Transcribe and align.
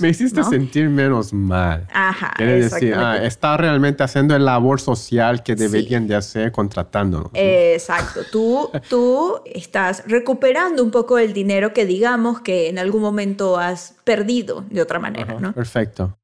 Me 0.00 0.08
hiciste 0.08 0.42
sentir 0.44 0.88
menos 0.88 1.32
mal. 1.32 1.86
Ajá. 1.92 2.32
Quiere 2.36 2.62
decir, 2.62 2.94
ah, 2.94 3.24
está 3.24 3.56
realmente 3.56 4.02
haciendo 4.02 4.34
el 4.36 4.44
labor 4.44 4.80
social 4.80 5.42
que 5.42 5.54
deberían 5.54 6.06
de 6.06 6.14
hacer 6.14 6.52
contratándonos. 6.52 7.30
Exacto. 7.34 8.20
Tú, 8.30 8.70
tú 8.88 9.40
estás 9.44 10.04
recuperando 10.06 10.82
un 10.82 10.90
poco 10.90 11.18
el 11.18 11.32
dinero 11.32 11.72
que 11.72 11.86
digamos 11.86 12.40
que 12.40 12.68
en 12.68 12.78
algún 12.78 13.02
momento 13.02 13.58
has 13.58 13.96
perdido 14.04 14.64
de 14.70 14.82
otra 14.82 14.98
manera, 14.98 15.38
¿no? 15.40 15.52
Perfecto. 15.52 16.16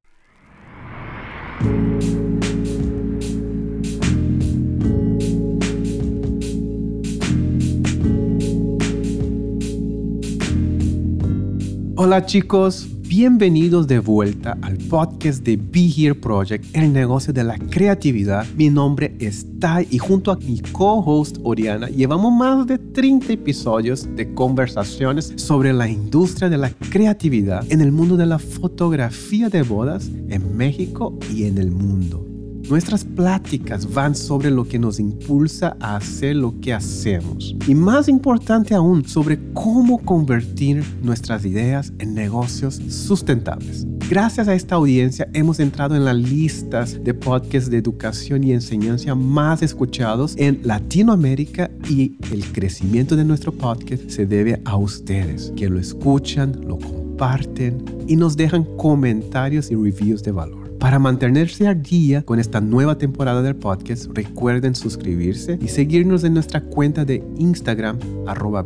Hola 11.97 12.25
chicos, 12.25 12.87
bienvenidos 13.17 13.87
de 13.87 13.99
vuelta 13.99 14.57
al 14.61 14.77
podcast 14.77 15.41
de 15.45 15.55
Be 15.55 15.87
Here 15.87 16.13
Project, 16.13 16.65
el 16.75 16.91
negocio 16.91 17.31
de 17.31 17.45
la 17.45 17.57
creatividad. 17.57 18.45
Mi 18.57 18.69
nombre 18.69 19.15
es 19.19 19.45
Tai 19.57 19.87
y 19.89 19.99
junto 19.99 20.33
a 20.33 20.35
mi 20.35 20.59
co-host 20.59 21.37
Oriana 21.43 21.87
llevamos 21.87 22.33
más 22.33 22.67
de 22.67 22.77
30 22.77 23.31
episodios 23.31 24.05
de 24.17 24.33
conversaciones 24.33 25.31
sobre 25.37 25.71
la 25.71 25.87
industria 25.87 26.49
de 26.49 26.57
la 26.57 26.69
creatividad 26.89 27.65
en 27.71 27.79
el 27.79 27.93
mundo 27.93 28.17
de 28.17 28.25
la 28.25 28.37
fotografía 28.37 29.47
de 29.47 29.63
bodas 29.63 30.09
en 30.27 30.57
México 30.57 31.17
y 31.33 31.45
en 31.45 31.57
el 31.57 31.71
mundo. 31.71 32.34
Nuestras 32.69 33.05
pláticas 33.05 33.93
van 33.93 34.15
sobre 34.15 34.49
lo 34.49 34.67
que 34.67 34.79
nos 34.79 34.99
impulsa 34.99 35.77
a 35.79 35.97
hacer 35.97 36.35
lo 36.35 36.59
que 36.59 36.73
hacemos. 36.73 37.55
Y 37.67 37.75
más 37.75 38.07
importante 38.07 38.73
aún, 38.73 39.07
sobre 39.07 39.39
cómo 39.53 39.99
convertir 39.99 40.83
nuestras 41.03 41.45
ideas 41.45 41.93
en 41.99 42.15
negocios 42.15 42.81
sustentables. 42.89 43.85
Gracias 44.09 44.47
a 44.47 44.55
esta 44.55 44.75
audiencia 44.75 45.27
hemos 45.33 45.59
entrado 45.59 45.95
en 45.95 46.05
las 46.05 46.15
listas 46.15 47.03
de 47.03 47.13
podcasts 47.13 47.69
de 47.69 47.77
educación 47.77 48.43
y 48.43 48.51
enseñanza 48.51 49.13
más 49.13 49.61
escuchados 49.61 50.35
en 50.37 50.61
Latinoamérica 50.63 51.69
y 51.87 52.15
el 52.31 52.51
crecimiento 52.51 53.15
de 53.15 53.25
nuestro 53.25 53.51
podcast 53.51 54.09
se 54.09 54.25
debe 54.25 54.61
a 54.65 54.75
ustedes 54.75 55.53
que 55.55 55.69
lo 55.69 55.79
escuchan, 55.79 56.59
lo 56.67 56.79
comparten 56.79 57.83
y 58.07 58.15
nos 58.15 58.35
dejan 58.35 58.63
comentarios 58.77 59.69
y 59.69 59.75
reviews 59.75 60.23
de 60.23 60.31
valor. 60.31 60.64
Para 60.85 60.99
mantenerse 60.99 61.67
al 61.67 61.81
día 61.81 62.21
con 62.21 62.39
esta 62.39 62.61
nueva 62.61 62.99
temporada 62.99 63.41
del 63.41 63.55
podcast, 63.55 64.05
recuerden 64.13 64.75
suscribirse 64.75 65.57
y 65.59 65.67
seguirnos 65.67 66.23
en 66.23 66.35
nuestra 66.35 66.61
cuenta 66.61 67.05
de 67.05 67.23
Instagram, 67.39 67.97
arroba 68.27 68.63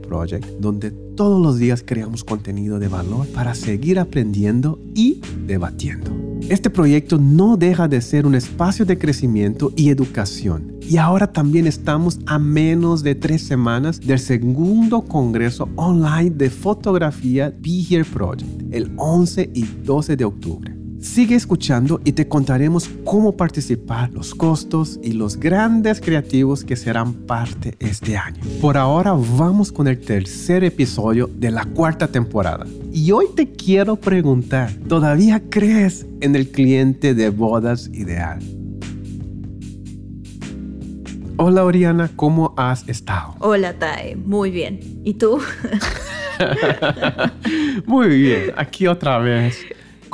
Project, 0.00 0.46
donde 0.60 0.92
todos 0.92 1.42
los 1.42 1.58
días 1.58 1.82
creamos 1.84 2.22
contenido 2.22 2.78
de 2.78 2.86
valor 2.86 3.26
para 3.34 3.52
seguir 3.56 3.98
aprendiendo 3.98 4.78
y 4.94 5.20
debatiendo. 5.44 6.12
Este 6.48 6.70
proyecto 6.70 7.18
no 7.18 7.56
deja 7.56 7.88
de 7.88 8.00
ser 8.00 8.26
un 8.26 8.36
espacio 8.36 8.84
de 8.86 8.96
crecimiento 8.96 9.72
y 9.74 9.90
educación. 9.90 10.76
Y 10.82 10.98
ahora 10.98 11.32
también 11.32 11.66
estamos 11.66 12.20
a 12.26 12.38
menos 12.38 13.02
de 13.02 13.16
tres 13.16 13.42
semanas 13.42 14.00
del 14.00 14.20
segundo 14.20 15.02
congreso 15.02 15.68
online 15.74 16.30
de 16.30 16.48
fotografía 16.48 17.52
Be 17.58 17.84
Here 17.90 18.04
Project, 18.04 18.72
el 18.72 18.92
11 18.98 19.50
y 19.52 19.64
12 19.82 20.16
de 20.16 20.24
octubre. 20.24 20.85
Sigue 21.06 21.36
escuchando 21.36 22.00
y 22.04 22.12
te 22.12 22.28
contaremos 22.28 22.90
cómo 23.04 23.36
participar, 23.36 24.10
los 24.10 24.34
costos 24.34 24.98
y 25.02 25.12
los 25.12 25.38
grandes 25.38 26.00
creativos 26.00 26.62
que 26.62 26.76
serán 26.76 27.14
parte 27.14 27.74
este 27.78 28.18
año. 28.18 28.42
Por 28.60 28.76
ahora 28.76 29.12
vamos 29.14 29.72
con 29.72 29.86
el 29.86 29.98
tercer 29.98 30.62
episodio 30.62 31.30
de 31.32 31.52
la 31.52 31.64
cuarta 31.64 32.08
temporada. 32.08 32.66
Y 32.92 33.12
hoy 33.12 33.26
te 33.34 33.50
quiero 33.52 33.96
preguntar, 33.96 34.70
¿todavía 34.88 35.42
crees 35.48 36.04
en 36.20 36.36
el 36.36 36.50
cliente 36.50 37.14
de 37.14 37.30
bodas 37.30 37.88
ideal? 37.94 38.40
Hola 41.38 41.64
Oriana, 41.64 42.10
¿cómo 42.14 42.52
has 42.58 42.86
estado? 42.88 43.36
Hola 43.38 43.78
Tae, 43.78 44.16
muy 44.16 44.50
bien. 44.50 44.80
¿Y 45.04 45.14
tú? 45.14 45.40
muy 47.86 48.08
bien, 48.08 48.52
aquí 48.56 48.86
otra 48.86 49.18
vez 49.18 49.56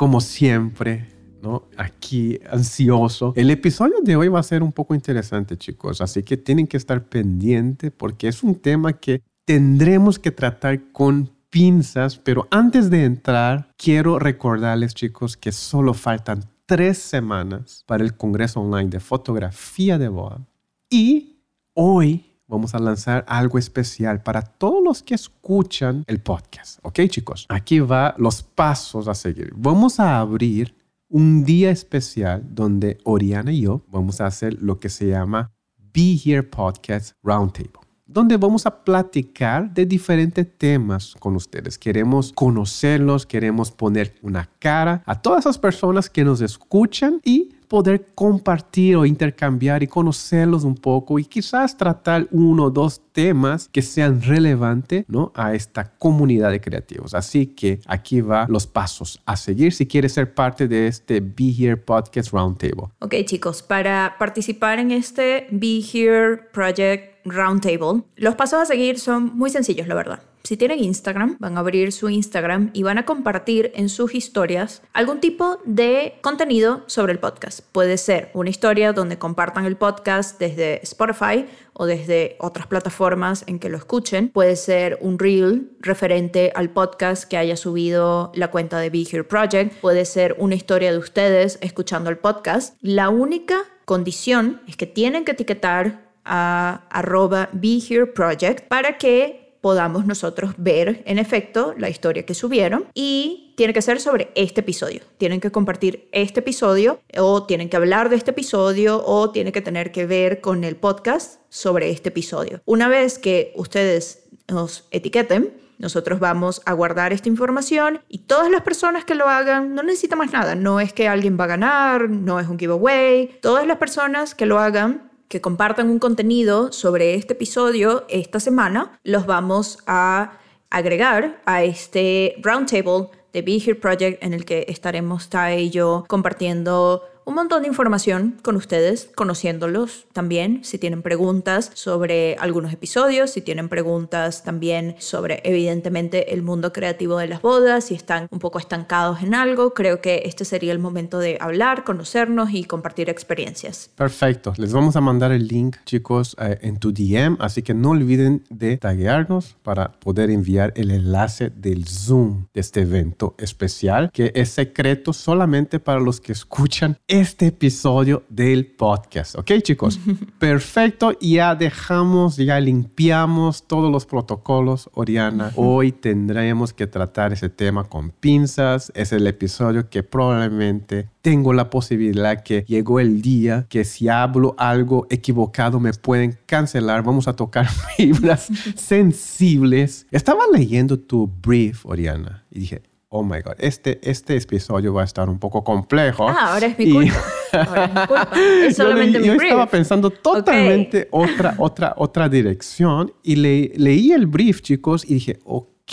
como 0.03 0.19
siempre, 0.19 1.05
¿no? 1.41 1.69
Aquí 1.77 2.37
ansioso. 2.51 3.31
El 3.37 3.49
episodio 3.49 4.01
de 4.03 4.17
hoy 4.17 4.27
va 4.27 4.41
a 4.41 4.43
ser 4.43 4.61
un 4.61 4.73
poco 4.73 4.93
interesante, 4.93 5.55
chicos, 5.55 6.01
así 6.01 6.23
que 6.23 6.35
tienen 6.35 6.67
que 6.67 6.75
estar 6.75 7.05
pendientes 7.05 7.89
porque 7.95 8.27
es 8.27 8.43
un 8.43 8.55
tema 8.55 8.91
que 8.91 9.21
tendremos 9.45 10.19
que 10.19 10.31
tratar 10.31 10.91
con 10.91 11.31
pinzas, 11.49 12.17
pero 12.17 12.49
antes 12.51 12.89
de 12.89 13.05
entrar, 13.05 13.71
quiero 13.77 14.19
recordarles, 14.19 14.93
chicos, 14.93 15.37
que 15.37 15.53
solo 15.53 15.93
faltan 15.93 16.43
tres 16.65 16.97
semanas 16.97 17.85
para 17.87 18.03
el 18.03 18.17
Congreso 18.17 18.59
Online 18.59 18.89
de 18.89 18.99
Fotografía 18.99 19.97
de 19.97 20.09
Boa 20.09 20.45
y 20.89 21.37
hoy 21.75 22.25
vamos 22.47 22.75
a 22.75 22.79
lanzar 22.79 23.25
algo 23.27 23.57
especial 23.57 24.21
para 24.21 24.41
todos 24.41 24.83
los 24.83 25.03
que 25.03 25.15
escuchan 25.15 26.03
el 26.07 26.21
podcast. 26.21 26.79
¿Ok, 26.83 26.99
chicos? 27.07 27.45
Aquí 27.49 27.79
va 27.79 28.15
los 28.17 28.43
pasos 28.43 29.07
a 29.07 29.15
seguir. 29.15 29.53
Vamos 29.55 29.99
a 29.99 30.19
abrir 30.19 30.75
un 31.09 31.45
día 31.45 31.71
especial 31.71 32.43
donde 32.49 32.97
Oriana 33.03 33.51
y 33.51 33.61
yo 33.61 33.83
vamos 33.87 34.21
a 34.21 34.25
hacer 34.25 34.61
lo 34.61 34.79
que 34.79 34.89
se 34.89 35.07
llama 35.07 35.51
Be 35.77 36.17
Here 36.23 36.43
Podcast 36.43 37.13
Roundtable 37.21 37.83
donde 38.05 38.37
vamos 38.37 38.65
a 38.65 38.83
platicar 38.83 39.73
de 39.73 39.85
diferentes 39.85 40.47
temas 40.57 41.15
con 41.19 41.35
ustedes. 41.35 41.79
Queremos 41.79 42.31
conocerlos, 42.31 43.25
queremos 43.25 43.71
poner 43.71 44.13
una 44.21 44.49
cara 44.59 45.01
a 45.05 45.19
todas 45.19 45.41
esas 45.41 45.57
personas 45.57 46.09
que 46.09 46.23
nos 46.23 46.41
escuchan 46.41 47.19
y 47.23 47.49
poder 47.73 48.05
compartir 48.13 48.95
o 48.97 49.03
intercambiar 49.03 49.81
y 49.81 49.87
conocerlos 49.87 50.63
un 50.63 50.75
poco 50.75 51.17
y 51.17 51.25
quizás 51.25 51.75
tratar 51.75 52.27
uno 52.29 52.65
o 52.65 52.69
dos 52.69 53.01
temas 53.11 53.67
que 53.67 53.81
sean 53.81 54.21
relevantes 54.21 55.05
¿no? 55.07 55.31
a 55.33 55.55
esta 55.55 55.91
comunidad 55.97 56.51
de 56.51 56.61
creativos. 56.61 57.15
Así 57.15 57.47
que 57.47 57.79
aquí 57.87 58.21
va 58.21 58.45
los 58.47 58.67
pasos 58.67 59.19
a 59.25 59.35
seguir 59.35 59.73
si 59.73 59.87
quieres 59.87 60.13
ser 60.13 60.35
parte 60.35 60.67
de 60.67 60.85
este 60.85 61.19
Be 61.19 61.49
Here 61.49 61.75
Podcast 61.75 62.31
Roundtable. 62.31 62.91
Ok 62.99 63.15
chicos, 63.25 63.63
para 63.63 64.17
participar 64.19 64.77
en 64.77 64.91
este 64.91 65.47
Be 65.49 65.79
Here 65.79 66.37
Project 66.53 67.12
Roundtable, 67.25 68.03
los 68.15 68.35
pasos 68.35 68.61
a 68.61 68.65
seguir 68.65 68.99
son 68.99 69.35
muy 69.37 69.49
sencillos, 69.49 69.87
la 69.87 69.95
verdad. 69.95 70.21
Si 70.45 70.57
tienen 70.57 70.83
Instagram, 70.83 71.37
van 71.39 71.55
a 71.55 71.61
abrir 71.61 71.93
su 71.93 72.09
Instagram 72.09 72.69
y 72.73 72.83
van 72.83 72.97
a 72.97 73.05
compartir 73.05 73.71
en 73.75 73.87
sus 73.87 74.13
historias 74.13 74.81
algún 74.91 75.21
tipo 75.21 75.59
de 75.63 76.15
contenido 76.19 76.83
sobre 76.87 77.13
el 77.13 77.19
podcast. 77.19 77.61
Puede 77.71 77.97
ser 77.97 78.29
una 78.33 78.49
historia 78.49 78.91
donde 78.91 79.17
compartan 79.17 79.63
el 79.63 79.77
podcast 79.77 80.37
desde 80.41 80.83
Spotify 80.83 81.45
o 81.71 81.85
desde 81.85 82.35
otras 82.39 82.67
plataformas 82.67 83.45
en 83.47 83.57
que 83.57 83.69
lo 83.69 83.77
escuchen. 83.77 84.31
Puede 84.31 84.57
ser 84.57 84.97
un 84.99 85.17
reel 85.17 85.71
referente 85.79 86.51
al 86.55 86.71
podcast 86.71 87.23
que 87.23 87.37
haya 87.37 87.55
subido 87.55 88.33
la 88.35 88.51
cuenta 88.51 88.79
de 88.79 88.89
Be 88.89 89.05
Here 89.09 89.23
Project. 89.23 89.79
Puede 89.79 90.03
ser 90.03 90.35
una 90.39 90.55
historia 90.55 90.91
de 90.91 90.97
ustedes 90.97 91.57
escuchando 91.61 92.09
el 92.09 92.17
podcast. 92.17 92.75
La 92.81 93.07
única 93.07 93.59
condición 93.85 94.61
es 94.67 94.75
que 94.75 94.87
tienen 94.87 95.23
que 95.23 95.31
etiquetar 95.31 96.02
a 96.25 96.85
arroba 96.89 97.49
Be 97.53 97.79
Here 97.79 98.05
Project 98.07 98.67
para 98.67 98.97
que 98.97 99.43
podamos 99.63 100.05
nosotros 100.05 100.55
ver 100.57 101.03
en 101.05 101.17
efecto 101.19 101.73
la 101.77 101.89
historia 101.89 102.25
que 102.25 102.33
subieron 102.33 102.85
y 102.93 103.53
tiene 103.55 103.73
que 103.73 103.81
ser 103.81 104.01
sobre 104.01 104.29
este 104.35 104.59
episodio. 104.59 105.03
Tienen 105.17 105.39
que 105.39 105.51
compartir 105.51 106.09
este 106.11 106.41
episodio 106.41 106.99
o 107.17 107.43
tienen 107.45 107.69
que 107.69 107.77
hablar 107.77 108.09
de 108.09 108.17
este 108.17 108.31
episodio 108.31 109.01
o 109.05 109.31
tiene 109.31 109.53
que 109.53 109.61
tener 109.61 109.93
que 109.93 110.05
ver 110.05 110.41
con 110.41 110.65
el 110.65 110.75
podcast 110.75 111.39
sobre 111.47 111.91
este 111.91 112.09
episodio. 112.09 112.61
Una 112.65 112.89
vez 112.89 113.17
que 113.17 113.53
ustedes 113.55 114.25
nos 114.49 114.85
etiqueten, 114.91 115.53
nosotros 115.77 116.19
vamos 116.19 116.61
a 116.65 116.73
guardar 116.73 117.13
esta 117.13 117.29
información 117.29 118.01
y 118.09 118.19
todas 118.19 118.51
las 118.51 118.63
personas 118.63 119.05
que 119.05 119.15
lo 119.15 119.29
hagan 119.29 119.75
no 119.75 119.83
necesitan 119.83 120.19
más 120.19 120.33
nada. 120.33 120.55
No 120.55 120.81
es 120.81 120.91
que 120.91 121.07
alguien 121.07 121.37
va 121.39 121.45
a 121.45 121.47
ganar, 121.47 122.09
no 122.09 122.37
es 122.39 122.49
un 122.49 122.59
giveaway. 122.59 123.39
Todas 123.41 123.65
las 123.65 123.77
personas 123.77 124.35
que 124.35 124.45
lo 124.45 124.59
hagan 124.59 125.12
que 125.33 125.41
compartan 125.41 125.89
un 125.89 125.97
contenido 125.97 126.71
sobre 126.71 127.15
este 127.15 127.33
episodio 127.33 128.05
esta 128.07 128.39
semana, 128.39 128.99
los 129.03 129.25
vamos 129.25 129.79
a 129.87 130.37
agregar 130.69 131.41
a 131.47 131.63
este 131.63 132.35
roundtable 132.43 133.07
de 133.33 133.41
Be 133.41 133.55
Here 133.55 133.73
Project 133.73 134.23
en 134.23 134.35
el 134.35 134.45
que 134.45 134.67
estaremos 134.69 135.29
Tai 135.29 135.59
y 135.59 135.71
yo 135.71 136.05
compartiendo 136.07 137.01
un 137.25 137.35
montón 137.35 137.61
de 137.61 137.67
información 137.67 138.37
con 138.41 138.55
ustedes, 138.55 139.09
conociéndolos 139.15 140.05
también, 140.13 140.63
si 140.63 140.77
tienen 140.77 141.01
preguntas 141.01 141.71
sobre 141.73 142.35
algunos 142.39 142.73
episodios, 142.73 143.31
si 143.31 143.41
tienen 143.41 143.69
preguntas 143.69 144.43
también 144.43 144.95
sobre 144.99 145.41
evidentemente 145.43 146.33
el 146.33 146.41
mundo 146.41 146.73
creativo 146.73 147.17
de 147.17 147.27
las 147.27 147.41
bodas, 147.41 147.85
si 147.85 147.95
están 147.95 148.27
un 148.31 148.39
poco 148.39 148.59
estancados 148.59 149.23
en 149.23 149.35
algo, 149.35 149.73
creo 149.73 150.01
que 150.01 150.23
este 150.25 150.45
sería 150.45 150.71
el 150.71 150.79
momento 150.79 151.19
de 151.19 151.37
hablar, 151.39 151.83
conocernos 151.83 152.51
y 152.51 152.65
compartir 152.65 153.09
experiencias. 153.09 153.89
Perfecto, 153.95 154.53
les 154.57 154.73
vamos 154.73 154.95
a 154.95 155.01
mandar 155.01 155.31
el 155.31 155.47
link 155.47 155.77
chicos 155.85 156.35
eh, 156.39 156.59
en 156.61 156.77
tu 156.77 156.91
DM, 156.91 157.37
así 157.39 157.61
que 157.61 157.73
no 157.73 157.91
olviden 157.91 158.43
de 158.49 158.77
taguearnos 158.77 159.55
para 159.63 159.93
poder 159.93 160.29
enviar 160.29 160.73
el 160.75 160.91
enlace 160.91 161.49
del 161.49 161.87
Zoom 161.87 162.47
de 162.53 162.61
este 162.61 162.81
evento 162.81 163.35
especial 163.37 164.11
que 164.11 164.31
es 164.35 164.49
secreto 164.49 165.13
solamente 165.13 165.79
para 165.79 165.99
los 165.99 166.19
que 166.19 166.31
escuchan 166.31 166.97
este 167.13 167.45
episodio 167.45 168.23
del 168.27 168.65
podcast. 168.65 169.35
¿Ok, 169.35 169.51
chicos? 169.61 169.99
Perfecto. 170.39 171.11
Ya 171.21 171.53
dejamos, 171.53 172.37
ya 172.37 172.59
limpiamos 172.59 173.67
todos 173.67 173.91
los 173.91 174.07
protocolos, 174.07 174.89
Oriana. 174.95 175.51
Hoy 175.55 175.91
tendremos 175.91 176.73
que 176.73 176.87
tratar 176.87 177.31
ese 177.31 177.49
tema 177.49 177.83
con 177.83 178.09
pinzas. 178.09 178.91
Es 178.95 179.11
el 179.11 179.27
episodio 179.27 179.91
que 179.91 180.01
probablemente 180.01 181.07
tengo 181.21 181.53
la 181.53 181.69
posibilidad 181.69 182.41
que 182.41 182.65
llegó 182.67 182.99
el 182.99 183.21
día 183.21 183.67
que 183.69 183.85
si 183.85 184.09
hablo 184.09 184.55
algo 184.57 185.05
equivocado 185.11 185.79
me 185.79 185.93
pueden 185.93 186.39
cancelar. 186.47 187.03
Vamos 187.03 187.27
a 187.27 187.35
tocar 187.35 187.67
fibras 187.95 188.49
sensibles. 188.75 190.07
Estaba 190.09 190.45
leyendo 190.51 190.97
tu 190.97 191.27
brief, 191.27 191.85
Oriana, 191.85 192.43
y 192.49 192.61
dije, 192.61 192.81
oh 193.15 193.23
my 193.23 193.41
God, 193.41 193.53
este, 193.59 193.99
este 194.01 194.35
episodio 194.35 194.91
va 194.91 195.03
a 195.03 195.05
estar 195.05 195.29
un 195.29 195.37
poco 195.37 195.63
complejo. 195.63 196.27
Ah, 196.27 196.53
ahora 196.53 196.65
es 196.65 196.79
mi 196.79 196.91
culpa. 196.91 197.15
Ahora 197.53 197.85
es 197.85 197.93
mi 197.93 198.07
culpa. 198.07 198.29
Es 198.65 198.75
solamente 198.75 199.19
yo, 199.19 199.19
mi 199.19 199.27
yo 199.27 199.33
estaba 199.43 199.67
pensando 199.67 200.09
totalmente 200.09 201.07
otra, 201.11 201.53
otra, 201.59 201.93
otra 201.97 202.27
dirección 202.27 203.13
y 203.21 203.35
le, 203.35 203.71
leí 203.75 204.11
el 204.11 204.25
brief, 204.25 204.61
chicos, 204.61 205.05
y 205.07 205.13
dije, 205.15 205.39
ok, 205.45 205.91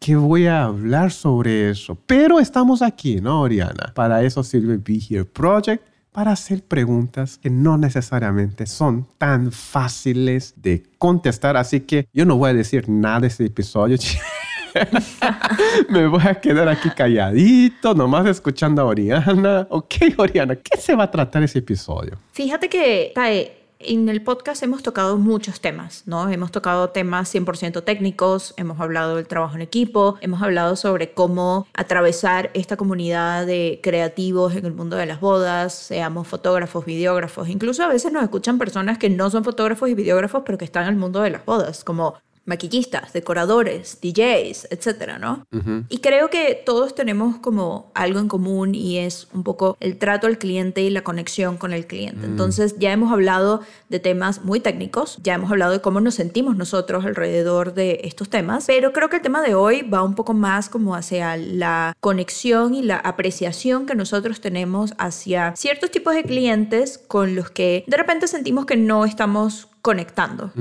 ¿qué 0.00 0.16
voy 0.16 0.46
a 0.46 0.64
hablar 0.64 1.12
sobre 1.12 1.68
eso? 1.68 1.98
Pero 2.06 2.40
estamos 2.40 2.80
aquí, 2.80 3.16
¿no, 3.16 3.42
Oriana? 3.42 3.92
Para 3.94 4.22
eso 4.22 4.42
sirve 4.42 4.78
Be 4.78 4.98
Here 5.10 5.26
Project 5.26 5.84
para 6.10 6.32
hacer 6.32 6.64
preguntas 6.64 7.36
que 7.36 7.50
no 7.50 7.76
necesariamente 7.76 8.66
son 8.66 9.06
tan 9.18 9.52
fáciles 9.52 10.54
de 10.56 10.84
contestar. 10.96 11.58
Así 11.58 11.80
que 11.80 12.08
yo 12.14 12.24
no 12.24 12.36
voy 12.36 12.50
a 12.50 12.54
decir 12.54 12.88
nada 12.88 13.20
de 13.20 13.26
este 13.26 13.44
episodio. 13.44 13.98
Me 15.88 16.06
voy 16.06 16.22
a 16.24 16.34
quedar 16.34 16.68
aquí 16.68 16.90
calladito, 16.90 17.94
nomás 17.94 18.26
escuchando 18.26 18.82
a 18.82 18.84
Oriana. 18.86 19.66
Ok, 19.70 19.94
Oriana, 20.16 20.56
¿qué 20.56 20.78
se 20.78 20.94
va 20.94 21.04
a 21.04 21.10
tratar 21.10 21.42
ese 21.42 21.58
episodio? 21.58 22.16
Fíjate 22.32 22.68
que, 22.68 23.12
Tae, 23.14 23.60
en 23.80 24.08
el 24.08 24.22
podcast 24.22 24.62
hemos 24.62 24.82
tocado 24.82 25.16
muchos 25.16 25.60
temas, 25.60 26.02
¿no? 26.06 26.28
Hemos 26.28 26.52
tocado 26.52 26.90
temas 26.90 27.34
100% 27.34 27.82
técnicos, 27.82 28.52
hemos 28.58 28.78
hablado 28.78 29.16
del 29.16 29.26
trabajo 29.26 29.54
en 29.54 29.62
equipo, 29.62 30.18
hemos 30.20 30.42
hablado 30.42 30.76
sobre 30.76 31.12
cómo 31.12 31.66
atravesar 31.72 32.50
esta 32.52 32.76
comunidad 32.76 33.46
de 33.46 33.80
creativos 33.82 34.54
en 34.54 34.66
el 34.66 34.72
mundo 34.72 34.96
de 34.96 35.06
las 35.06 35.20
bodas, 35.20 35.72
seamos 35.72 36.28
fotógrafos, 36.28 36.84
videógrafos, 36.84 37.48
incluso 37.48 37.82
a 37.82 37.88
veces 37.88 38.12
nos 38.12 38.22
escuchan 38.22 38.58
personas 38.58 38.98
que 38.98 39.08
no 39.08 39.30
son 39.30 39.44
fotógrafos 39.44 39.88
y 39.88 39.94
videógrafos, 39.94 40.42
pero 40.44 40.58
que 40.58 40.66
están 40.66 40.82
en 40.84 40.90
el 40.90 40.96
mundo 40.96 41.22
de 41.22 41.30
las 41.30 41.44
bodas, 41.46 41.82
como 41.82 42.16
maquillistas, 42.50 43.12
decoradores, 43.12 43.98
DJs, 44.02 44.68
etcétera, 44.70 45.18
¿no? 45.18 45.46
Y 45.88 45.98
creo 45.98 46.28
que 46.28 46.60
todos 46.66 46.94
tenemos 46.94 47.36
como 47.36 47.90
algo 47.94 48.18
en 48.18 48.28
común 48.28 48.74
y 48.74 48.98
es 48.98 49.28
un 49.32 49.44
poco 49.44 49.76
el 49.80 49.96
trato 49.98 50.26
al 50.26 50.36
cliente 50.36 50.82
y 50.82 50.90
la 50.90 51.02
conexión 51.02 51.56
con 51.56 51.72
el 51.72 51.86
cliente. 51.86 52.26
Entonces 52.26 52.76
ya 52.78 52.92
hemos 52.92 53.12
hablado 53.12 53.60
de 53.88 54.00
temas 54.00 54.44
muy 54.44 54.58
técnicos, 54.58 55.18
ya 55.22 55.34
hemos 55.34 55.50
hablado 55.50 55.72
de 55.72 55.80
cómo 55.80 56.00
nos 56.00 56.16
sentimos 56.16 56.56
nosotros 56.56 57.06
alrededor 57.06 57.72
de 57.72 58.00
estos 58.02 58.28
temas, 58.28 58.64
pero 58.66 58.92
creo 58.92 59.08
que 59.08 59.16
el 59.16 59.22
tema 59.22 59.42
de 59.42 59.54
hoy 59.54 59.82
va 59.82 60.02
un 60.02 60.14
poco 60.14 60.34
más 60.34 60.68
como 60.68 60.96
hacia 60.96 61.36
la 61.36 61.96
conexión 62.00 62.74
y 62.74 62.82
la 62.82 62.96
apreciación 62.96 63.86
que 63.86 63.94
nosotros 63.94 64.40
tenemos 64.40 64.94
hacia 64.98 65.54
ciertos 65.56 65.92
tipos 65.92 66.14
de 66.14 66.24
clientes 66.24 66.98
con 66.98 67.36
los 67.36 67.50
que 67.50 67.84
de 67.86 67.96
repente 67.96 68.26
sentimos 68.26 68.66
que 68.66 68.76
no 68.76 69.04
estamos 69.04 69.68
conectando. 69.82 70.52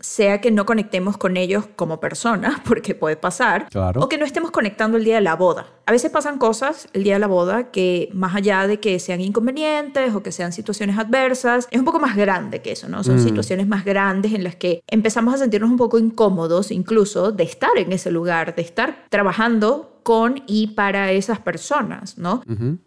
Sea 0.00 0.40
que 0.40 0.50
no 0.50 0.64
conectemos 0.66 1.16
con 1.16 1.36
ellos 1.36 1.64
como 1.76 2.00
personas, 2.00 2.60
porque 2.64 2.94
puede 2.94 3.16
pasar, 3.16 3.68
Claro. 3.70 4.00
o 4.00 4.08
que 4.08 4.18
no 4.18 4.24
estemos 4.24 4.50
conectando 4.50 4.96
el 4.96 5.04
día 5.04 5.16
de 5.16 5.20
la 5.22 5.34
boda. 5.36 5.66
A 5.86 5.92
veces 5.92 6.10
pasan 6.10 6.38
cosas 6.38 6.88
el 6.92 7.02
día 7.04 7.14
de 7.14 7.18
la 7.20 7.26
boda 7.26 7.70
que 7.70 8.10
más 8.12 8.34
allá 8.36 8.66
de 8.66 8.78
que 8.78 8.98
sean 9.00 9.20
inconvenientes 9.20 10.14
o 10.14 10.22
que 10.22 10.32
sean 10.32 10.52
situaciones 10.52 10.98
adversas, 10.98 11.66
es 11.70 11.78
un 11.78 11.84
poco 11.84 11.98
más 11.98 12.14
grande 12.16 12.60
que 12.60 12.72
eso, 12.72 12.88
¿no? 12.88 13.02
Son 13.02 13.18
situaciones 13.20 13.66
más 13.66 13.84
grandes 13.84 14.34
en 14.34 14.44
las 14.44 14.54
que 14.56 14.82
empezamos 14.86 15.34
a 15.34 15.38
sentirnos 15.38 15.70
un 15.70 15.78
poco 15.78 15.98
incómodos 15.98 16.70
incluso 16.70 17.32
de 17.32 17.44
estar 17.44 17.70
en 17.76 17.92
ese 17.92 18.10
lugar, 18.10 18.54
de 18.54 18.62
estar 18.62 19.06
trabajando 19.08 19.97
con 20.08 20.42
y 20.46 20.68
para 20.68 21.12
esas 21.12 21.38
personas, 21.38 22.16
¿no? 22.16 22.42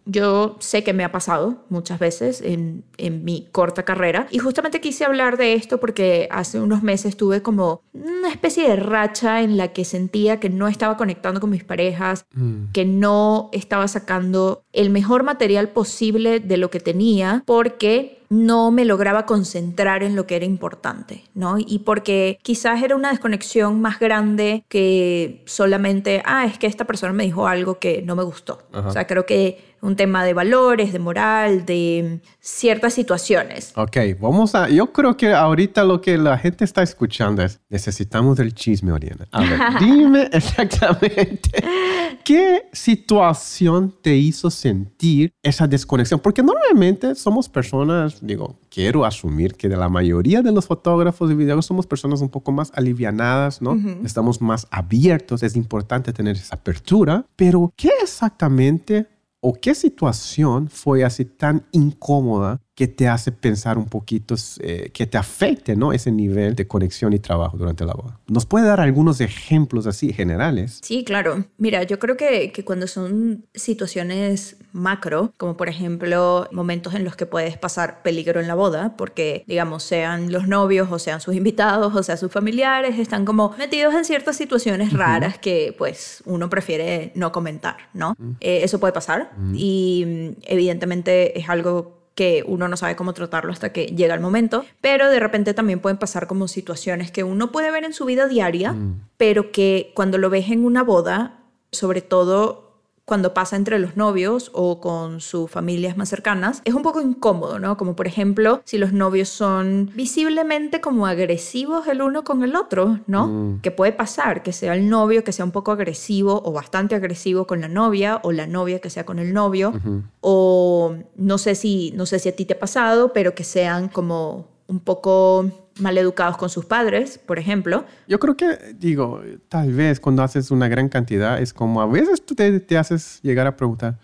Yo 0.06 0.56
sé 0.58 0.82
que 0.82 0.92
me 0.92 1.04
ha 1.04 1.12
pasado 1.12 1.64
muchas 1.68 2.00
veces 2.00 2.40
en, 2.40 2.82
en 2.96 3.22
mi 3.22 3.46
corta 3.52 3.84
carrera 3.84 4.26
y 4.32 4.40
justamente 4.40 4.80
quise 4.80 5.04
hablar 5.04 5.36
de 5.36 5.52
esto 5.54 5.78
porque 5.78 6.26
hace 6.32 6.58
unos 6.58 6.82
meses 6.82 7.16
tuve 7.16 7.40
como 7.40 7.82
una 7.92 8.28
especie 8.28 8.68
de 8.68 8.74
racha 8.74 9.40
en 9.42 9.56
la 9.56 9.68
que 9.68 9.84
sentía 9.84 10.40
que 10.40 10.50
no 10.50 10.66
estaba 10.66 10.96
conectando 10.96 11.38
con 11.38 11.50
mis 11.50 11.62
parejas, 11.62 12.26
que 12.72 12.84
no 12.84 13.50
estaba 13.52 13.86
sacando 13.86 14.64
el 14.72 14.90
mejor 14.90 15.22
material 15.22 15.68
posible 15.68 16.40
de 16.40 16.56
lo 16.56 16.70
que 16.70 16.80
tenía 16.80 17.44
porque 17.46 18.21
no 18.32 18.70
me 18.70 18.86
lograba 18.86 19.26
concentrar 19.26 20.02
en 20.02 20.16
lo 20.16 20.26
que 20.26 20.36
era 20.36 20.46
importante, 20.46 21.24
¿no? 21.34 21.56
Y 21.58 21.80
porque 21.80 22.38
quizás 22.42 22.82
era 22.82 22.96
una 22.96 23.10
desconexión 23.10 23.82
más 23.82 24.00
grande 24.00 24.64
que 24.70 25.42
solamente, 25.44 26.22
ah, 26.24 26.46
es 26.46 26.58
que 26.58 26.66
esta 26.66 26.86
persona 26.86 27.12
me 27.12 27.24
dijo 27.24 27.46
algo 27.46 27.78
que 27.78 28.00
no 28.00 28.16
me 28.16 28.22
gustó. 28.22 28.62
Ajá. 28.72 28.88
O 28.88 28.90
sea, 28.90 29.06
creo 29.06 29.26
que 29.26 29.71
un 29.82 29.96
tema 29.96 30.24
de 30.24 30.32
valores, 30.32 30.92
de 30.92 30.98
moral, 31.00 31.66
de 31.66 32.20
ciertas 32.38 32.94
situaciones. 32.94 33.72
Ok, 33.76 33.96
vamos 34.20 34.54
a. 34.54 34.68
Yo 34.68 34.92
creo 34.92 35.16
que 35.16 35.32
ahorita 35.32 35.84
lo 35.84 36.00
que 36.00 36.16
la 36.16 36.38
gente 36.38 36.64
está 36.64 36.82
escuchando 36.82 37.42
es: 37.42 37.60
necesitamos 37.68 38.36
del 38.36 38.54
chisme, 38.54 38.92
Oriana. 38.92 39.26
A 39.32 39.40
ver, 39.40 39.58
dime 39.80 40.28
exactamente 40.32 41.50
qué 42.24 42.68
situación 42.72 43.92
te 44.00 44.16
hizo 44.16 44.50
sentir 44.50 45.32
esa 45.42 45.66
desconexión. 45.66 46.20
Porque 46.20 46.44
normalmente 46.44 47.16
somos 47.16 47.48
personas, 47.48 48.24
digo, 48.24 48.60
quiero 48.70 49.04
asumir 49.04 49.54
que 49.54 49.68
de 49.68 49.76
la 49.76 49.88
mayoría 49.88 50.42
de 50.42 50.52
los 50.52 50.66
fotógrafos 50.66 51.28
y 51.30 51.34
videógrafos 51.34 51.66
somos 51.66 51.88
personas 51.88 52.20
un 52.20 52.28
poco 52.28 52.52
más 52.52 52.70
alivianadas, 52.76 53.60
¿no? 53.60 53.76
Estamos 54.04 54.40
más 54.40 54.68
abiertos. 54.70 55.42
Es 55.42 55.56
importante 55.56 56.12
tener 56.12 56.36
esa 56.36 56.54
apertura. 56.54 57.26
Pero, 57.34 57.72
¿qué 57.76 57.90
exactamente 58.00 59.08
o 59.44 59.54
qué 59.54 59.74
situación 59.74 60.68
fue 60.68 61.04
así 61.04 61.24
tan 61.24 61.66
incómoda 61.72 62.60
que 62.74 62.88
te 62.88 63.06
hace 63.06 63.32
pensar 63.32 63.76
un 63.76 63.86
poquito, 63.86 64.34
eh, 64.60 64.90
que 64.94 65.06
te 65.06 65.18
afecte, 65.18 65.76
¿no? 65.76 65.92
Ese 65.92 66.10
nivel 66.10 66.54
de 66.54 66.66
conexión 66.66 67.12
y 67.12 67.18
trabajo 67.18 67.58
durante 67.58 67.84
la 67.84 67.92
boda. 67.92 68.18
¿Nos 68.28 68.46
puede 68.46 68.66
dar 68.66 68.80
algunos 68.80 69.20
ejemplos 69.20 69.86
así 69.86 70.12
generales? 70.12 70.80
Sí, 70.82 71.04
claro. 71.04 71.44
Mira, 71.58 71.82
yo 71.82 71.98
creo 71.98 72.16
que, 72.16 72.50
que 72.50 72.64
cuando 72.64 72.86
son 72.86 73.44
situaciones 73.54 74.56
macro, 74.72 75.34
como 75.36 75.56
por 75.56 75.68
ejemplo 75.68 76.48
momentos 76.50 76.94
en 76.94 77.04
los 77.04 77.14
que 77.14 77.26
puedes 77.26 77.58
pasar 77.58 78.02
peligro 78.02 78.40
en 78.40 78.48
la 78.48 78.54
boda, 78.54 78.96
porque 78.96 79.44
digamos 79.46 79.82
sean 79.82 80.32
los 80.32 80.48
novios 80.48 80.90
o 80.90 80.98
sean 80.98 81.20
sus 81.20 81.34
invitados 81.34 81.94
o 81.94 82.02
sean 82.02 82.16
sus 82.16 82.32
familiares, 82.32 82.98
están 82.98 83.26
como 83.26 83.54
metidos 83.58 83.94
en 83.94 84.06
ciertas 84.06 84.36
situaciones 84.36 84.94
raras 84.94 85.36
que 85.38 85.74
pues 85.76 86.22
uno 86.24 86.48
prefiere 86.48 87.12
no 87.14 87.32
comentar, 87.32 87.76
¿no? 87.92 88.16
Eh, 88.40 88.60
eso 88.62 88.80
puede 88.80 88.94
pasar 88.94 89.32
y 89.54 90.04
mm, 90.06 90.42
evidentemente 90.46 91.38
es 91.38 91.50
algo 91.50 92.01
que 92.14 92.44
uno 92.46 92.68
no 92.68 92.76
sabe 92.76 92.96
cómo 92.96 93.14
tratarlo 93.14 93.52
hasta 93.52 93.72
que 93.72 93.86
llega 93.86 94.14
el 94.14 94.20
momento, 94.20 94.64
pero 94.80 95.08
de 95.08 95.20
repente 95.20 95.54
también 95.54 95.80
pueden 95.80 95.98
pasar 95.98 96.26
como 96.26 96.48
situaciones 96.48 97.10
que 97.10 97.24
uno 97.24 97.52
puede 97.52 97.70
ver 97.70 97.84
en 97.84 97.94
su 97.94 98.04
vida 98.04 98.28
diaria, 98.28 98.74
pero 99.16 99.52
que 99.52 99.92
cuando 99.94 100.18
lo 100.18 100.30
ves 100.30 100.50
en 100.50 100.64
una 100.64 100.82
boda, 100.82 101.40
sobre 101.70 102.02
todo 102.02 102.71
cuando 103.04 103.34
pasa 103.34 103.56
entre 103.56 103.78
los 103.78 103.96
novios 103.96 104.50
o 104.54 104.80
con 104.80 105.20
sus 105.20 105.50
familias 105.50 105.96
más 105.96 106.08
cercanas, 106.08 106.62
es 106.64 106.74
un 106.74 106.82
poco 106.82 107.00
incómodo, 107.00 107.58
¿no? 107.58 107.76
Como 107.76 107.96
por 107.96 108.06
ejemplo, 108.06 108.62
si 108.64 108.78
los 108.78 108.92
novios 108.92 109.28
son 109.28 109.90
visiblemente 109.94 110.80
como 110.80 111.06
agresivos 111.06 111.86
el 111.88 112.00
uno 112.00 112.22
con 112.22 112.42
el 112.42 112.54
otro, 112.54 113.00
¿no? 113.06 113.58
Que 113.62 113.70
puede 113.70 113.92
pasar, 113.92 114.42
que 114.42 114.52
sea 114.52 114.74
el 114.74 114.88
novio 114.88 115.24
que 115.24 115.32
sea 115.32 115.44
un 115.44 115.50
poco 115.50 115.72
agresivo 115.72 116.42
o 116.44 116.52
bastante 116.52 116.94
agresivo 116.94 117.46
con 117.46 117.60
la 117.60 117.68
novia 117.68 118.20
o 118.22 118.32
la 118.32 118.46
novia 118.46 118.80
que 118.80 118.90
sea 118.90 119.04
con 119.04 119.18
el 119.18 119.32
novio 119.32 119.72
o 120.20 120.94
no 121.16 121.38
sé 121.38 121.54
si 121.54 121.92
no 121.96 122.06
sé 122.06 122.18
si 122.18 122.28
a 122.28 122.36
ti 122.36 122.44
te 122.44 122.54
ha 122.54 122.58
pasado, 122.58 123.12
pero 123.12 123.34
que 123.34 123.44
sean 123.44 123.88
como 123.88 124.46
un 124.68 124.80
poco 124.80 125.50
maleducados 125.80 126.36
con 126.36 126.48
sus 126.50 126.64
padres, 126.66 127.18
por 127.18 127.38
ejemplo. 127.38 127.84
Yo 128.08 128.18
creo 128.18 128.36
que, 128.36 128.74
digo, 128.78 129.20
tal 129.48 129.72
vez 129.72 130.00
cuando 130.00 130.22
haces 130.22 130.50
una 130.50 130.68
gran 130.68 130.88
cantidad, 130.88 131.40
es 131.40 131.52
como 131.52 131.80
a 131.80 131.86
veces 131.86 132.24
tú 132.24 132.34
te, 132.34 132.60
te 132.60 132.76
haces 132.78 133.20
llegar 133.22 133.46
a 133.46 133.56
preguntar, 133.56 133.98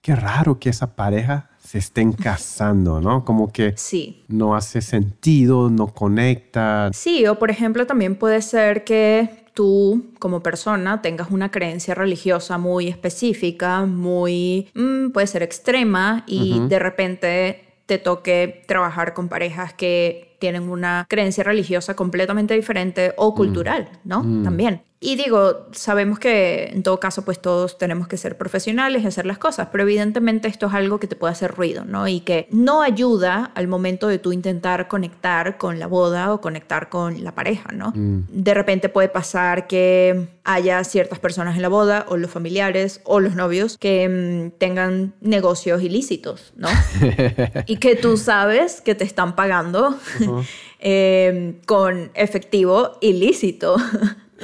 qué 0.00 0.16
raro 0.16 0.58
que 0.58 0.68
esa 0.70 0.96
pareja 0.96 1.50
se 1.60 1.78
estén 1.78 2.12
casando, 2.12 3.00
¿no? 3.00 3.24
Como 3.24 3.52
que 3.52 3.74
Sí. 3.76 4.24
no 4.28 4.56
hace 4.56 4.80
sentido, 4.82 5.70
no 5.70 5.88
conecta. 5.88 6.90
Sí, 6.92 7.26
o 7.26 7.38
por 7.38 7.50
ejemplo 7.50 7.86
también 7.86 8.16
puede 8.16 8.42
ser 8.42 8.82
que 8.84 9.42
tú 9.54 10.12
como 10.18 10.42
persona 10.42 11.02
tengas 11.02 11.30
una 11.30 11.50
creencia 11.50 11.94
religiosa 11.94 12.58
muy 12.58 12.88
específica, 12.88 13.84
muy, 13.84 14.68
mm, 14.74 15.10
puede 15.10 15.26
ser 15.26 15.42
extrema 15.42 16.24
y 16.26 16.58
de 16.68 16.78
repente 16.78 17.68
te 17.86 17.98
toque 17.98 18.62
trabajar 18.66 19.12
con 19.12 19.28
parejas 19.28 19.74
que 19.74 20.31
tienen 20.42 20.68
una 20.68 21.06
creencia 21.08 21.44
religiosa 21.44 21.94
completamente 21.94 22.54
diferente 22.54 23.14
o 23.16 23.32
cultural, 23.32 23.88
¿no? 24.02 24.22
También. 24.42 24.82
Y 25.04 25.16
digo, 25.16 25.66
sabemos 25.72 26.20
que 26.20 26.70
en 26.72 26.84
todo 26.84 27.00
caso 27.00 27.24
pues 27.24 27.42
todos 27.42 27.76
tenemos 27.76 28.06
que 28.06 28.16
ser 28.16 28.38
profesionales 28.38 29.02
y 29.02 29.06
hacer 29.08 29.26
las 29.26 29.36
cosas, 29.36 29.66
pero 29.72 29.82
evidentemente 29.82 30.46
esto 30.46 30.66
es 30.66 30.74
algo 30.74 31.00
que 31.00 31.08
te 31.08 31.16
puede 31.16 31.32
hacer 31.32 31.52
ruido, 31.52 31.84
¿no? 31.84 32.06
Y 32.06 32.20
que 32.20 32.46
no 32.52 32.82
ayuda 32.82 33.50
al 33.56 33.66
momento 33.66 34.06
de 34.06 34.20
tú 34.20 34.32
intentar 34.32 34.86
conectar 34.86 35.58
con 35.58 35.80
la 35.80 35.88
boda 35.88 36.32
o 36.32 36.40
conectar 36.40 36.88
con 36.88 37.24
la 37.24 37.34
pareja, 37.34 37.72
¿no? 37.72 37.92
De 37.96 38.54
repente 38.54 38.88
puede 38.88 39.08
pasar 39.08 39.66
que 39.66 40.28
haya 40.44 40.84
ciertas 40.84 41.18
personas 41.18 41.56
en 41.56 41.62
la 41.62 41.68
boda 41.68 42.06
o 42.08 42.16
los 42.16 42.30
familiares 42.30 43.00
o 43.02 43.18
los 43.18 43.34
novios 43.34 43.78
que 43.78 44.08
mm, 44.08 44.58
tengan 44.58 45.14
negocios 45.20 45.82
ilícitos, 45.82 46.52
¿no? 46.54 46.68
y 47.66 47.78
que 47.78 47.96
tú 47.96 48.16
sabes 48.16 48.80
que 48.80 48.94
te 48.94 49.02
están 49.02 49.34
pagando 49.34 49.96
eh, 50.80 51.60
con 51.66 52.10
efectivo 52.14 52.92
ilícito. 53.00 53.76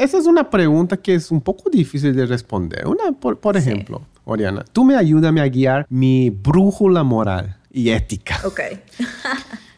Esa 0.00 0.18
es 0.18 0.26
una 0.26 0.50
pregunta 0.50 0.96
que 0.98 1.14
es 1.14 1.30
un 1.30 1.40
poco 1.40 1.70
difícil 1.70 2.14
de 2.14 2.26
responder. 2.26 2.86
Una, 2.86 3.12
por, 3.18 3.38
por 3.40 3.58
Sí. 3.60 3.70
ejemplo, 3.70 4.02
Oriana, 4.24 4.64
tú 4.72 4.84
me 4.84 4.94
ayudas 4.94 5.34
a 5.34 5.48
guiar 5.48 5.86
mi 5.88 6.28
brújula 6.30 7.02
moral 7.02 7.56
y 7.70 7.90
ética. 7.90 8.38
ok. 8.44 8.60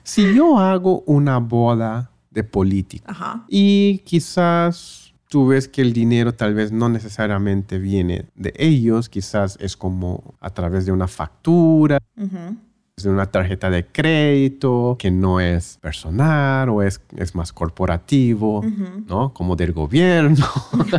Si 0.03 0.35
yo 0.35 0.59
hago 0.59 1.03
una 1.07 1.39
boda 1.39 2.11
de 2.31 2.43
político 2.43 3.05
Ajá. 3.09 3.45
y 3.49 3.99
quizás 3.99 5.13
tú 5.29 5.47
ves 5.47 5.69
que 5.69 5.83
el 5.83 5.93
dinero 5.93 6.35
tal 6.35 6.53
vez 6.55 6.73
no 6.73 6.89
necesariamente 6.89 7.79
viene 7.79 8.27
de 8.35 8.53
ellos, 8.57 9.09
quizás 9.09 9.57
es 9.61 9.77
como 9.77 10.35
a 10.41 10.51
través 10.51 10.85
de 10.85 10.91
una 10.91 11.07
factura, 11.07 11.99
Ujú. 12.17 12.57
De 13.03 13.11
una 13.11 13.27
tarjeta 13.27 13.71
de 13.71 13.87
crédito 13.87 14.97
que 14.99 15.11
no 15.11 15.41
es 15.41 15.79
personal 15.81 16.69
o 16.69 16.83
es, 16.83 17.01
es 17.17 17.35
más 17.35 17.53
corporativo, 17.53 18.65
¿no? 19.07 19.33
Como 19.35 19.57
del 19.57 19.73
gobierno. 19.73 20.47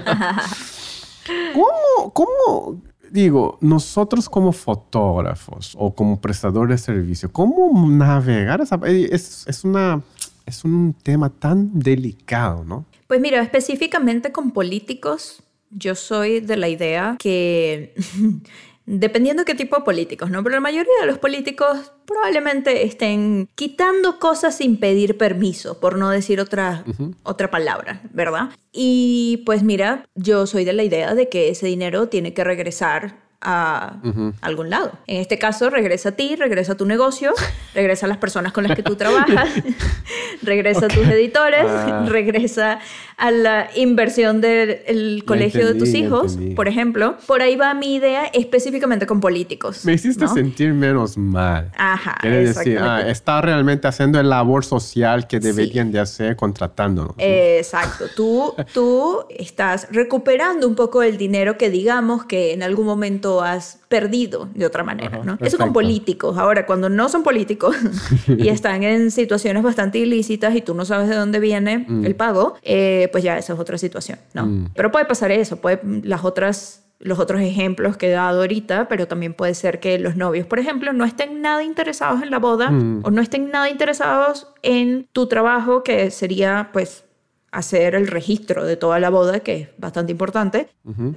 ¿Cómo, 1.53 2.13
¿Cómo, 2.13 2.81
digo, 3.11 3.57
nosotros 3.61 4.29
como 4.29 4.51
fotógrafos 4.51 5.75
o 5.77 5.93
como 5.93 6.19
prestadores 6.19 6.81
de 6.81 6.93
servicio, 6.93 7.31
cómo 7.31 7.71
navegar 7.89 8.61
esa... 8.61 8.79
eh, 8.85 9.09
Es, 9.11 9.45
es, 9.47 9.63
una, 9.63 10.01
es 10.45 10.63
un 10.63 10.95
tema 11.03 11.29
tan 11.29 11.77
delicado, 11.77 12.63
¿no? 12.63 12.85
Pues 13.07 13.19
mira, 13.19 13.41
específicamente 13.41 14.31
con 14.31 14.51
políticos, 14.51 15.43
yo 15.69 15.95
soy 15.95 16.39
de 16.39 16.57
la 16.57 16.69
idea 16.69 17.17
que, 17.19 17.93
dependiendo 18.91 19.45
qué 19.45 19.55
tipo 19.55 19.77
de 19.77 19.83
políticos, 19.83 20.29
¿no? 20.29 20.43
Pero 20.43 20.55
la 20.55 20.61
mayoría 20.61 20.91
de 20.99 21.07
los 21.07 21.17
políticos 21.17 21.93
probablemente 22.05 22.85
estén 22.85 23.47
quitando 23.55 24.19
cosas 24.19 24.57
sin 24.57 24.77
pedir 24.77 25.17
permiso, 25.17 25.79
por 25.79 25.97
no 25.97 26.09
decir 26.09 26.41
otra, 26.41 26.83
otra 27.23 27.49
palabra, 27.49 28.01
¿verdad? 28.11 28.49
Y 28.73 29.43
pues 29.45 29.63
mira, 29.63 30.03
yo 30.15 30.45
soy 30.45 30.65
de 30.65 30.73
la 30.73 30.83
idea 30.83 31.15
de 31.15 31.29
que 31.29 31.49
ese 31.49 31.67
dinero 31.67 32.09
tiene 32.09 32.33
que 32.33 32.43
regresar 32.43 33.30
a 33.41 33.95
algún 34.41 34.69
lado. 34.69 34.91
En 35.07 35.19
este 35.21 35.37
caso, 35.39 35.69
regresa 35.69 36.09
a 36.09 36.11
ti, 36.13 36.35
regresa 36.35 36.73
a 36.73 36.75
tu 36.77 36.85
negocio, 36.85 37.33
regresa 37.73 38.05
a 38.05 38.09
las 38.09 38.17
personas 38.17 38.53
con 38.53 38.63
las 38.65 38.75
que 38.75 38.83
tú 38.83 38.95
trabajas, 38.95 39.49
regresa 40.43 40.85
a 40.85 40.89
tus 40.89 41.05
editores, 41.07 41.65
Ah. 41.67 42.05
regresa 42.07 42.79
a 43.17 43.31
la 43.31 43.69
inversión 43.75 44.41
del 44.41 44.79
el 44.87 45.23
colegio 45.25 45.65
de 45.67 45.73
tus 45.75 45.89
entendí, 45.89 46.07
hijos, 46.07 46.33
entendí. 46.33 46.55
por 46.55 46.67
ejemplo. 46.67 47.17
Por 47.27 47.41
ahí 47.41 47.55
va 47.55 47.73
mi 47.73 47.95
idea 47.95 48.25
específicamente 48.33 49.05
con 49.05 49.19
políticos. 49.19 49.85
Me 49.85 49.93
hiciste 49.93 50.25
¿no? 50.25 50.33
sentir 50.33 50.73
menos 50.73 51.17
mal. 51.17 51.71
Ajá, 51.77 52.17
Quiere 52.21 52.47
decir, 52.47 52.79
ah, 52.79 53.07
está 53.07 53.41
realmente 53.41 53.87
haciendo 53.87 54.19
el 54.19 54.29
labor 54.29 54.65
social 54.65 55.27
que 55.27 55.39
deberían 55.39 55.91
de 55.91 55.99
hacer 55.99 56.35
contratándonos. 56.35 57.13
Exacto. 57.17 58.05
Tú, 58.15 58.55
tú 58.73 59.25
estás 59.29 59.87
recuperando 59.91 60.67
un 60.67 60.75
poco 60.75 61.03
el 61.03 61.17
dinero 61.17 61.57
que 61.57 61.69
digamos 61.69 62.25
que 62.25 62.53
en 62.53 62.63
algún 62.63 62.85
momento 62.85 63.30
has 63.39 63.79
perdido 63.87 64.49
de 64.53 64.65
otra 64.65 64.83
manera, 64.83 65.17
Ajá, 65.19 65.23
¿no? 65.25 65.37
Eso 65.39 65.57
con 65.57 65.71
políticos. 65.71 66.37
Ahora, 66.37 66.65
cuando 66.65 66.89
no 66.89 67.07
son 67.07 67.23
políticos 67.23 67.75
y 68.27 68.49
están 68.49 68.83
en 68.83 69.11
situaciones 69.11 69.63
bastante 69.63 69.99
ilícitas 69.99 70.53
y 70.55 70.61
tú 70.61 70.73
no 70.73 70.83
sabes 70.83 71.07
de 71.07 71.15
dónde 71.15 71.39
viene 71.39 71.85
Mm. 71.87 72.05
el 72.05 72.15
pago, 72.15 72.55
eh, 72.63 73.07
pues 73.13 73.23
ya 73.23 73.37
esa 73.37 73.53
es 73.53 73.59
otra 73.59 73.77
situación, 73.77 74.19
¿no? 74.33 74.67
Pero 74.75 74.91
puede 74.91 75.05
pasar 75.05 75.31
eso, 75.31 75.55
puede 75.61 75.79
las 76.03 76.25
otras 76.25 76.79
los 77.03 77.17
otros 77.17 77.41
ejemplos 77.41 77.97
que 77.97 78.09
he 78.09 78.11
dado 78.11 78.41
ahorita, 78.41 78.87
pero 78.87 79.07
también 79.07 79.33
puede 79.33 79.55
ser 79.55 79.79
que 79.79 79.97
los 79.97 80.15
novios, 80.17 80.45
por 80.45 80.59
ejemplo, 80.59 80.93
no 80.93 81.03
estén 81.03 81.41
nada 81.41 81.63
interesados 81.63 82.21
en 82.21 82.29
la 82.29 82.37
boda 82.37 82.69
Mm. 82.69 83.01
o 83.03 83.09
no 83.09 83.23
estén 83.23 83.49
nada 83.49 83.69
interesados 83.71 84.47
en 84.61 85.07
tu 85.11 85.25
trabajo, 85.25 85.81
que 85.81 86.11
sería 86.11 86.69
pues 86.73 87.03
hacer 87.51 87.95
el 87.95 88.07
registro 88.07 88.65
de 88.65 88.77
toda 88.77 88.99
la 88.99 89.09
boda, 89.09 89.41
que 89.41 89.55
es 89.55 89.69
bastante 89.77 90.11
importante, 90.11 90.67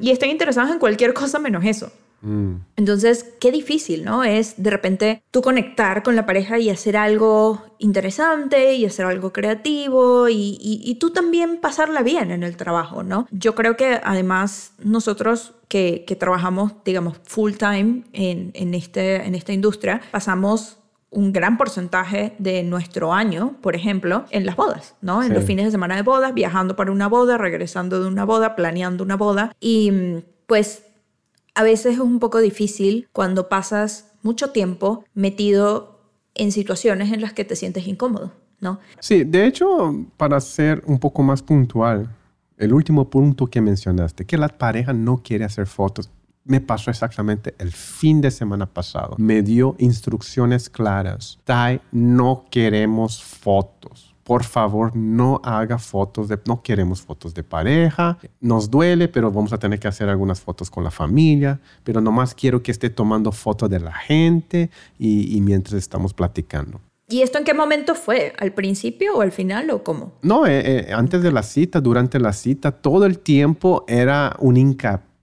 y 0.00 0.10
estén 0.10 0.30
interesados 0.30 0.70
en 0.72 0.78
cualquier 0.78 1.14
cosa 1.14 1.38
menos 1.38 1.64
eso. 1.64 1.92
Mm. 2.22 2.54
Entonces, 2.76 3.34
qué 3.38 3.52
difícil, 3.52 4.02
¿no? 4.04 4.24
Es 4.24 4.54
de 4.56 4.70
repente 4.70 5.22
tú 5.30 5.42
conectar 5.42 6.02
con 6.02 6.16
la 6.16 6.24
pareja 6.24 6.58
y 6.58 6.70
hacer 6.70 6.96
algo 6.96 7.62
interesante 7.78 8.74
y 8.74 8.86
hacer 8.86 9.04
algo 9.06 9.32
creativo 9.32 10.28
y, 10.30 10.56
y- 10.60 10.80
y 10.84 10.94
tú 10.96 11.10
también 11.10 11.58
pasarla 11.60 12.02
bien 12.02 12.30
en 12.30 12.42
el 12.42 12.56
trabajo, 12.56 13.02
¿no? 13.02 13.26
Yo 13.30 13.54
creo 13.54 13.76
que 13.76 14.00
además 14.02 14.72
nosotros 14.82 15.52
que, 15.68 16.04
que 16.06 16.16
trabajamos, 16.16 16.72
digamos, 16.84 17.20
full 17.24 17.52
time 17.52 18.04
en, 18.12 18.50
en, 18.54 18.74
este, 18.74 19.16
en 19.26 19.34
esta 19.34 19.52
industria, 19.52 20.00
pasamos 20.10 20.78
un 21.14 21.32
gran 21.32 21.56
porcentaje 21.56 22.34
de 22.38 22.62
nuestro 22.64 23.12
año, 23.12 23.56
por 23.62 23.76
ejemplo, 23.76 24.24
en 24.30 24.44
las 24.44 24.56
bodas, 24.56 24.94
¿no? 25.00 25.22
En 25.22 25.28
Sí. 25.28 25.34
los 25.34 25.44
fines 25.44 25.64
de 25.66 25.70
semana 25.70 25.96
de 25.96 26.02
bodas, 26.02 26.34
viajando 26.34 26.76
para 26.76 26.90
una 26.92 27.08
boda, 27.08 27.38
regresando 27.38 28.02
de 28.02 28.08
una 28.08 28.24
boda, 28.24 28.56
planeando 28.56 29.04
una 29.04 29.16
boda. 29.16 29.54
Y 29.60 29.90
mm, 29.90 30.22
pues 30.46 30.84
a 31.54 31.62
veces 31.62 31.94
es 31.94 32.00
un 32.00 32.18
poco 32.18 32.38
difícil 32.40 33.08
cuando 33.12 33.48
pasas 33.48 34.12
mucho 34.22 34.50
tiempo 34.50 35.04
metido 35.14 36.00
en 36.34 36.50
situaciones 36.50 37.12
en 37.12 37.20
las 37.20 37.32
que 37.32 37.44
te 37.44 37.54
sientes 37.54 37.86
incómodo, 37.86 38.32
¿no? 38.60 38.80
Sí, 38.98 39.22
de 39.24 39.46
hecho, 39.46 39.94
para 40.16 40.40
ser 40.40 40.82
un 40.86 40.98
poco 40.98 41.22
más 41.22 41.42
puntual, 41.42 42.08
el 42.58 42.72
último 42.72 43.08
punto 43.08 43.46
que 43.46 43.60
mencionaste, 43.60 44.24
que 44.24 44.36
la 44.36 44.48
pareja 44.48 44.92
no 44.92 45.18
quiere 45.18 45.44
hacer 45.44 45.66
fotos, 45.66 46.10
me 46.44 46.60
pasó 46.60 46.90
exactamente 46.90 47.54
el 47.58 47.72
fin 47.72 48.20
de 48.20 48.30
semana 48.30 48.66
pasado. 48.66 49.16
Me 49.18 49.42
dio 49.42 49.74
instrucciones 49.78 50.68
claras. 50.68 51.38
Tai, 51.44 51.80
no 51.90 52.44
queremos 52.50 53.22
fotos. 53.22 54.14
Por 54.22 54.44
favor, 54.44 54.96
no 54.96 55.40
haga 55.44 55.78
fotos 55.78 56.28
de... 56.28 56.38
No 56.46 56.62
queremos 56.62 57.02
fotos 57.02 57.34
de 57.34 57.42
pareja. 57.42 58.18
Nos 58.40 58.70
duele, 58.70 59.08
pero 59.08 59.30
vamos 59.30 59.52
a 59.52 59.58
tener 59.58 59.78
que 59.78 59.88
hacer 59.88 60.08
algunas 60.08 60.40
fotos 60.40 60.70
con 60.70 60.82
la 60.82 60.90
familia. 60.90 61.60
Pero 61.82 62.00
nomás 62.00 62.34
quiero 62.34 62.62
que 62.62 62.70
esté 62.70 62.88
tomando 62.88 63.32
fotos 63.32 63.68
de 63.68 63.80
la 63.80 63.92
gente 63.92 64.70
y, 64.98 65.36
y 65.36 65.40
mientras 65.42 65.74
estamos 65.74 66.14
platicando. 66.14 66.80
¿Y 67.06 67.20
esto 67.20 67.36
en 67.36 67.44
qué 67.44 67.52
momento 67.52 67.94
fue? 67.94 68.32
¿Al 68.38 68.52
principio 68.52 69.16
o 69.16 69.20
al 69.20 69.30
final 69.30 69.70
o 69.70 69.84
cómo? 69.84 70.14
No, 70.22 70.46
eh, 70.46 70.88
eh, 70.88 70.92
antes 70.94 71.22
de 71.22 71.30
la 71.30 71.42
cita, 71.42 71.82
durante 71.82 72.18
la 72.18 72.32
cita, 72.32 72.72
todo 72.72 73.04
el 73.04 73.18
tiempo 73.18 73.84
era 73.86 74.34
un 74.38 74.56
hincapié. 74.56 75.13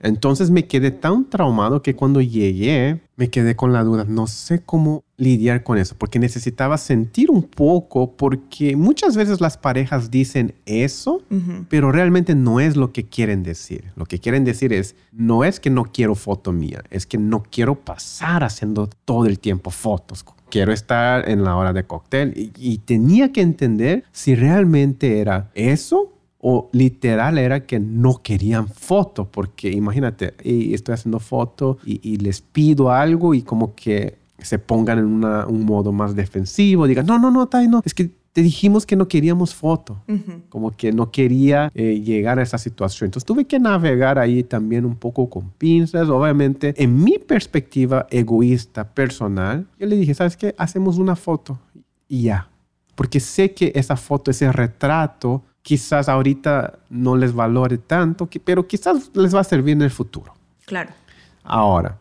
Entonces 0.00 0.50
me 0.50 0.66
quedé 0.66 0.90
tan 0.90 1.28
traumado 1.28 1.82
que 1.82 1.96
cuando 1.96 2.20
llegué 2.20 3.00
me 3.18 3.30
quedé 3.30 3.56
con 3.56 3.72
la 3.72 3.82
duda, 3.82 4.04
no 4.06 4.28
sé 4.28 4.62
cómo 4.64 5.02
lidiar 5.16 5.64
con 5.64 5.76
eso, 5.76 5.96
porque 5.98 6.20
necesitaba 6.20 6.78
sentir 6.78 7.32
un 7.32 7.42
poco, 7.42 8.12
porque 8.12 8.76
muchas 8.76 9.16
veces 9.16 9.40
las 9.40 9.56
parejas 9.56 10.12
dicen 10.12 10.54
eso, 10.66 11.22
pero 11.68 11.90
realmente 11.90 12.36
no 12.36 12.60
es 12.60 12.76
lo 12.76 12.92
que 12.92 13.06
quieren 13.06 13.42
decir. 13.42 13.90
Lo 13.96 14.06
que 14.06 14.20
quieren 14.20 14.44
decir 14.44 14.72
es, 14.72 14.94
no 15.10 15.42
es 15.42 15.58
que 15.58 15.68
no 15.68 15.82
quiero 15.82 16.14
foto 16.14 16.52
mía, 16.52 16.84
es 16.90 17.06
que 17.06 17.18
no 17.18 17.42
quiero 17.42 17.74
pasar 17.74 18.44
haciendo 18.44 18.88
todo 19.04 19.26
el 19.26 19.40
tiempo 19.40 19.72
fotos. 19.72 20.24
Quiero 20.48 20.72
estar 20.72 21.28
en 21.28 21.42
la 21.42 21.56
hora 21.56 21.72
de 21.72 21.82
cóctel 21.82 22.34
y, 22.36 22.52
y 22.56 22.78
tenía 22.78 23.32
que 23.32 23.40
entender 23.40 24.04
si 24.12 24.36
realmente 24.36 25.18
era 25.18 25.50
eso 25.54 26.12
o 26.40 26.68
literal 26.72 27.36
era 27.38 27.66
que 27.66 27.80
no 27.80 28.22
querían 28.22 28.68
foto, 28.68 29.28
porque 29.30 29.70
imagínate, 29.70 30.34
y 30.44 30.72
estoy 30.74 30.94
haciendo 30.94 31.18
foto 31.18 31.78
y, 31.84 32.00
y 32.08 32.16
les 32.18 32.40
pido 32.40 32.90
algo 32.92 33.34
y 33.34 33.42
como 33.42 33.74
que 33.74 34.18
se 34.38 34.58
pongan 34.60 34.98
en 35.00 35.06
una- 35.06 35.46
un 35.46 35.64
modo 35.64 35.90
más 35.92 36.14
defensivo, 36.14 36.86
digan, 36.86 37.06
no, 37.06 37.18
no, 37.18 37.30
no, 37.32 37.48
Tai, 37.48 37.66
no, 37.66 37.82
es 37.84 37.92
que 37.92 38.10
te 38.32 38.42
dijimos 38.42 38.86
que 38.86 38.94
no 38.94 39.08
queríamos 39.08 39.52
foto, 39.52 40.00
como 40.48 40.70
que 40.70 40.92
no 40.92 41.10
quería 41.10 41.72
eh, 41.74 42.00
llegar 42.00 42.38
a 42.38 42.42
esa 42.42 42.56
situación. 42.56 43.08
Entonces 43.08 43.24
tuve 43.26 43.46
que 43.46 43.58
navegar 43.58 44.16
ahí 44.16 44.44
también 44.44 44.84
un 44.84 44.94
poco 44.94 45.28
con 45.28 45.50
pinzas, 45.58 46.08
obviamente 46.08 46.72
en 46.76 47.02
mi 47.02 47.18
perspectiva 47.18 48.06
egoísta, 48.10 48.84
personal. 48.94 49.66
Yo 49.80 49.86
le 49.88 49.96
dije, 49.96 50.14
¿sabes 50.14 50.36
qué? 50.36 50.54
Hacemos 50.56 50.98
una 50.98 51.16
foto 51.16 51.58
y 52.06 52.22
ya. 52.24 52.48
Porque 52.94 53.18
sé 53.18 53.54
que 53.54 53.72
esa 53.74 53.96
foto, 53.96 54.30
ese 54.30 54.52
retrato, 54.52 55.42
quizás 55.68 56.08
ahorita 56.08 56.78
no 56.88 57.14
les 57.14 57.34
valore 57.34 57.76
tanto, 57.76 58.26
pero 58.42 58.66
quizás 58.66 59.10
les 59.12 59.34
va 59.34 59.40
a 59.40 59.44
servir 59.44 59.74
en 59.74 59.82
el 59.82 59.90
futuro. 59.90 60.32
Claro. 60.64 60.92
Ahora, 61.44 61.98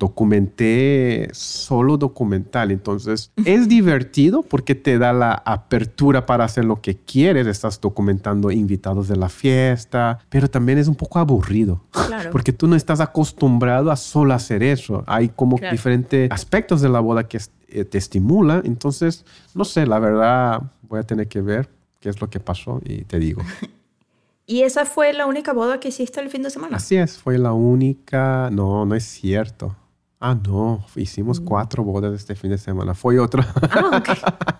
documenté 0.00 1.28
solo 1.32 1.96
documental. 1.96 2.72
Entonces, 2.72 3.30
es 3.44 3.68
divertido 3.68 4.42
porque 4.42 4.74
te 4.74 4.98
da 4.98 5.12
la 5.12 5.30
apertura 5.30 6.26
para 6.26 6.42
hacer 6.42 6.64
lo 6.64 6.80
que 6.80 6.96
quieres. 6.96 7.46
Estás 7.46 7.80
documentando 7.80 8.50
invitados 8.50 9.06
de 9.06 9.14
la 9.14 9.28
fiesta, 9.28 10.18
pero 10.28 10.50
también 10.50 10.78
es 10.78 10.88
un 10.88 10.96
poco 10.96 11.20
aburrido 11.20 11.84
porque 12.32 12.52
tú 12.52 12.66
no 12.66 12.74
estás 12.74 12.98
acostumbrado 12.98 13.92
a 13.92 13.96
solo 13.96 14.34
hacer 14.34 14.64
eso. 14.64 15.04
Hay 15.06 15.28
como 15.28 15.56
diferentes 15.70 16.28
aspectos 16.32 16.80
de 16.80 16.88
la 16.88 16.98
boda 16.98 17.28
que 17.28 17.38
eh, 17.68 17.84
te 17.84 17.96
estimulan. 17.96 18.62
Entonces, 18.64 19.24
no 19.54 19.64
sé, 19.64 19.86
la 19.86 20.00
verdad, 20.00 20.62
voy 20.82 20.98
a 20.98 21.04
tener 21.04 21.28
que 21.28 21.40
ver 21.40 21.77
qué 22.00 22.08
es 22.08 22.20
lo 22.20 22.30
que 22.30 22.40
pasó 22.40 22.80
y 22.84 23.04
te 23.04 23.18
digo. 23.18 23.42
¿Y 24.46 24.62
esa 24.62 24.86
fue 24.86 25.12
la 25.12 25.26
única 25.26 25.52
boda 25.52 25.78
que 25.78 25.88
hiciste 25.88 26.20
el 26.20 26.30
fin 26.30 26.42
de 26.42 26.50
semana? 26.50 26.78
Así 26.78 26.96
es, 26.96 27.18
fue 27.18 27.36
la 27.36 27.52
única. 27.52 28.48
No, 28.50 28.86
no 28.86 28.94
es 28.94 29.04
cierto. 29.04 29.76
Ah, 30.20 30.34
no, 30.34 30.84
hicimos 30.96 31.40
mm. 31.40 31.44
cuatro 31.44 31.84
bodas 31.84 32.14
este 32.14 32.34
fin 32.34 32.50
de 32.50 32.58
semana. 32.58 32.94
Fue 32.94 33.18
otro. 33.18 33.44
Ah, 33.70 34.02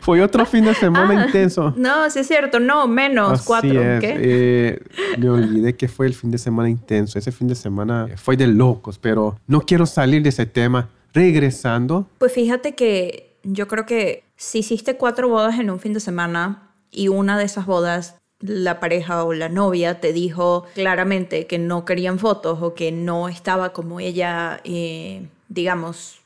Fue 0.00 0.22
otro 0.22 0.46
fin 0.46 0.64
de 0.64 0.74
semana 0.74 1.20
ah, 1.22 1.26
intenso. 1.26 1.74
No, 1.76 2.08
sí 2.10 2.20
es 2.20 2.26
cierto, 2.26 2.58
no, 2.58 2.88
menos 2.88 3.42
cuatro. 3.42 3.80
Eh, 3.82 4.80
me 5.18 5.30
olvidé 5.30 5.76
que 5.76 5.88
fue 5.88 6.06
el 6.06 6.14
fin 6.14 6.30
de 6.30 6.38
semana 6.38 6.68
intenso. 6.68 7.18
Ese 7.18 7.30
fin 7.32 7.48
de 7.48 7.54
semana 7.54 8.08
fue 8.16 8.36
de 8.36 8.46
locos, 8.46 8.98
pero 8.98 9.38
no 9.46 9.60
quiero 9.60 9.86
salir 9.86 10.22
de 10.22 10.30
ese 10.30 10.46
tema. 10.46 10.88
Regresando. 11.12 12.08
Pues 12.18 12.32
fíjate 12.32 12.74
que 12.74 13.36
yo 13.42 13.68
creo 13.68 13.84
que 13.84 14.24
si 14.36 14.60
hiciste 14.60 14.96
cuatro 14.96 15.28
bodas 15.28 15.58
en 15.58 15.70
un 15.70 15.80
fin 15.80 15.92
de 15.92 16.00
semana 16.00 16.69
y 16.90 17.08
una 17.08 17.38
de 17.38 17.44
esas 17.44 17.66
bodas 17.66 18.16
la 18.40 18.80
pareja 18.80 19.24
o 19.24 19.32
la 19.32 19.48
novia 19.48 20.00
te 20.00 20.12
dijo 20.12 20.64
claramente 20.74 21.46
que 21.46 21.58
no 21.58 21.84
querían 21.84 22.18
fotos 22.18 22.62
o 22.62 22.74
que 22.74 22.90
no 22.90 23.28
estaba 23.28 23.72
como 23.72 24.00
ella, 24.00 24.60
eh, 24.64 25.26
digamos, 25.48 26.20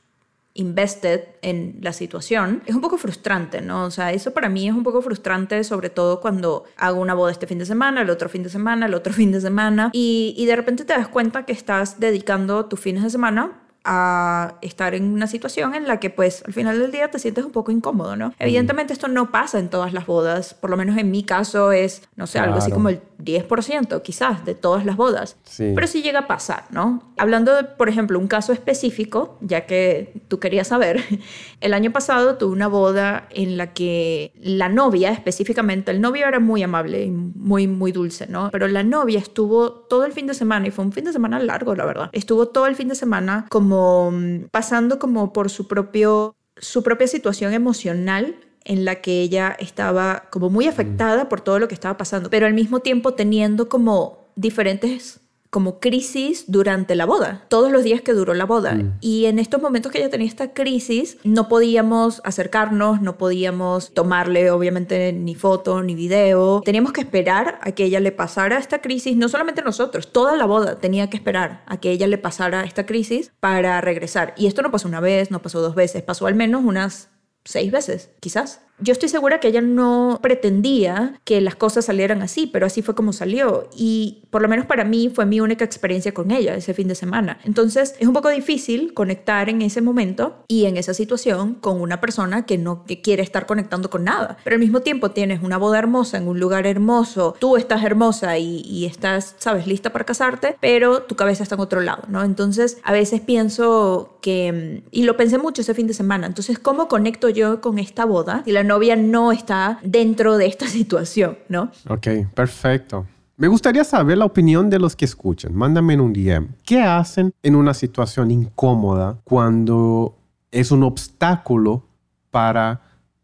invested 0.57 1.23
en 1.43 1.79
la 1.81 1.93
situación, 1.93 2.63
es 2.67 2.77
un 2.77 2.81
poco 2.81 2.97
frustrante, 2.97 3.61
¿no? 3.61 3.85
O 3.85 3.91
sea, 3.91 4.13
eso 4.13 4.33
para 4.33 4.49
mí 4.49 4.69
es 4.69 4.75
un 4.75 4.85
poco 4.85 5.03
frustrante, 5.03 5.65
sobre 5.65 5.91
todo 5.91 6.21
cuando 6.21 6.65
hago 6.77 7.01
una 7.01 7.15
boda 7.15 7.33
este 7.33 7.49
fin 7.49 7.59
de 7.59 7.67
semana, 7.67 8.03
el 8.03 8.11
otro 8.11 8.29
fin 8.29 8.45
de 8.45 8.49
semana, 8.49 8.87
el 8.87 8.95
otro 8.95 9.13
fin 9.13 9.33
de 9.33 9.41
semana, 9.41 9.91
y, 9.93 10.35
y 10.39 10.47
de 10.47 10.55
repente 10.55 10.85
te 10.85 10.93
das 10.93 11.09
cuenta 11.09 11.45
que 11.45 11.53
estás 11.53 11.99
dedicando 11.99 12.67
tus 12.67 12.79
fines 12.79 13.03
de 13.03 13.11
semana 13.11 13.64
a 13.85 14.55
estar 14.63 14.95
en 14.95 15.05
una 15.05 15.27
situación 15.27 15.75
en 15.75 15.87
la 15.87 16.01
que 16.01 16.11
pues 16.11 16.43
al 16.47 16.53
final 16.53 16.79
del 16.79 16.91
día 16.91 17.11
te 17.11 17.19
sientes 17.19 17.45
un 17.45 17.53
poco 17.53 17.71
incómodo, 17.71 18.17
¿no? 18.17 18.33
Evidentemente 18.39 18.93
esto 18.93 19.09
no 19.09 19.31
pasa 19.31 19.59
en 19.59 19.69
todas 19.69 19.93
las 19.93 20.07
bodas, 20.07 20.55
por 20.55 20.71
lo 20.71 20.77
menos 20.77 20.97
en 20.97 21.11
mi 21.11 21.23
caso 21.23 21.73
es, 21.73 22.03
no 22.17 22.27
sé, 22.27 22.39
algo 22.39 22.57
así 22.57 22.71
como 22.71 22.89
el 22.89 23.01
10% 23.25 24.03
quizás 24.03 24.45
de 24.45 24.55
todas 24.55 24.85
las 24.85 24.97
bodas, 24.97 25.37
pero 25.57 25.87
sí 25.87 26.03
llega 26.03 26.21
a 26.21 26.27
pasar, 26.27 26.65
¿no? 26.71 27.03
Hablando 27.17 27.55
de, 27.55 27.65
por 27.65 27.89
ejemplo, 27.89 28.19
un 28.19 28.29
caso 28.29 28.53
específico, 28.53 29.39
ya 29.41 29.67
que 29.67 30.23
tú 30.29 30.39
querías 30.39 30.69
saber, 30.69 31.03
el 31.61 31.75
año 31.75 31.93
pasado 31.93 32.37
tuve 32.37 32.53
una 32.53 32.69
boda 32.69 33.29
en 33.31 33.57
la 33.57 33.73
que 33.73 34.33
la 34.41 34.69
novia 34.69 35.13
específicamente, 35.13 35.91
el 35.91 36.01
novio 36.01 36.27
era 36.27 36.41
muy 36.41 36.63
amable 36.63 37.05
y 37.05 37.11
muy, 37.11 37.67
muy 37.67 37.93
dulce, 37.93 38.27
¿no? 38.27 38.51
Pero 38.51 38.69
la 38.69 38.83
novia 38.83 39.19
estuvo 39.19 39.73
todo 39.73 40.05
el 40.05 40.13
fin 40.13 40.27
de 40.27 40.35
semana 40.35 40.67
y 40.67 40.71
fue 40.71 40.85
un 40.85 40.93
fin 40.93 41.05
de 41.05 41.13
semana 41.13 41.39
largo, 41.39 41.75
la 41.75 41.85
verdad, 41.85 42.11
estuvo 42.13 42.49
todo 42.49 42.67
el 42.67 42.77
fin 42.77 42.89
de 42.89 42.95
semana 42.95 43.47
como 43.49 43.95
Mm, 44.11 44.49
pasando 44.51 44.99
como 44.99 45.33
por 45.33 45.51
su 45.51 45.69
propio 45.69 46.37
su 46.57 46.83
propia 46.83 47.09
situación 47.09 47.53
emocional 47.53 48.37
en 48.65 48.85
la 48.85 48.97
que 48.97 49.21
ella 49.21 49.57
estaba 49.59 50.25
como 50.31 50.51
muy 50.51 50.67
afectada 50.67 51.29
por 51.29 51.41
todo 51.41 51.59
lo 51.59 51.69
que 51.69 51.75
estaba 51.75 51.97
pasando, 51.97 52.31
pero 52.31 52.47
al 52.47 52.55
mismo 52.55 52.81
tiempo 52.81 53.15
teniendo 53.15 53.69
como 53.69 54.29
diferentes 54.37 55.21
como 55.55 55.79
crisis 55.79 56.47
durante 56.49 56.97
la 56.97 57.07
boda, 57.07 57.45
todos 57.47 57.71
los 57.71 57.85
días 57.85 58.01
que 58.01 58.13
duró 58.13 58.35
la 58.35 58.45
boda. 58.45 58.75
Mm. 58.75 58.99
Y 59.01 59.27
en 59.27 59.39
estos 59.39 59.63
momentos 59.63 59.93
que 59.93 59.99
ella 59.99 60.11
tenía 60.11 60.27
esta 60.27 60.53
crisis, 60.53 61.17
no 61.23 61.47
podíamos 61.47 62.21
acercarnos, 62.25 63.01
no 63.01 63.19
podíamos 63.19 63.95
tomarle 63.95 64.51
obviamente 64.51 65.13
ni 65.13 65.37
foto 65.37 65.81
ni 65.85 65.95
video. 65.95 66.61
Teníamos 66.65 66.91
que 66.91 67.03
esperar 67.03 67.61
a 67.63 67.71
que 67.71 67.85
ella 67.85 68.01
le 68.01 68.11
pasara 68.11 68.59
esta 68.59 68.81
crisis, 68.81 69.17
no 69.17 69.29
solamente 69.29 69.63
nosotros, 69.63 70.11
toda 70.11 70.35
la 70.35 70.45
boda 70.45 70.81
tenía 70.81 71.09
que 71.09 71.17
esperar 71.17 71.63
a 71.69 71.77
que 71.77 71.93
ella 71.93 72.09
le 72.09 72.19
pasara 72.19 72.65
esta 72.65 72.85
crisis 72.85 73.31
para 73.39 73.81
regresar. 73.81 74.35
Y 74.37 74.49
esto 74.49 74.61
no 74.61 74.73
pasó 74.73 74.89
una 74.89 74.99
vez, 74.99 75.31
no 75.31 75.41
pasó 75.41 75.61
dos 75.61 75.77
veces, 75.77 76.03
pasó 76.03 76.27
al 76.27 76.35
menos 76.35 76.65
unas 76.65 77.11
seis 77.45 77.71
veces, 77.71 78.11
quizás. 78.21 78.61
Yo 78.81 78.93
estoy 78.93 79.09
segura 79.09 79.39
que 79.39 79.49
ella 79.49 79.61
no 79.61 80.19
pretendía 80.21 81.21
que 81.25 81.41
las 81.41 81.55
cosas 81.55 81.85
salieran 81.85 82.23
así, 82.23 82.47
pero 82.47 82.67
así 82.67 82.83
fue 82.83 82.95
como 82.95 83.13
salió. 83.13 83.69
Y 83.77 84.25
por 84.31 84.43
lo 84.43 84.49
menos 84.49 84.67
para 84.67 84.85
mí 84.85 85.11
fue 85.15 85.27
mi 85.27 85.41
única 85.41 85.65
experiencia 85.65 86.13
con 86.13 86.31
ella 86.33 86.55
ese 86.57 86.75
fin 86.75 86.89
de 86.89 86.95
semana. 86.97 87.39
Entonces 87.45 87.95
es 88.01 88.09
un 88.09 88.15
poco 88.15 88.31
difícil 88.31 88.93
conectar 88.93 89.49
en 89.49 89.63
ese 89.63 89.81
momento 89.81 90.45
y 90.49 90.65
en 90.65 90.77
esa 90.77 90.93
situación 90.93 91.55
con 91.55 91.81
una 91.81 92.01
persona 92.01 92.47
que 92.47 92.59
no 92.59 92.85
quiere 93.03 93.23
estar 93.23 93.47
conectando 93.47 93.91
con 93.91 94.05
nada. 94.05 94.39
Pero 94.43 94.55
al 94.55 94.61
mismo 94.61 94.81
tiempo 94.81 95.13
tienes 95.13 95.43
una 95.43 95.57
boda 95.57 95.79
hermosa 95.79 96.19
en 96.19 96.27
un 96.27 96.41
lugar 96.41 96.67
hermoso, 96.67 97.37
tú 97.39 97.57
estás 97.57 97.85
hermosa 97.85 98.39
y, 98.39 98.61
y 98.63 98.87
estás, 98.87 99.37
sabes, 99.39 99.69
lista 99.69 99.93
para 99.93 100.05
casarte, 100.05 100.57
pero 100.61 101.03
tu 101.03 101.15
cabeza 101.15 101.45
está 101.45 101.55
en 101.55 101.61
otro 101.61 101.81
lado, 101.81 102.03
¿no? 102.09 102.25
Entonces 102.25 102.79
a 102.83 102.93
veces 102.93 103.21
pienso 103.21 104.19
que, 104.21 104.83
y 104.91 105.05
lo 105.05 105.17
pensé 105.17 105.39
mucho 105.39 105.63
ese 105.63 105.75
fin 105.75 105.87
de 105.87 105.95
semana, 105.95 106.27
entonces, 106.27 106.59
¿cómo 106.59 106.89
conecto 106.89 107.29
yo 107.29 107.61
con 107.61 107.79
esta 107.79 108.05
boda? 108.05 108.43
Y 108.47 108.53
la 108.53 108.64
novia 108.65 108.97
no 108.97 109.33
está 109.33 109.79
dentro 109.83 110.37
de 110.37 110.47
esta 110.47 110.67
situación, 110.79 111.39
¿no? 111.49 111.71
Ok, 111.89 112.09
perfecto. 112.35 113.07
Me 113.37 113.49
gustaría 113.49 113.83
saber 113.83 114.19
la 114.19 114.27
opinión 114.27 114.71
de 114.71 114.79
los 114.79 114.95
que 114.95 115.05
escuchan. 115.05 115.55
Mándame 115.55 115.95
en 115.95 116.01
un 116.01 116.13
DM. 116.13 116.49
¿Qué 116.65 116.81
hacen 116.81 117.33
en 117.43 117.57
una 117.57 117.75
situación 117.75 118.31
incómoda 118.31 119.19
cuando 119.25 120.17
es 120.53 120.71
un 120.71 120.85
obstáculo 120.85 121.85
para 122.31 122.81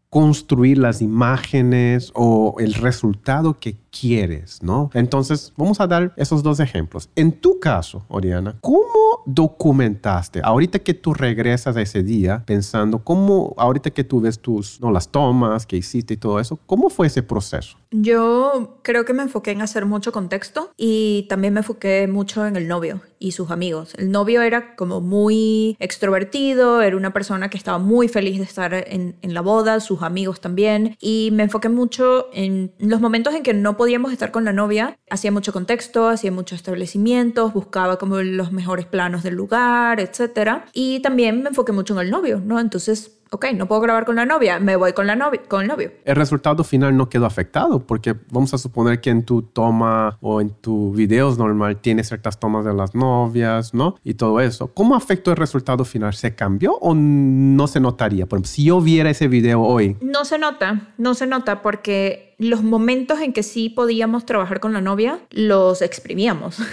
construir 0.09 0.77
las 0.77 1.01
imágenes 1.01 2.11
o 2.13 2.55
el 2.59 2.73
resultado 2.73 3.57
que 3.57 3.77
quieres, 3.91 4.63
¿no? 4.63 4.89
Entonces, 4.93 5.53
vamos 5.57 5.79
a 5.79 5.87
dar 5.87 6.13
esos 6.15 6.41
dos 6.41 6.59
ejemplos. 6.59 7.09
En 7.15 7.31
tu 7.31 7.59
caso, 7.59 8.05
Oriana, 8.07 8.55
¿cómo 8.61 9.23
documentaste? 9.25 10.41
Ahorita 10.43 10.79
que 10.79 10.93
tú 10.93 11.13
regresas 11.13 11.75
a 11.75 11.81
ese 11.81 12.01
día 12.01 12.43
pensando, 12.45 13.03
¿cómo, 13.03 13.53
ahorita 13.57 13.91
que 13.91 14.03
tú 14.03 14.21
ves 14.21 14.39
tus, 14.39 14.79
no, 14.81 14.91
las 14.91 15.09
tomas 15.09 15.65
que 15.65 15.77
hiciste 15.77 16.15
y 16.15 16.17
todo 16.17 16.39
eso, 16.39 16.57
¿cómo 16.65 16.89
fue 16.89 17.07
ese 17.07 17.21
proceso? 17.21 17.77
Yo 17.91 18.79
creo 18.83 19.03
que 19.03 19.13
me 19.13 19.23
enfoqué 19.23 19.51
en 19.51 19.61
hacer 19.61 19.85
mucho 19.85 20.13
contexto 20.13 20.71
y 20.77 21.25
también 21.29 21.53
me 21.53 21.59
enfoqué 21.59 22.07
mucho 22.07 22.47
en 22.47 22.55
el 22.55 22.67
novio 22.67 23.01
y 23.19 23.33
sus 23.33 23.51
amigos. 23.51 23.93
El 23.97 24.11
novio 24.11 24.41
era 24.41 24.75
como 24.75 25.01
muy 25.01 25.75
extrovertido, 25.79 26.81
era 26.81 26.95
una 26.95 27.11
persona 27.11 27.49
que 27.49 27.57
estaba 27.57 27.77
muy 27.77 28.07
feliz 28.07 28.37
de 28.37 28.45
estar 28.45 28.73
en, 28.73 29.17
en 29.21 29.33
la 29.33 29.41
boda, 29.41 29.79
sus 29.81 30.01
amigos 30.01 30.39
también, 30.39 30.95
y 31.01 31.29
me 31.33 31.43
enfoqué 31.43 31.69
mucho 31.69 32.27
en 32.33 32.71
los 32.79 33.01
momentos 33.01 33.35
en 33.35 33.43
que 33.43 33.53
no 33.53 33.75
podíamos 33.81 34.11
estar 34.11 34.29
con 34.29 34.45
la 34.45 34.53
novia, 34.53 34.99
hacía 35.09 35.31
mucho 35.31 35.51
contexto, 35.51 36.07
hacía 36.07 36.31
muchos 36.31 36.57
establecimientos, 36.57 37.51
buscaba 37.51 37.97
como 37.97 38.21
los 38.21 38.51
mejores 38.51 38.85
planos 38.85 39.23
del 39.23 39.33
lugar, 39.33 39.99
etc. 39.99 40.65
Y 40.71 40.99
también 40.99 41.41
me 41.41 41.49
enfoqué 41.49 41.71
mucho 41.71 41.95
en 41.95 42.05
el 42.05 42.11
novio, 42.11 42.39
¿no? 42.45 42.59
Entonces 42.59 43.21
ok, 43.31 43.45
no 43.55 43.65
puedo 43.65 43.79
grabar 43.79 44.05
con 44.05 44.17
la 44.17 44.25
novia, 44.25 44.59
me 44.59 44.75
voy 44.75 44.91
con, 44.91 45.07
la 45.07 45.15
novia, 45.15 45.41
con 45.47 45.61
el 45.61 45.67
novio. 45.69 45.91
El 46.03 46.15
resultado 46.17 46.65
final 46.65 46.95
no 46.97 47.07
quedó 47.09 47.25
afectado 47.25 47.79
porque 47.79 48.13
vamos 48.29 48.53
a 48.53 48.57
suponer 48.57 48.99
que 48.99 49.09
en 49.09 49.23
tu 49.23 49.41
toma 49.41 50.17
o 50.19 50.41
en 50.41 50.49
tu 50.49 50.91
videos 50.91 51.37
normal 51.37 51.77
tienes 51.77 52.09
ciertas 52.09 52.39
tomas 52.39 52.65
de 52.65 52.73
las 52.73 52.93
novias, 52.93 53.73
¿no? 53.73 53.95
Y 54.03 54.15
todo 54.15 54.41
eso. 54.41 54.73
¿Cómo 54.73 54.95
afectó 54.95 55.31
el 55.31 55.37
resultado 55.37 55.85
final? 55.85 56.13
¿Se 56.13 56.35
cambió 56.35 56.73
o 56.73 56.93
no 56.93 57.67
se 57.67 57.79
notaría? 57.79 58.25
Por 58.25 58.37
ejemplo, 58.37 58.51
si 58.51 58.65
yo 58.65 58.81
viera 58.81 59.09
ese 59.09 59.29
video 59.29 59.61
hoy. 59.61 59.95
No 60.01 60.25
se 60.25 60.37
nota, 60.37 60.93
no 60.97 61.13
se 61.13 61.25
nota 61.25 61.61
porque 61.61 62.30
los 62.41 62.63
momentos 62.63 63.21
en 63.21 63.33
que 63.33 63.43
sí 63.43 63.69
podíamos 63.69 64.25
trabajar 64.25 64.59
con 64.59 64.73
la 64.73 64.81
novia 64.81 65.19
los 65.29 65.81
exprimíamos. 65.81 66.57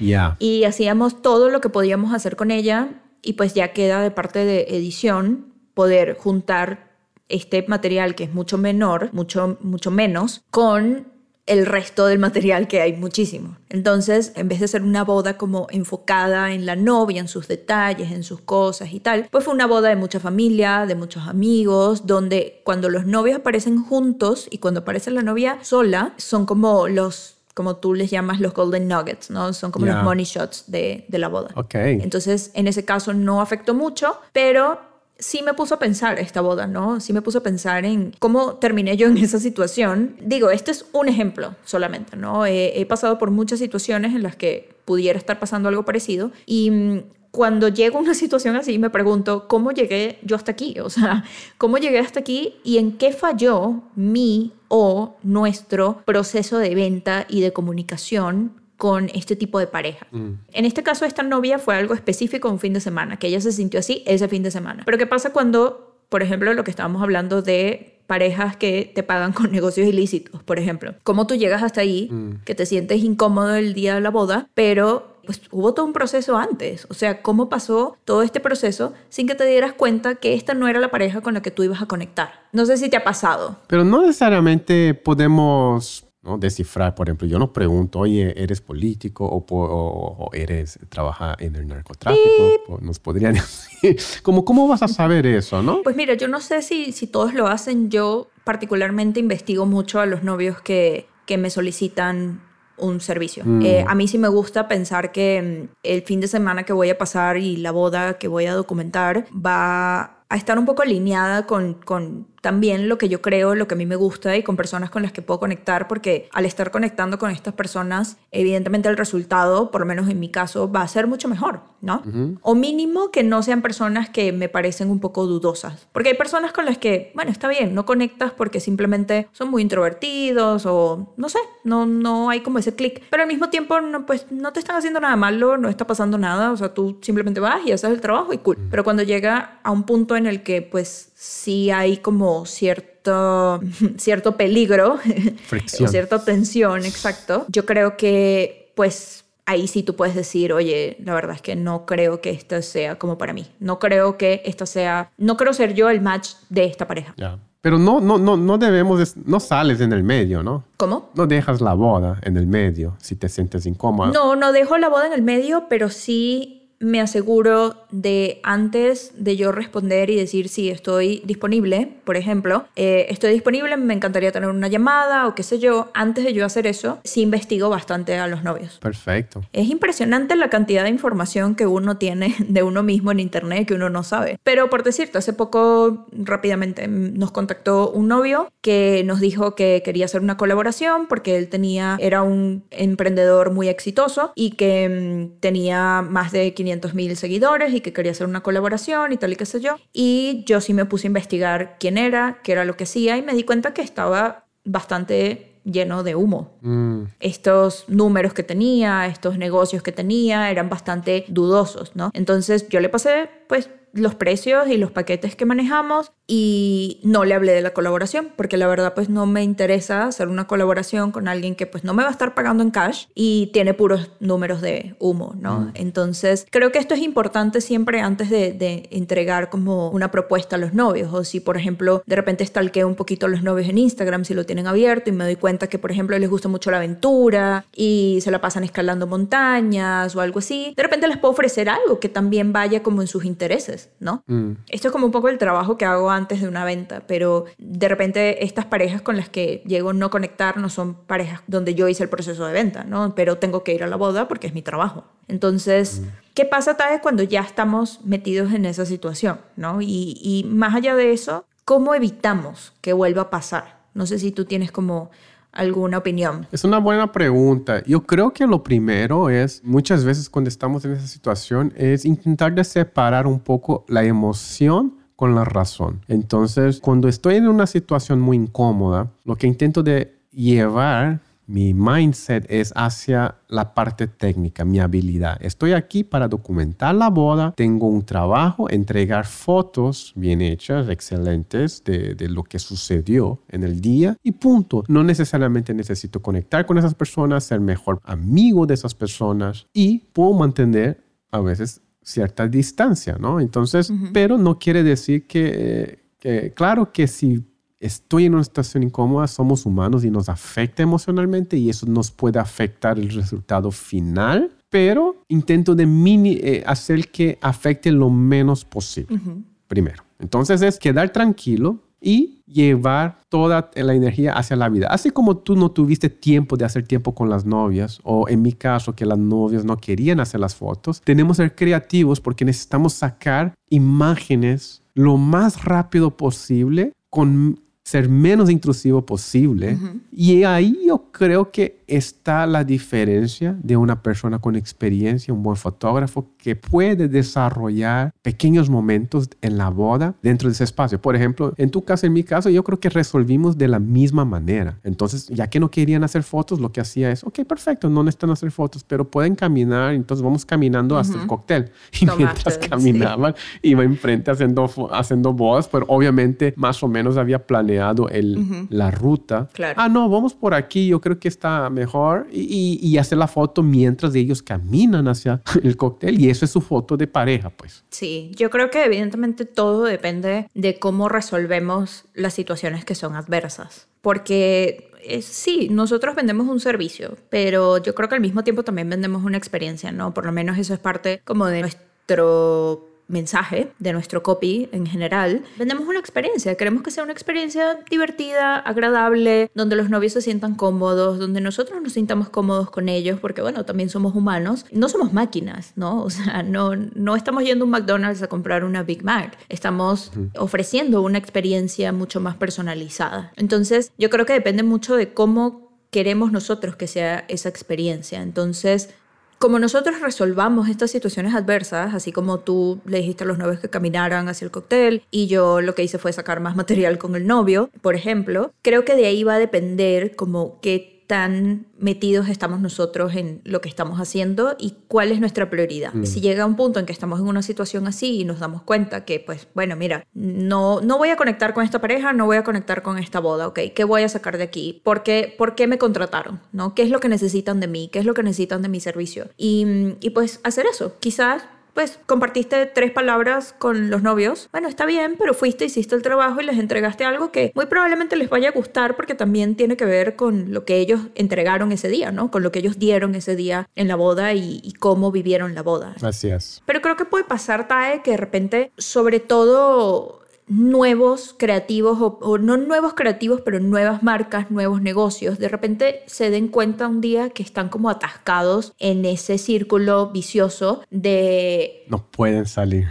Ya. 0.00 0.36
y 0.38 0.64
hacíamos 0.64 1.22
todo 1.22 1.48
lo 1.48 1.60
que 1.60 1.68
podíamos 1.68 2.12
hacer 2.12 2.36
con 2.36 2.50
ella 2.50 2.88
y 3.22 3.34
pues 3.34 3.54
ya 3.54 3.72
queda 3.72 4.02
de 4.02 4.10
parte 4.10 4.44
de 4.44 4.66
edición 4.68 5.46
poder 5.72 6.16
juntar 6.18 6.90
este 7.28 7.64
material 7.66 8.14
que 8.14 8.24
es 8.24 8.34
mucho 8.34 8.58
menor, 8.58 9.10
mucho, 9.12 9.56
mucho 9.62 9.90
menos, 9.90 10.44
con 10.50 11.13
el 11.46 11.66
resto 11.66 12.06
del 12.06 12.18
material 12.18 12.68
que 12.68 12.80
hay 12.80 12.94
muchísimo. 12.94 13.58
Entonces, 13.68 14.32
en 14.34 14.48
vez 14.48 14.60
de 14.60 14.68
ser 14.68 14.82
una 14.82 15.04
boda 15.04 15.36
como 15.36 15.66
enfocada 15.70 16.52
en 16.52 16.64
la 16.64 16.74
novia, 16.74 17.20
en 17.20 17.28
sus 17.28 17.48
detalles, 17.48 18.12
en 18.12 18.24
sus 18.24 18.40
cosas 18.40 18.92
y 18.92 19.00
tal, 19.00 19.28
pues 19.30 19.44
fue 19.44 19.52
una 19.52 19.66
boda 19.66 19.90
de 19.90 19.96
mucha 19.96 20.20
familia, 20.20 20.86
de 20.86 20.94
muchos 20.94 21.28
amigos, 21.28 22.06
donde 22.06 22.62
cuando 22.64 22.88
los 22.88 23.04
novios 23.04 23.38
aparecen 23.38 23.82
juntos 23.82 24.48
y 24.50 24.58
cuando 24.58 24.80
aparece 24.80 25.10
la 25.10 25.22
novia 25.22 25.58
sola, 25.62 26.14
son 26.16 26.46
como 26.46 26.88
los 26.88 27.32
como 27.52 27.76
tú 27.76 27.94
les 27.94 28.10
llamas 28.10 28.40
los 28.40 28.52
golden 28.52 28.88
nuggets, 28.88 29.30
¿no? 29.30 29.52
Son 29.52 29.70
como 29.70 29.86
los 29.86 30.02
money 30.02 30.24
shots 30.24 30.64
de, 30.66 31.04
de 31.06 31.18
la 31.18 31.28
boda. 31.28 31.50
Ok. 31.54 31.76
Entonces, 31.76 32.50
en 32.54 32.66
ese 32.66 32.84
caso 32.84 33.14
no 33.14 33.40
afectó 33.40 33.74
mucho, 33.74 34.18
pero 34.32 34.80
sí 35.18 35.42
me 35.42 35.54
puso 35.54 35.76
a 35.76 35.78
pensar 35.78 36.18
esta 36.18 36.40
boda, 36.40 36.66
¿no? 36.66 37.00
Sí 37.00 37.12
me 37.12 37.22
puso 37.22 37.38
a 37.38 37.42
pensar 37.42 37.84
en 37.84 38.12
cómo 38.18 38.56
terminé 38.56 38.96
yo 38.96 39.06
en 39.06 39.18
esa 39.18 39.38
situación. 39.38 40.16
Digo, 40.20 40.50
este 40.50 40.70
es 40.70 40.86
un 40.92 41.08
ejemplo 41.08 41.54
solamente, 41.64 42.16
¿no? 42.16 42.46
He, 42.46 42.84
pasado 42.88 43.18
por 43.18 43.30
muchas 43.30 43.58
situaciones 43.58 44.14
en 44.14 44.22
las 44.22 44.36
que 44.36 44.74
pudiera 44.84 45.18
estar 45.18 45.38
pasando 45.38 45.68
algo 45.68 45.84
parecido 45.84 46.30
y 46.44 46.70
mm, 46.70 47.02
cuando 47.30 47.68
llego 47.68 47.98
a 47.98 48.02
una 48.02 48.14
situación 48.14 48.56
así 48.56 48.78
me 48.78 48.90
pregunto, 48.90 49.48
¿cómo 49.48 49.72
llegué 49.72 50.18
yo 50.22 50.36
hasta 50.36 50.52
aquí? 50.52 50.78
O 50.80 50.90
sea, 50.90 51.24
¿cómo 51.58 51.78
llegué 51.78 51.98
hasta 51.98 52.20
aquí 52.20 52.56
y 52.62 52.78
en 52.78 52.98
qué 52.98 53.12
falló 53.12 53.82
mi 53.94 54.52
o 54.68 55.16
nuestro 55.22 56.02
proceso 56.04 56.58
de 56.58 56.74
venta 56.74 57.26
y 57.28 57.40
de 57.40 57.52
comunicación 57.52 58.63
con 58.76 59.10
este 59.14 59.36
tipo 59.36 59.58
de 59.58 59.66
pareja. 59.66 60.06
Mm. 60.10 60.32
En 60.52 60.64
este 60.64 60.82
caso, 60.82 61.04
esta 61.04 61.22
novia 61.22 61.58
fue 61.58 61.76
algo 61.76 61.94
específico 61.94 62.48
un 62.48 62.58
fin 62.58 62.72
de 62.72 62.80
semana, 62.80 63.18
que 63.18 63.28
ella 63.28 63.40
se 63.40 63.52
sintió 63.52 63.80
así 63.80 64.02
ese 64.06 64.28
fin 64.28 64.42
de 64.42 64.50
semana. 64.50 64.82
Pero 64.84 64.98
¿qué 64.98 65.06
pasa 65.06 65.32
cuando, 65.32 65.98
por 66.08 66.22
ejemplo, 66.22 66.52
lo 66.54 66.64
que 66.64 66.70
estábamos 66.70 67.02
hablando 67.02 67.42
de 67.42 68.02
parejas 68.06 68.56
que 68.56 68.90
te 68.94 69.02
pagan 69.02 69.32
con 69.32 69.50
negocios 69.52 69.86
ilícitos, 69.86 70.42
por 70.42 70.58
ejemplo? 70.58 70.94
¿Cómo 71.02 71.26
tú 71.26 71.34
llegas 71.34 71.62
hasta 71.62 71.80
ahí, 71.80 72.08
mm. 72.10 72.44
que 72.44 72.54
te 72.54 72.66
sientes 72.66 73.02
incómodo 73.02 73.54
el 73.54 73.74
día 73.74 73.94
de 73.94 74.00
la 74.00 74.10
boda, 74.10 74.48
pero 74.54 75.14
pues 75.24 75.40
hubo 75.50 75.74
todo 75.74 75.86
un 75.86 75.92
proceso 75.92 76.36
antes. 76.36 76.86
O 76.90 76.94
sea, 76.94 77.22
cómo 77.22 77.48
pasó 77.48 77.96
todo 78.04 78.22
este 78.22 78.40
proceso 78.40 78.92
sin 79.08 79.26
que 79.26 79.34
te 79.34 79.46
dieras 79.46 79.72
cuenta 79.72 80.16
que 80.16 80.34
esta 80.34 80.54
no 80.54 80.68
era 80.68 80.80
la 80.80 80.90
pareja 80.90 81.20
con 81.20 81.34
la 81.34 81.42
que 81.42 81.50
tú 81.50 81.62
ibas 81.62 81.82
a 81.82 81.86
conectar. 81.86 82.44
No 82.52 82.66
sé 82.66 82.76
si 82.76 82.88
te 82.88 82.96
ha 82.96 83.04
pasado. 83.04 83.56
Pero 83.66 83.84
no 83.84 84.02
necesariamente 84.02 84.94
podemos 84.94 86.06
¿no? 86.24 86.38
Descifrar, 86.38 86.94
por 86.94 87.08
ejemplo, 87.08 87.28
yo 87.28 87.38
no 87.38 87.52
pregunto, 87.52 88.00
oye, 88.00 88.34
¿eres 88.42 88.60
político 88.60 89.28
o, 89.30 90.30
eres, 90.32 90.78
trabaja 90.88 91.36
en 91.38 91.56
el 91.56 91.66
narcotráfico? 91.66 92.78
Nos 92.80 92.98
podrían 92.98 93.34
decir, 93.82 93.96
¿cómo, 94.22 94.44
¿cómo 94.44 94.66
vas 94.66 94.82
a 94.82 94.88
saber 94.88 95.26
eso, 95.26 95.62
no? 95.62 95.82
Pues 95.82 95.96
mira, 95.96 96.14
yo 96.14 96.28
no 96.28 96.40
sé 96.40 96.62
si, 96.62 96.92
si 96.92 97.06
todos 97.06 97.34
lo 97.34 97.46
hacen, 97.46 97.90
yo 97.90 98.28
particularmente 98.44 99.20
investigo 99.20 99.66
mucho 99.66 100.00
a 100.00 100.06
los 100.06 100.22
novios 100.22 100.60
que, 100.60 101.06
que 101.26 101.38
me 101.38 101.50
solicitan 101.50 102.40
un 102.76 103.00
servicio. 103.00 103.44
Mm. 103.46 103.62
Eh, 103.64 103.84
a 103.86 103.94
mí 103.94 104.08
sí 104.08 104.18
me 104.18 104.28
gusta 104.28 104.66
pensar 104.68 105.12
que 105.12 105.68
mm, 105.68 105.74
el 105.82 106.02
fin 106.02 106.20
de 106.20 106.28
semana 106.28 106.64
que 106.64 106.72
voy 106.72 106.90
a 106.90 106.98
pasar 106.98 107.36
y 107.36 107.56
la 107.56 107.70
boda 107.70 108.18
que 108.18 108.28
voy 108.28 108.46
a 108.46 108.54
documentar 108.54 109.26
va 109.34 110.24
a 110.28 110.36
estar 110.36 110.58
un 110.58 110.64
poco 110.64 110.82
alineada 110.82 111.46
con, 111.46 111.74
con 111.74 112.26
también 112.44 112.90
lo 112.90 112.98
que 112.98 113.08
yo 113.08 113.22
creo, 113.22 113.54
lo 113.54 113.66
que 113.66 113.72
a 113.72 113.78
mí 113.78 113.86
me 113.86 113.96
gusta 113.96 114.36
y 114.36 114.42
con 114.42 114.54
personas 114.54 114.90
con 114.90 115.00
las 115.00 115.12
que 115.12 115.22
puedo 115.22 115.40
conectar, 115.40 115.88
porque 115.88 116.28
al 116.30 116.44
estar 116.44 116.70
conectando 116.70 117.18
con 117.18 117.30
estas 117.30 117.54
personas, 117.54 118.18
evidentemente 118.32 118.86
el 118.90 118.98
resultado, 118.98 119.70
por 119.70 119.80
lo 119.80 119.86
menos 119.86 120.10
en 120.10 120.20
mi 120.20 120.28
caso, 120.28 120.70
va 120.70 120.82
a 120.82 120.88
ser 120.88 121.06
mucho 121.06 121.26
mejor, 121.26 121.60
¿no? 121.80 122.02
O 122.42 122.54
mínimo 122.54 123.10
que 123.10 123.22
no 123.22 123.42
sean 123.42 123.62
personas 123.62 124.10
que 124.10 124.30
me 124.32 124.50
parecen 124.50 124.90
un 124.90 125.00
poco 125.00 125.26
dudosas, 125.26 125.88
porque 125.90 126.10
hay 126.10 126.18
personas 126.18 126.52
con 126.52 126.66
las 126.66 126.76
que, 126.76 127.12
bueno, 127.14 127.30
está 127.30 127.48
bien, 127.48 127.74
no 127.74 127.86
conectas 127.86 128.32
porque 128.32 128.60
simplemente 128.60 129.26
son 129.32 129.50
muy 129.50 129.62
introvertidos 129.62 130.66
o 130.66 131.14
no 131.16 131.30
sé, 131.30 131.38
no, 131.64 131.86
no 131.86 132.28
hay 132.28 132.42
como 132.42 132.58
ese 132.58 132.74
clic, 132.74 133.04
pero 133.08 133.22
al 133.22 133.28
mismo 133.28 133.48
tiempo, 133.48 133.80
no, 133.80 134.04
pues 134.04 134.26
no 134.30 134.52
te 134.52 134.60
están 134.60 134.76
haciendo 134.76 135.00
nada 135.00 135.16
malo, 135.16 135.56
no 135.56 135.70
está 135.70 135.86
pasando 135.86 136.18
nada, 136.18 136.52
o 136.52 136.58
sea, 136.58 136.74
tú 136.74 136.98
simplemente 137.00 137.40
vas 137.40 137.64
y 137.64 137.72
haces 137.72 137.88
el 137.88 138.02
trabajo 138.02 138.34
y 138.34 138.38
cool, 138.38 138.58
pero 138.70 138.84
cuando 138.84 139.02
llega 139.02 139.60
a 139.62 139.70
un 139.70 139.84
punto 139.84 140.14
en 140.14 140.26
el 140.26 140.42
que 140.42 140.60
pues 140.60 141.13
sí 141.24 141.70
hay 141.70 141.96
como 141.96 142.44
cierto, 142.44 143.60
cierto 143.96 144.36
peligro, 144.36 144.98
o 145.80 145.88
cierta 145.88 146.22
tensión, 146.22 146.84
exacto. 146.84 147.46
Yo 147.48 147.64
creo 147.64 147.96
que 147.96 148.72
pues 148.74 149.24
ahí 149.46 149.66
sí 149.66 149.82
tú 149.82 149.96
puedes 149.96 150.14
decir, 150.14 150.52
oye, 150.52 150.98
la 151.02 151.14
verdad 151.14 151.36
es 151.36 151.42
que 151.42 151.56
no 151.56 151.86
creo 151.86 152.20
que 152.20 152.30
esto 152.30 152.60
sea 152.60 152.98
como 152.98 153.16
para 153.16 153.32
mí. 153.32 153.46
No 153.58 153.78
creo 153.78 154.18
que 154.18 154.42
esto 154.44 154.66
sea, 154.66 155.10
no 155.16 155.36
creo 155.38 155.54
ser 155.54 155.74
yo 155.74 155.88
el 155.88 156.02
match 156.02 156.30
de 156.50 156.64
esta 156.64 156.86
pareja. 156.86 157.14
Pero 157.62 157.78
no, 157.78 158.00
no, 158.00 158.18
no, 158.18 158.36
no 158.36 158.58
debemos, 158.58 159.16
no 159.24 159.40
sales 159.40 159.80
en 159.80 159.94
el 159.94 160.04
medio, 160.04 160.42
¿no? 160.42 160.64
¿Cómo? 160.76 161.10
No 161.14 161.26
dejas 161.26 161.62
la 161.62 161.72
boda 161.72 162.20
en 162.22 162.36
el 162.36 162.46
medio 162.46 162.96
si 163.00 163.16
te 163.16 163.30
sientes 163.30 163.64
incómoda. 163.64 164.12
No, 164.12 164.36
no 164.36 164.52
dejo 164.52 164.76
la 164.76 164.90
boda 164.90 165.06
en 165.06 165.14
el 165.14 165.22
medio, 165.22 165.64
pero 165.70 165.88
sí 165.88 166.63
me 166.84 167.00
aseguro 167.00 167.76
de 167.90 168.40
antes 168.42 169.12
de 169.16 169.36
yo 169.36 169.52
responder 169.52 170.10
y 170.10 170.16
decir 170.16 170.48
si 170.48 170.68
estoy 170.68 171.22
disponible, 171.24 171.88
por 172.04 172.16
ejemplo, 172.16 172.66
eh, 172.76 173.06
estoy 173.08 173.32
disponible, 173.32 173.76
me 173.76 173.94
encantaría 173.94 174.32
tener 174.32 174.50
una 174.50 174.68
llamada 174.68 175.26
o 175.26 175.34
qué 175.34 175.42
sé 175.42 175.58
yo, 175.58 175.90
antes 175.94 176.24
de 176.24 176.34
yo 176.34 176.44
hacer 176.44 176.66
eso, 176.66 176.98
sí 177.04 177.22
investigo 177.22 177.70
bastante 177.70 178.18
a 178.18 178.26
los 178.28 178.44
novios. 178.44 178.78
Perfecto. 178.80 179.42
Es 179.52 179.68
impresionante 179.68 180.36
la 180.36 180.50
cantidad 180.50 180.84
de 180.84 180.90
información 180.90 181.54
que 181.54 181.66
uno 181.66 181.96
tiene 181.96 182.34
de 182.48 182.62
uno 182.62 182.82
mismo 182.82 183.10
en 183.12 183.20
internet 183.20 183.66
que 183.66 183.74
uno 183.74 183.88
no 183.88 184.02
sabe. 184.02 184.38
Pero 184.42 184.68
por 184.68 184.82
decirte, 184.82 185.18
hace 185.18 185.32
poco 185.32 186.06
rápidamente 186.12 186.86
nos 186.86 187.30
contactó 187.30 187.90
un 187.90 188.08
novio 188.08 188.50
que 188.60 189.02
nos 189.06 189.20
dijo 189.20 189.54
que 189.54 189.82
quería 189.84 190.04
hacer 190.04 190.20
una 190.20 190.36
colaboración 190.36 191.06
porque 191.06 191.36
él 191.36 191.48
tenía, 191.48 191.96
era 192.00 192.22
un 192.22 192.64
emprendedor 192.70 193.52
muy 193.52 193.68
exitoso 193.68 194.32
y 194.34 194.52
que 194.52 194.88
mm, 194.88 195.40
tenía 195.40 196.02
más 196.02 196.32
de 196.32 196.52
500 196.52 196.73
mil 196.94 197.16
seguidores 197.16 197.72
y 197.74 197.80
que 197.80 197.92
quería 197.92 198.12
hacer 198.12 198.26
una 198.26 198.42
colaboración 198.42 199.12
y 199.12 199.16
tal 199.16 199.32
y 199.32 199.36
qué 199.36 199.46
sé 199.46 199.60
yo. 199.60 199.76
Y 199.92 200.44
yo 200.46 200.60
sí 200.60 200.74
me 200.74 200.84
puse 200.84 201.06
a 201.06 201.08
investigar 201.08 201.76
quién 201.78 201.98
era, 201.98 202.40
qué 202.42 202.52
era 202.52 202.64
lo 202.64 202.76
que 202.76 202.84
hacía 202.84 203.16
y 203.16 203.22
me 203.22 203.34
di 203.34 203.44
cuenta 203.44 203.74
que 203.74 203.82
estaba 203.82 204.46
bastante 204.64 205.54
lleno 205.64 206.02
de 206.02 206.14
humo. 206.14 206.58
Mm. 206.60 207.04
Estos 207.20 207.88
números 207.88 208.34
que 208.34 208.42
tenía, 208.42 209.06
estos 209.06 209.38
negocios 209.38 209.82
que 209.82 209.92
tenía 209.92 210.50
eran 210.50 210.68
bastante 210.68 211.24
dudosos, 211.28 211.96
¿no? 211.96 212.10
Entonces 212.12 212.68
yo 212.68 212.80
le 212.80 212.88
pasé 212.88 213.28
pues 213.48 213.70
los 213.92 214.14
precios 214.14 214.68
y 214.68 214.76
los 214.76 214.90
paquetes 214.90 215.36
que 215.36 215.46
manejamos 215.46 216.12
y 216.26 217.00
no 217.02 217.24
le 217.24 217.34
hablé 217.34 217.52
de 217.52 217.60
la 217.60 217.74
colaboración 217.74 218.28
porque 218.34 218.56
la 218.56 218.66
verdad 218.66 218.94
pues 218.94 219.10
no 219.10 219.26
me 219.26 219.42
interesa 219.42 220.06
hacer 220.06 220.28
una 220.28 220.46
colaboración 220.46 221.12
con 221.12 221.28
alguien 221.28 221.54
que 221.54 221.66
pues 221.66 221.84
no 221.84 221.92
me 221.92 222.02
va 222.02 222.08
a 222.08 222.12
estar 222.12 222.34
pagando 222.34 222.62
en 222.62 222.70
cash 222.70 223.06
y 223.14 223.50
tiene 223.52 223.74
puros 223.74 224.10
números 224.20 224.62
de 224.62 224.96
humo, 224.98 225.34
¿no? 225.38 225.60
Mm. 225.60 225.70
Entonces 225.74 226.46
creo 226.50 226.72
que 226.72 226.78
esto 226.78 226.94
es 226.94 227.00
importante 227.00 227.60
siempre 227.60 228.00
antes 228.00 228.30
de, 228.30 228.52
de, 228.52 228.88
entregar 228.90 229.50
como 229.50 229.90
una 229.90 230.10
propuesta 230.10 230.56
a 230.56 230.58
los 230.58 230.72
novios 230.72 231.12
o 231.12 231.24
si 231.24 231.40
por 231.40 231.56
ejemplo 231.56 232.02
de 232.06 232.16
repente 232.16 232.44
stalkeo 232.46 232.86
un 232.86 232.94
poquito 232.94 233.26
a 233.26 233.28
los 233.28 233.42
novios 233.42 233.68
en 233.68 233.78
Instagram 233.78 234.24
si 234.24 234.34
lo 234.34 234.46
tienen 234.46 234.66
abierto 234.66 235.10
y 235.10 235.12
me 235.12 235.24
doy 235.24 235.36
cuenta 235.36 235.66
que 235.68 235.78
por 235.78 235.90
ejemplo 235.90 236.18
les 236.18 236.30
gusta 236.30 236.48
mucho 236.48 236.70
la 236.70 236.78
aventura 236.78 237.66
y 237.74 238.18
se 238.22 238.30
la 238.30 238.40
pasan 238.40 238.64
escalando 238.64 239.06
montañas 239.06 240.14
o 240.16 240.20
algo 240.20 240.38
así, 240.38 240.72
de 240.76 240.82
repente 240.82 241.06
les 241.06 241.18
puedo 241.18 241.32
ofrecer 241.32 241.68
algo 241.68 242.00
que 242.00 242.08
también 242.08 242.52
vaya 242.52 242.82
como 242.82 243.02
en 243.02 243.08
sus 243.08 243.24
intereses, 243.24 243.90
¿no? 244.00 244.22
Mm. 244.26 244.52
Esto 244.68 244.88
es 244.88 244.92
como 244.92 245.06
un 245.06 245.12
poco 245.12 245.28
el 245.28 245.38
trabajo 245.38 245.76
que 245.76 245.84
hago 245.84 246.10
antes 246.16 246.40
de 246.40 246.48
una 246.48 246.64
venta, 246.64 247.04
pero 247.06 247.44
de 247.58 247.88
repente 247.88 248.44
estas 248.44 248.66
parejas 248.66 249.02
con 249.02 249.16
las 249.16 249.28
que 249.28 249.62
llego 249.66 249.92
no 249.92 250.10
conectar 250.10 250.56
no 250.56 250.68
son 250.68 250.94
parejas 250.94 251.42
donde 251.46 251.74
yo 251.74 251.88
hice 251.88 252.02
el 252.02 252.08
proceso 252.08 252.46
de 252.46 252.52
venta, 252.52 252.84
¿no? 252.84 253.14
Pero 253.14 253.38
tengo 253.38 253.64
que 253.64 253.74
ir 253.74 253.82
a 253.84 253.86
la 253.86 253.96
boda 253.96 254.28
porque 254.28 254.46
es 254.46 254.54
mi 254.54 254.62
trabajo. 254.62 255.04
Entonces, 255.28 256.02
¿qué 256.34 256.44
pasa 256.44 256.76
tal 256.76 256.90
vez 256.92 257.00
cuando 257.00 257.22
ya 257.22 257.40
estamos 257.40 258.00
metidos 258.04 258.52
en 258.52 258.64
esa 258.64 258.86
situación, 258.86 259.40
¿no? 259.56 259.80
Y, 259.80 260.18
y 260.22 260.44
más 260.48 260.74
allá 260.74 260.94
de 260.94 261.12
eso, 261.12 261.44
¿cómo 261.64 261.94
evitamos 261.94 262.72
que 262.80 262.92
vuelva 262.92 263.22
a 263.22 263.30
pasar? 263.30 263.84
No 263.94 264.06
sé 264.06 264.18
si 264.18 264.32
tú 264.32 264.44
tienes 264.44 264.72
como 264.72 265.10
alguna 265.54 265.98
opinión? 265.98 266.46
Es 266.52 266.64
una 266.64 266.78
buena 266.78 267.10
pregunta. 267.10 267.82
Yo 267.84 268.02
creo 268.02 268.32
que 268.32 268.46
lo 268.46 268.62
primero 268.62 269.30
es, 269.30 269.62
muchas 269.64 270.04
veces 270.04 270.28
cuando 270.28 270.48
estamos 270.48 270.84
en 270.84 270.92
esa 270.92 271.06
situación, 271.06 271.72
es 271.76 272.04
intentar 272.04 272.54
de 272.54 272.64
separar 272.64 273.26
un 273.26 273.40
poco 273.40 273.84
la 273.88 274.04
emoción 274.04 274.98
con 275.16 275.34
la 275.34 275.44
razón. 275.44 276.00
Entonces, 276.08 276.80
cuando 276.80 277.08
estoy 277.08 277.36
en 277.36 277.48
una 277.48 277.66
situación 277.66 278.20
muy 278.20 278.36
incómoda, 278.36 279.10
lo 279.24 279.36
que 279.36 279.46
intento 279.46 279.82
de 279.82 280.18
llevar 280.32 281.20
mi 281.46 281.74
mindset 281.74 282.46
es 282.48 282.72
hacia 282.74 283.36
la 283.48 283.74
parte 283.74 284.06
técnica, 284.06 284.64
mi 284.64 284.80
habilidad. 284.80 285.36
Estoy 285.40 285.72
aquí 285.72 286.04
para 286.04 286.28
documentar 286.28 286.94
la 286.94 287.10
boda, 287.10 287.52
tengo 287.56 287.86
un 287.86 288.04
trabajo, 288.04 288.70
entregar 288.70 289.26
fotos 289.26 290.12
bien 290.16 290.40
hechas, 290.40 290.88
excelentes 290.88 291.84
de, 291.84 292.16
lo 292.28 292.42
que 292.44 292.58
sucedió 292.58 293.40
en 293.48 293.62
el 293.62 293.80
día 293.80 294.16
y 294.22 294.32
punto. 294.32 294.84
No 294.88 295.04
necesariamente 295.04 295.74
necesito 295.74 296.20
conectar 296.22 296.64
con 296.66 296.78
esas 296.78 296.94
personas, 296.94 297.44
ser 297.44 297.60
mejor 297.60 298.00
amigo 298.04 298.66
de 298.66 298.74
esas 298.74 298.94
personas 298.94 299.66
y 299.72 299.98
puedo 300.12 300.32
mantener 300.32 301.04
a 301.30 301.40
veces 301.40 301.82
cierta 302.04 302.46
distancia, 302.46 303.16
¿no? 303.18 303.40
Entonces, 303.40 303.92
pero 304.12 304.38
no 304.38 304.58
quiere 304.58 304.84
decir 304.84 305.26
que, 305.26 306.04
que, 306.20 306.52
claro 306.54 306.92
que 306.92 307.08
si 307.08 307.42
estoy 307.80 308.26
en 308.26 308.34
una 308.34 308.44
situación 308.44 308.82
incómoda, 308.82 309.26
somos 309.26 309.66
humanos 309.66 310.04
y 310.04 310.10
nos 310.10 310.28
afecta 310.28 310.82
emocionalmente 310.82 311.56
y 311.56 311.70
eso 311.70 311.86
nos 311.86 312.10
puede 312.10 312.38
afectar 312.38 312.98
el 312.98 313.10
resultado 313.10 313.70
final, 313.70 314.52
pero 314.70 315.22
intento 315.28 315.74
de 315.74 315.86
mini, 315.86 316.38
eh, 316.42 316.62
hacer 316.66 317.08
que 317.10 317.38
afecte 317.40 317.90
lo 317.90 318.10
menos 318.10 318.64
posible. 318.64 319.18
Primero. 319.66 320.04
Entonces 320.18 320.62
es 320.62 320.78
quedar 320.78 321.10
tranquilo, 321.10 321.80
y 322.04 322.42
llevar 322.46 323.18
toda 323.30 323.70
la 323.74 323.94
energía 323.94 324.34
hacia 324.34 324.56
la 324.56 324.68
vida. 324.68 324.88
Así 324.88 325.10
como 325.10 325.38
tú 325.38 325.56
no 325.56 325.70
tuviste 325.70 326.10
tiempo 326.10 326.56
de 326.56 326.66
hacer 326.66 326.86
tiempo 326.86 327.14
con 327.14 327.30
las 327.30 327.46
novias, 327.46 327.98
o 328.04 328.28
en 328.28 328.42
mi 328.42 328.52
caso 328.52 328.94
que 328.94 329.06
las 329.06 329.18
novias 329.18 329.64
no 329.64 329.78
querían 329.78 330.20
hacer 330.20 330.40
las 330.40 330.54
fotos, 330.54 331.00
tenemos 331.00 331.38
que 331.38 331.44
ser 331.44 331.54
creativos 331.54 332.20
porque 332.20 332.44
necesitamos 332.44 332.92
sacar 332.92 333.54
imágenes 333.70 334.82
lo 334.94 335.16
más 335.16 335.64
rápido 335.64 336.16
posible 336.16 336.92
con 337.10 337.60
ser 337.84 338.08
menos 338.08 338.50
intrusivo 338.50 339.04
posible. 339.04 339.78
Y 340.10 340.42
ahí 340.44 340.78
yo 340.86 341.10
creo 341.12 341.50
que 341.50 341.83
está 341.86 342.46
la 342.46 342.64
diferencia 342.64 343.56
de 343.62 343.76
una 343.76 344.02
persona 344.02 344.38
con 344.38 344.56
experiencia, 344.56 345.32
un 345.34 345.42
buen 345.42 345.56
fotógrafo, 345.56 346.30
que 346.38 346.56
puede 346.56 347.08
desarrollar 347.08 348.12
pequeños 348.22 348.70
momentos 348.70 349.28
en 349.40 349.58
la 349.58 349.70
boda 349.70 350.14
dentro 350.22 350.48
de 350.48 350.52
ese 350.52 350.64
espacio. 350.64 351.00
Por 351.00 351.16
ejemplo, 351.16 351.54
en 351.56 351.70
tu 351.70 351.84
caso, 351.84 352.06
en 352.06 352.12
mi 352.12 352.22
caso, 352.22 352.50
yo 352.50 352.64
creo 352.64 352.80
que 352.80 352.88
resolvimos 352.88 353.58
de 353.58 353.68
la 353.68 353.78
misma 353.78 354.24
manera. 354.24 354.78
Entonces, 354.84 355.28
ya 355.28 355.48
que 355.48 355.60
no 355.60 355.70
querían 355.70 356.04
hacer 356.04 356.22
fotos, 356.22 356.60
lo 356.60 356.72
que 356.72 356.80
hacía 356.80 357.10
es, 357.10 357.24
ok, 357.24 357.40
perfecto, 357.44 357.88
no 357.88 358.02
necesitan 358.02 358.30
hacer 358.30 358.50
fotos, 358.50 358.84
pero 358.84 359.10
pueden 359.10 359.34
caminar. 359.34 359.94
Entonces, 359.94 360.22
vamos 360.22 360.44
caminando 360.44 360.98
hasta 360.98 361.20
el 361.20 361.26
cóctel. 361.26 361.70
Y 362.00 362.06
mientras 362.16 362.58
caminaban, 362.58 363.34
iba 363.62 363.82
enfrente 363.82 364.30
haciendo, 364.30 364.70
haciendo 364.92 365.32
bodas, 365.32 365.68
pero 365.68 365.86
obviamente 365.88 366.52
más 366.56 366.82
o 366.82 366.88
menos 366.88 367.16
había 367.16 367.46
planeado 367.46 368.08
el, 368.08 368.66
la 368.68 368.90
ruta. 368.90 369.48
Ah, 369.76 369.88
no, 369.88 370.08
vamos 370.08 370.34
por 370.34 370.54
aquí, 370.54 370.88
yo 370.88 371.00
creo 371.00 371.18
que 371.18 371.28
está 371.28 371.70
mejor. 371.74 372.26
Y, 372.32 372.78
y, 372.80 372.98
hacer 372.98 373.18
la 373.18 373.28
foto 373.28 373.62
mientras 373.62 374.14
ellos 374.14 374.42
caminan 374.42 375.08
hacia 375.08 375.42
el 375.62 375.76
cóctel. 375.76 376.20
Y 376.20 376.30
eso 376.30 376.44
es 376.44 376.50
su 376.50 376.60
foto 376.60 376.96
de 376.96 377.06
pareja, 377.06 377.50
pues. 377.50 377.84
Sí, 377.90 378.32
yo 378.36 378.50
creo 378.50 378.70
que 378.70 378.84
evidentemente 378.84 379.44
todo 379.44 379.84
depende 379.84 380.48
de 380.54 380.78
cómo 380.78 381.08
resolvemos 381.08 382.04
las 382.14 382.34
situaciones 382.34 382.84
que 382.84 382.94
son 382.94 383.16
adversas. 383.16 383.88
Porque 384.00 384.90
eh, 385.02 385.22
sí, 385.22 385.68
nosotros 385.70 386.14
vendemos 386.14 386.48
un 386.48 386.60
servicio, 386.60 387.16
pero 387.28 387.78
yo 387.78 387.94
creo 387.94 388.08
que 388.08 388.14
al 388.14 388.20
mismo 388.20 388.44
tiempo 388.44 388.62
también 388.62 388.88
vendemos 388.88 389.24
una 389.24 389.36
experiencia, 389.36 389.92
¿no? 389.92 390.14
Por 390.14 390.24
lo 390.24 390.32
menos 390.32 390.58
eso 390.58 390.74
es 390.74 390.80
parte 390.80 391.20
como 391.24 391.46
de 391.46 391.60
nuestro 391.60 392.93
mensaje 393.08 393.72
de 393.78 393.92
nuestro 393.92 394.22
copy 394.22 394.68
en 394.72 394.86
general, 394.86 395.42
vendemos 395.58 395.86
una 395.86 395.98
experiencia. 395.98 396.54
Queremos 396.56 396.82
que 396.82 396.90
sea 396.90 397.04
una 397.04 397.12
experiencia 397.12 397.78
divertida, 397.90 398.56
agradable, 398.58 399.50
donde 399.54 399.76
los 399.76 399.90
novios 399.90 400.12
se 400.14 400.22
sientan 400.22 400.54
cómodos, 400.54 401.18
donde 401.18 401.40
nosotros 401.40 401.82
nos 401.82 401.92
sintamos 401.92 402.28
cómodos 402.28 402.70
con 402.70 402.88
ellos, 402.88 403.20
porque 403.20 403.42
bueno, 403.42 403.64
también 403.64 403.90
somos 403.90 404.14
humanos. 404.14 404.66
No 404.72 404.88
somos 404.88 405.12
máquinas, 405.12 405.72
¿no? 405.76 406.02
O 406.02 406.10
sea, 406.10 406.42
no, 406.42 406.76
no 406.76 407.16
estamos 407.16 407.44
yendo 407.44 407.64
a 407.64 407.66
un 407.66 407.70
McDonald's 407.70 408.22
a 408.22 408.28
comprar 408.28 408.64
una 408.64 408.82
Big 408.82 409.04
Mac. 409.04 409.36
Estamos 409.48 410.12
ofreciendo 410.36 411.02
una 411.02 411.18
experiencia 411.18 411.92
mucho 411.92 412.20
más 412.20 412.36
personalizada. 412.36 413.32
Entonces, 413.36 413.92
yo 413.98 414.10
creo 414.10 414.26
que 414.26 414.32
depende 414.32 414.62
mucho 414.62 414.96
de 414.96 415.12
cómo 415.12 415.64
queremos 415.90 416.32
nosotros 416.32 416.74
que 416.74 416.88
sea 416.88 417.24
esa 417.28 417.48
experiencia. 417.48 418.22
Entonces, 418.22 418.90
como 419.38 419.58
nosotros 419.58 420.00
resolvamos 420.00 420.68
estas 420.68 420.90
situaciones 420.90 421.34
adversas, 421.34 421.94
así 421.94 422.12
como 422.12 422.40
tú 422.40 422.80
le 422.86 422.98
dijiste 422.98 423.24
a 423.24 423.26
los 423.26 423.38
novios 423.38 423.60
que 423.60 423.68
caminaran 423.68 424.28
hacia 424.28 424.44
el 424.44 424.50
cóctel 424.50 425.02
y 425.10 425.26
yo 425.26 425.60
lo 425.60 425.74
que 425.74 425.82
hice 425.82 425.98
fue 425.98 426.12
sacar 426.12 426.40
más 426.40 426.56
material 426.56 426.98
con 426.98 427.14
el 427.16 427.26
novio, 427.26 427.70
por 427.82 427.94
ejemplo, 427.94 428.52
creo 428.62 428.84
que 428.84 428.94
de 428.94 429.06
ahí 429.06 429.24
va 429.24 429.34
a 429.34 429.38
depender 429.38 430.16
como 430.16 430.60
qué 430.60 430.93
tan 431.06 431.66
metidos 431.78 432.28
estamos 432.28 432.60
nosotros 432.60 433.14
en 433.14 433.40
lo 433.44 433.60
que 433.60 433.68
estamos 433.68 434.00
haciendo 434.00 434.56
y 434.58 434.76
cuál 434.88 435.12
es 435.12 435.20
nuestra 435.20 435.50
prioridad. 435.50 435.92
Mm. 435.92 436.06
Si 436.06 436.20
llega 436.20 436.46
un 436.46 436.56
punto 436.56 436.80
en 436.80 436.86
que 436.86 436.92
estamos 436.92 437.20
en 437.20 437.26
una 437.26 437.42
situación 437.42 437.86
así 437.86 438.20
y 438.20 438.24
nos 438.24 438.40
damos 438.40 438.62
cuenta 438.62 439.04
que, 439.04 439.20
pues, 439.20 439.48
bueno, 439.54 439.76
mira, 439.76 440.06
no, 440.14 440.80
no 440.80 440.98
voy 440.98 441.10
a 441.10 441.16
conectar 441.16 441.52
con 441.52 441.64
esta 441.64 441.80
pareja, 441.80 442.12
no 442.12 442.26
voy 442.26 442.36
a 442.36 442.44
conectar 442.44 442.82
con 442.82 442.98
esta 442.98 443.20
boda, 443.20 443.48
¿ok? 443.48 443.60
¿Qué 443.74 443.84
voy 443.84 444.02
a 444.02 444.08
sacar 444.08 444.38
de 444.38 444.44
aquí? 444.44 444.80
¿Por 444.84 445.02
qué, 445.02 445.34
¿Por 445.36 445.54
qué 445.54 445.66
me 445.66 445.78
contrataron? 445.78 446.40
¿No? 446.52 446.74
¿Qué 446.74 446.82
es 446.82 446.90
lo 446.90 447.00
que 447.00 447.08
necesitan 447.08 447.60
de 447.60 447.68
mí? 447.68 447.88
¿Qué 447.92 447.98
es 447.98 448.04
lo 448.04 448.14
que 448.14 448.22
necesitan 448.22 448.62
de 448.62 448.68
mi 448.68 448.80
servicio? 448.80 449.28
Y, 449.36 449.96
y 450.00 450.10
pues 450.10 450.40
hacer 450.42 450.66
eso. 450.66 450.96
Quizás 451.00 451.42
pues 451.74 451.98
compartiste 452.06 452.66
tres 452.66 452.92
palabras 452.92 453.54
con 453.58 453.90
los 453.90 454.02
novios. 454.02 454.48
Bueno, 454.52 454.68
está 454.68 454.86
bien, 454.86 455.16
pero 455.18 455.34
fuiste, 455.34 455.64
hiciste 455.64 455.94
el 455.94 456.02
trabajo 456.02 456.40
y 456.40 456.44
les 456.44 456.58
entregaste 456.58 457.04
algo 457.04 457.32
que 457.32 457.52
muy 457.54 457.66
probablemente 457.66 458.16
les 458.16 458.30
vaya 458.30 458.50
a 458.50 458.52
gustar 458.52 458.96
porque 458.96 459.14
también 459.14 459.56
tiene 459.56 459.76
que 459.76 459.84
ver 459.84 460.16
con 460.16 460.52
lo 460.52 460.64
que 460.64 460.76
ellos 460.76 461.00
entregaron 461.14 461.72
ese 461.72 461.88
día, 461.88 462.12
¿no? 462.12 462.30
Con 462.30 462.42
lo 462.42 462.52
que 462.52 462.60
ellos 462.60 462.78
dieron 462.78 463.14
ese 463.14 463.36
día 463.36 463.68
en 463.74 463.88
la 463.88 463.96
boda 463.96 464.32
y, 464.34 464.60
y 464.62 464.72
cómo 464.72 465.10
vivieron 465.10 465.54
la 465.54 465.62
boda. 465.62 465.96
Así 466.02 466.28
es. 466.28 466.62
Pero 466.64 466.80
creo 466.80 466.96
que 466.96 467.04
puede 467.04 467.24
pasar, 467.24 467.68
Tae, 467.68 468.02
que 468.02 468.12
de 468.12 468.16
repente, 468.16 468.72
sobre 468.78 469.20
todo 469.20 470.23
nuevos 470.46 471.34
creativos 471.38 471.98
o, 472.00 472.38
no 472.38 472.56
nuevos 472.56 472.94
creativos, 472.94 473.40
pero 473.40 473.60
nuevas 473.60 474.02
marcas, 474.02 474.50
nuevos 474.50 474.82
negocios, 474.82 475.38
de 475.38 475.48
repente 475.48 476.02
se 476.06 476.30
den 476.30 476.48
cuenta 476.48 476.88
un 476.88 477.00
día 477.00 477.30
que 477.30 477.42
están 477.42 477.68
como 477.68 477.90
atascados 477.90 478.74
en 478.78 479.04
ese 479.04 479.38
círculo 479.38 480.10
vicioso 480.10 480.82
de... 480.90 481.84
No 481.88 482.04
pueden 482.10 482.46
salir. 482.46 482.88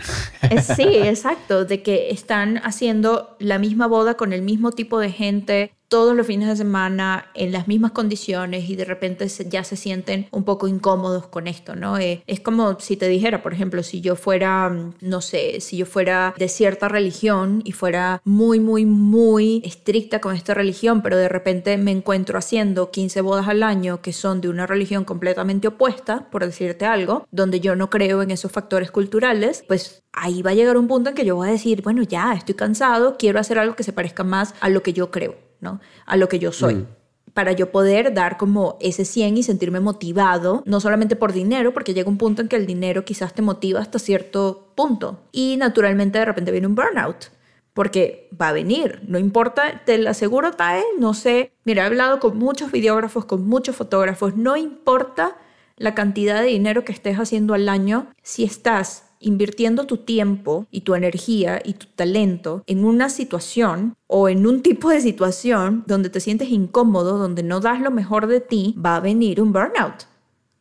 Eh, 0.49 0.61
sí, 0.61 0.83
exacto, 1.03 1.65
de 1.65 1.83
que 1.83 2.09
están 2.09 2.57
haciendo 2.57 3.35
la 3.39 3.59
misma 3.59 3.87
boda 3.87 4.15
con 4.15 4.33
el 4.33 4.41
mismo 4.41 4.71
tipo 4.71 4.99
de 4.99 5.11
gente, 5.11 5.73
todos 5.87 6.15
los 6.15 6.25
fines 6.25 6.47
de 6.47 6.55
semana 6.55 7.27
en 7.35 7.51
las 7.51 7.67
mismas 7.67 7.91
condiciones 7.91 8.69
y 8.69 8.75
de 8.75 8.85
repente 8.85 9.27
ya 9.27 9.63
se 9.63 9.75
sienten 9.75 10.27
un 10.31 10.43
poco 10.43 10.67
incómodos 10.67 11.27
con 11.27 11.47
esto, 11.47 11.75
¿no? 11.75 11.97
Eh, 11.97 12.23
es 12.27 12.39
como 12.39 12.79
si 12.79 12.97
te 12.97 13.07
dijera, 13.07 13.43
por 13.43 13.53
ejemplo, 13.53 13.83
si 13.83 14.01
yo 14.01 14.15
fuera, 14.15 14.69
mm, 14.69 14.95
no 15.01 15.21
sé, 15.21 15.61
si 15.61 15.77
yo 15.77 15.85
fuera 15.85 16.33
de 16.37 16.47
cierta 16.47 16.87
religión 16.87 17.61
y 17.63 17.73
fuera 17.73 18.21
muy, 18.23 18.59
muy, 18.59 18.85
muy 18.85 19.61
estricta 19.65 20.19
con 20.19 20.35
esta 20.35 20.53
religión, 20.53 21.01
pero 21.01 21.17
de 21.17 21.29
repente 21.29 21.77
me 21.77 21.91
encuentro 21.91 22.37
haciendo 22.37 22.89
15 22.91 23.21
bodas 23.21 23.47
al 23.47 23.63
año 23.63 24.01
que 24.01 24.13
son 24.13 24.41
de 24.41 24.49
una 24.49 24.65
religión 24.65 25.05
completamente 25.05 25.67
opuesta, 25.67 26.29
por 26.31 26.45
decirte 26.45 26.85
algo, 26.85 27.27
donde 27.31 27.59
yo 27.59 27.75
no 27.75 27.89
creo 27.89 28.21
en 28.21 28.31
esos 28.31 28.51
factores 28.51 28.91
culturales, 28.91 29.63
pues 29.67 30.03
ahí 30.11 30.41
va 30.41 30.51
a 30.51 30.55
llegar 30.55 30.77
un 30.77 30.87
punto 30.87 31.09
en 31.09 31.15
que 31.15 31.25
yo 31.25 31.35
voy 31.35 31.49
a 31.49 31.51
decir, 31.51 31.81
bueno, 31.81 32.03
ya, 32.03 32.33
estoy 32.33 32.55
cansado, 32.55 33.15
quiero 33.17 33.39
hacer 33.39 33.59
algo 33.59 33.75
que 33.75 33.83
se 33.83 33.93
parezca 33.93 34.23
más 34.23 34.53
a 34.61 34.69
lo 34.69 34.83
que 34.83 34.93
yo 34.93 35.11
creo. 35.11 35.35
A 36.05 36.17
lo 36.17 36.27
que 36.27 36.39
yo 36.39 36.51
soy. 36.51 36.75
Mm. 36.75 36.87
Para 37.33 37.51
yo 37.51 37.71
poder 37.71 38.13
dar 38.13 38.37
como 38.37 38.77
ese 38.79 39.05
100 39.05 39.37
y 39.37 39.43
sentirme 39.43 39.79
motivado, 39.79 40.61
no 40.65 40.79
solamente 40.79 41.15
por 41.15 41.33
dinero, 41.33 41.73
porque 41.73 41.93
llega 41.93 42.09
un 42.09 42.17
punto 42.17 42.41
en 42.41 42.47
que 42.47 42.55
el 42.55 42.67
dinero 42.67 43.05
quizás 43.05 43.33
te 43.33 43.41
motiva 43.41 43.79
hasta 43.79 43.97
cierto 43.97 44.71
punto. 44.75 45.21
Y 45.31 45.57
naturalmente 45.57 46.19
de 46.19 46.25
repente 46.25 46.51
viene 46.51 46.67
un 46.67 46.75
burnout 46.75 47.31
porque 47.73 48.29
va 48.39 48.49
a 48.49 48.53
venir, 48.53 49.01
no 49.07 49.17
importa, 49.17 49.81
te 49.85 49.97
lo 49.97 50.09
aseguro, 50.09 50.51
Tae, 50.51 50.83
no 50.99 51.13
sé, 51.13 51.53
mira, 51.63 51.83
he 51.83 51.85
hablado 51.87 52.19
con 52.19 52.37
muchos 52.37 52.71
videógrafos, 52.71 53.25
con 53.25 53.47
muchos 53.47 53.75
fotógrafos, 53.75 54.35
no 54.35 54.55
importa 54.55 55.37
la 55.77 55.95
cantidad 55.95 56.41
de 56.41 56.47
dinero 56.47 56.85
que 56.85 56.91
estés 56.91 57.17
haciendo 57.17 57.55
al 57.55 57.67
año, 57.67 58.07
si 58.21 58.43
estás 58.43 59.12
invirtiendo 59.23 59.85
tu 59.85 59.97
tiempo 59.97 60.67
y 60.69 60.81
tu 60.81 60.95
energía 60.95 61.61
y 61.63 61.73
tu 61.73 61.87
talento 61.87 62.63
en 62.67 62.85
una 62.85 63.09
situación 63.09 63.95
o 64.07 64.29
en 64.29 64.45
un 64.45 64.61
tipo 64.61 64.89
de 64.89 65.01
situación 65.01 65.83
donde 65.87 66.09
te 66.09 66.19
sientes 66.19 66.49
incómodo, 66.49 67.17
donde 67.17 67.41
no 67.41 67.59
das 67.59 67.81
lo 67.81 67.91
mejor 67.91 68.27
de 68.27 68.41
ti, 68.41 68.75
va 68.83 68.97
a 68.97 68.99
venir 68.99 69.41
un 69.41 69.51
burnout. 69.51 70.07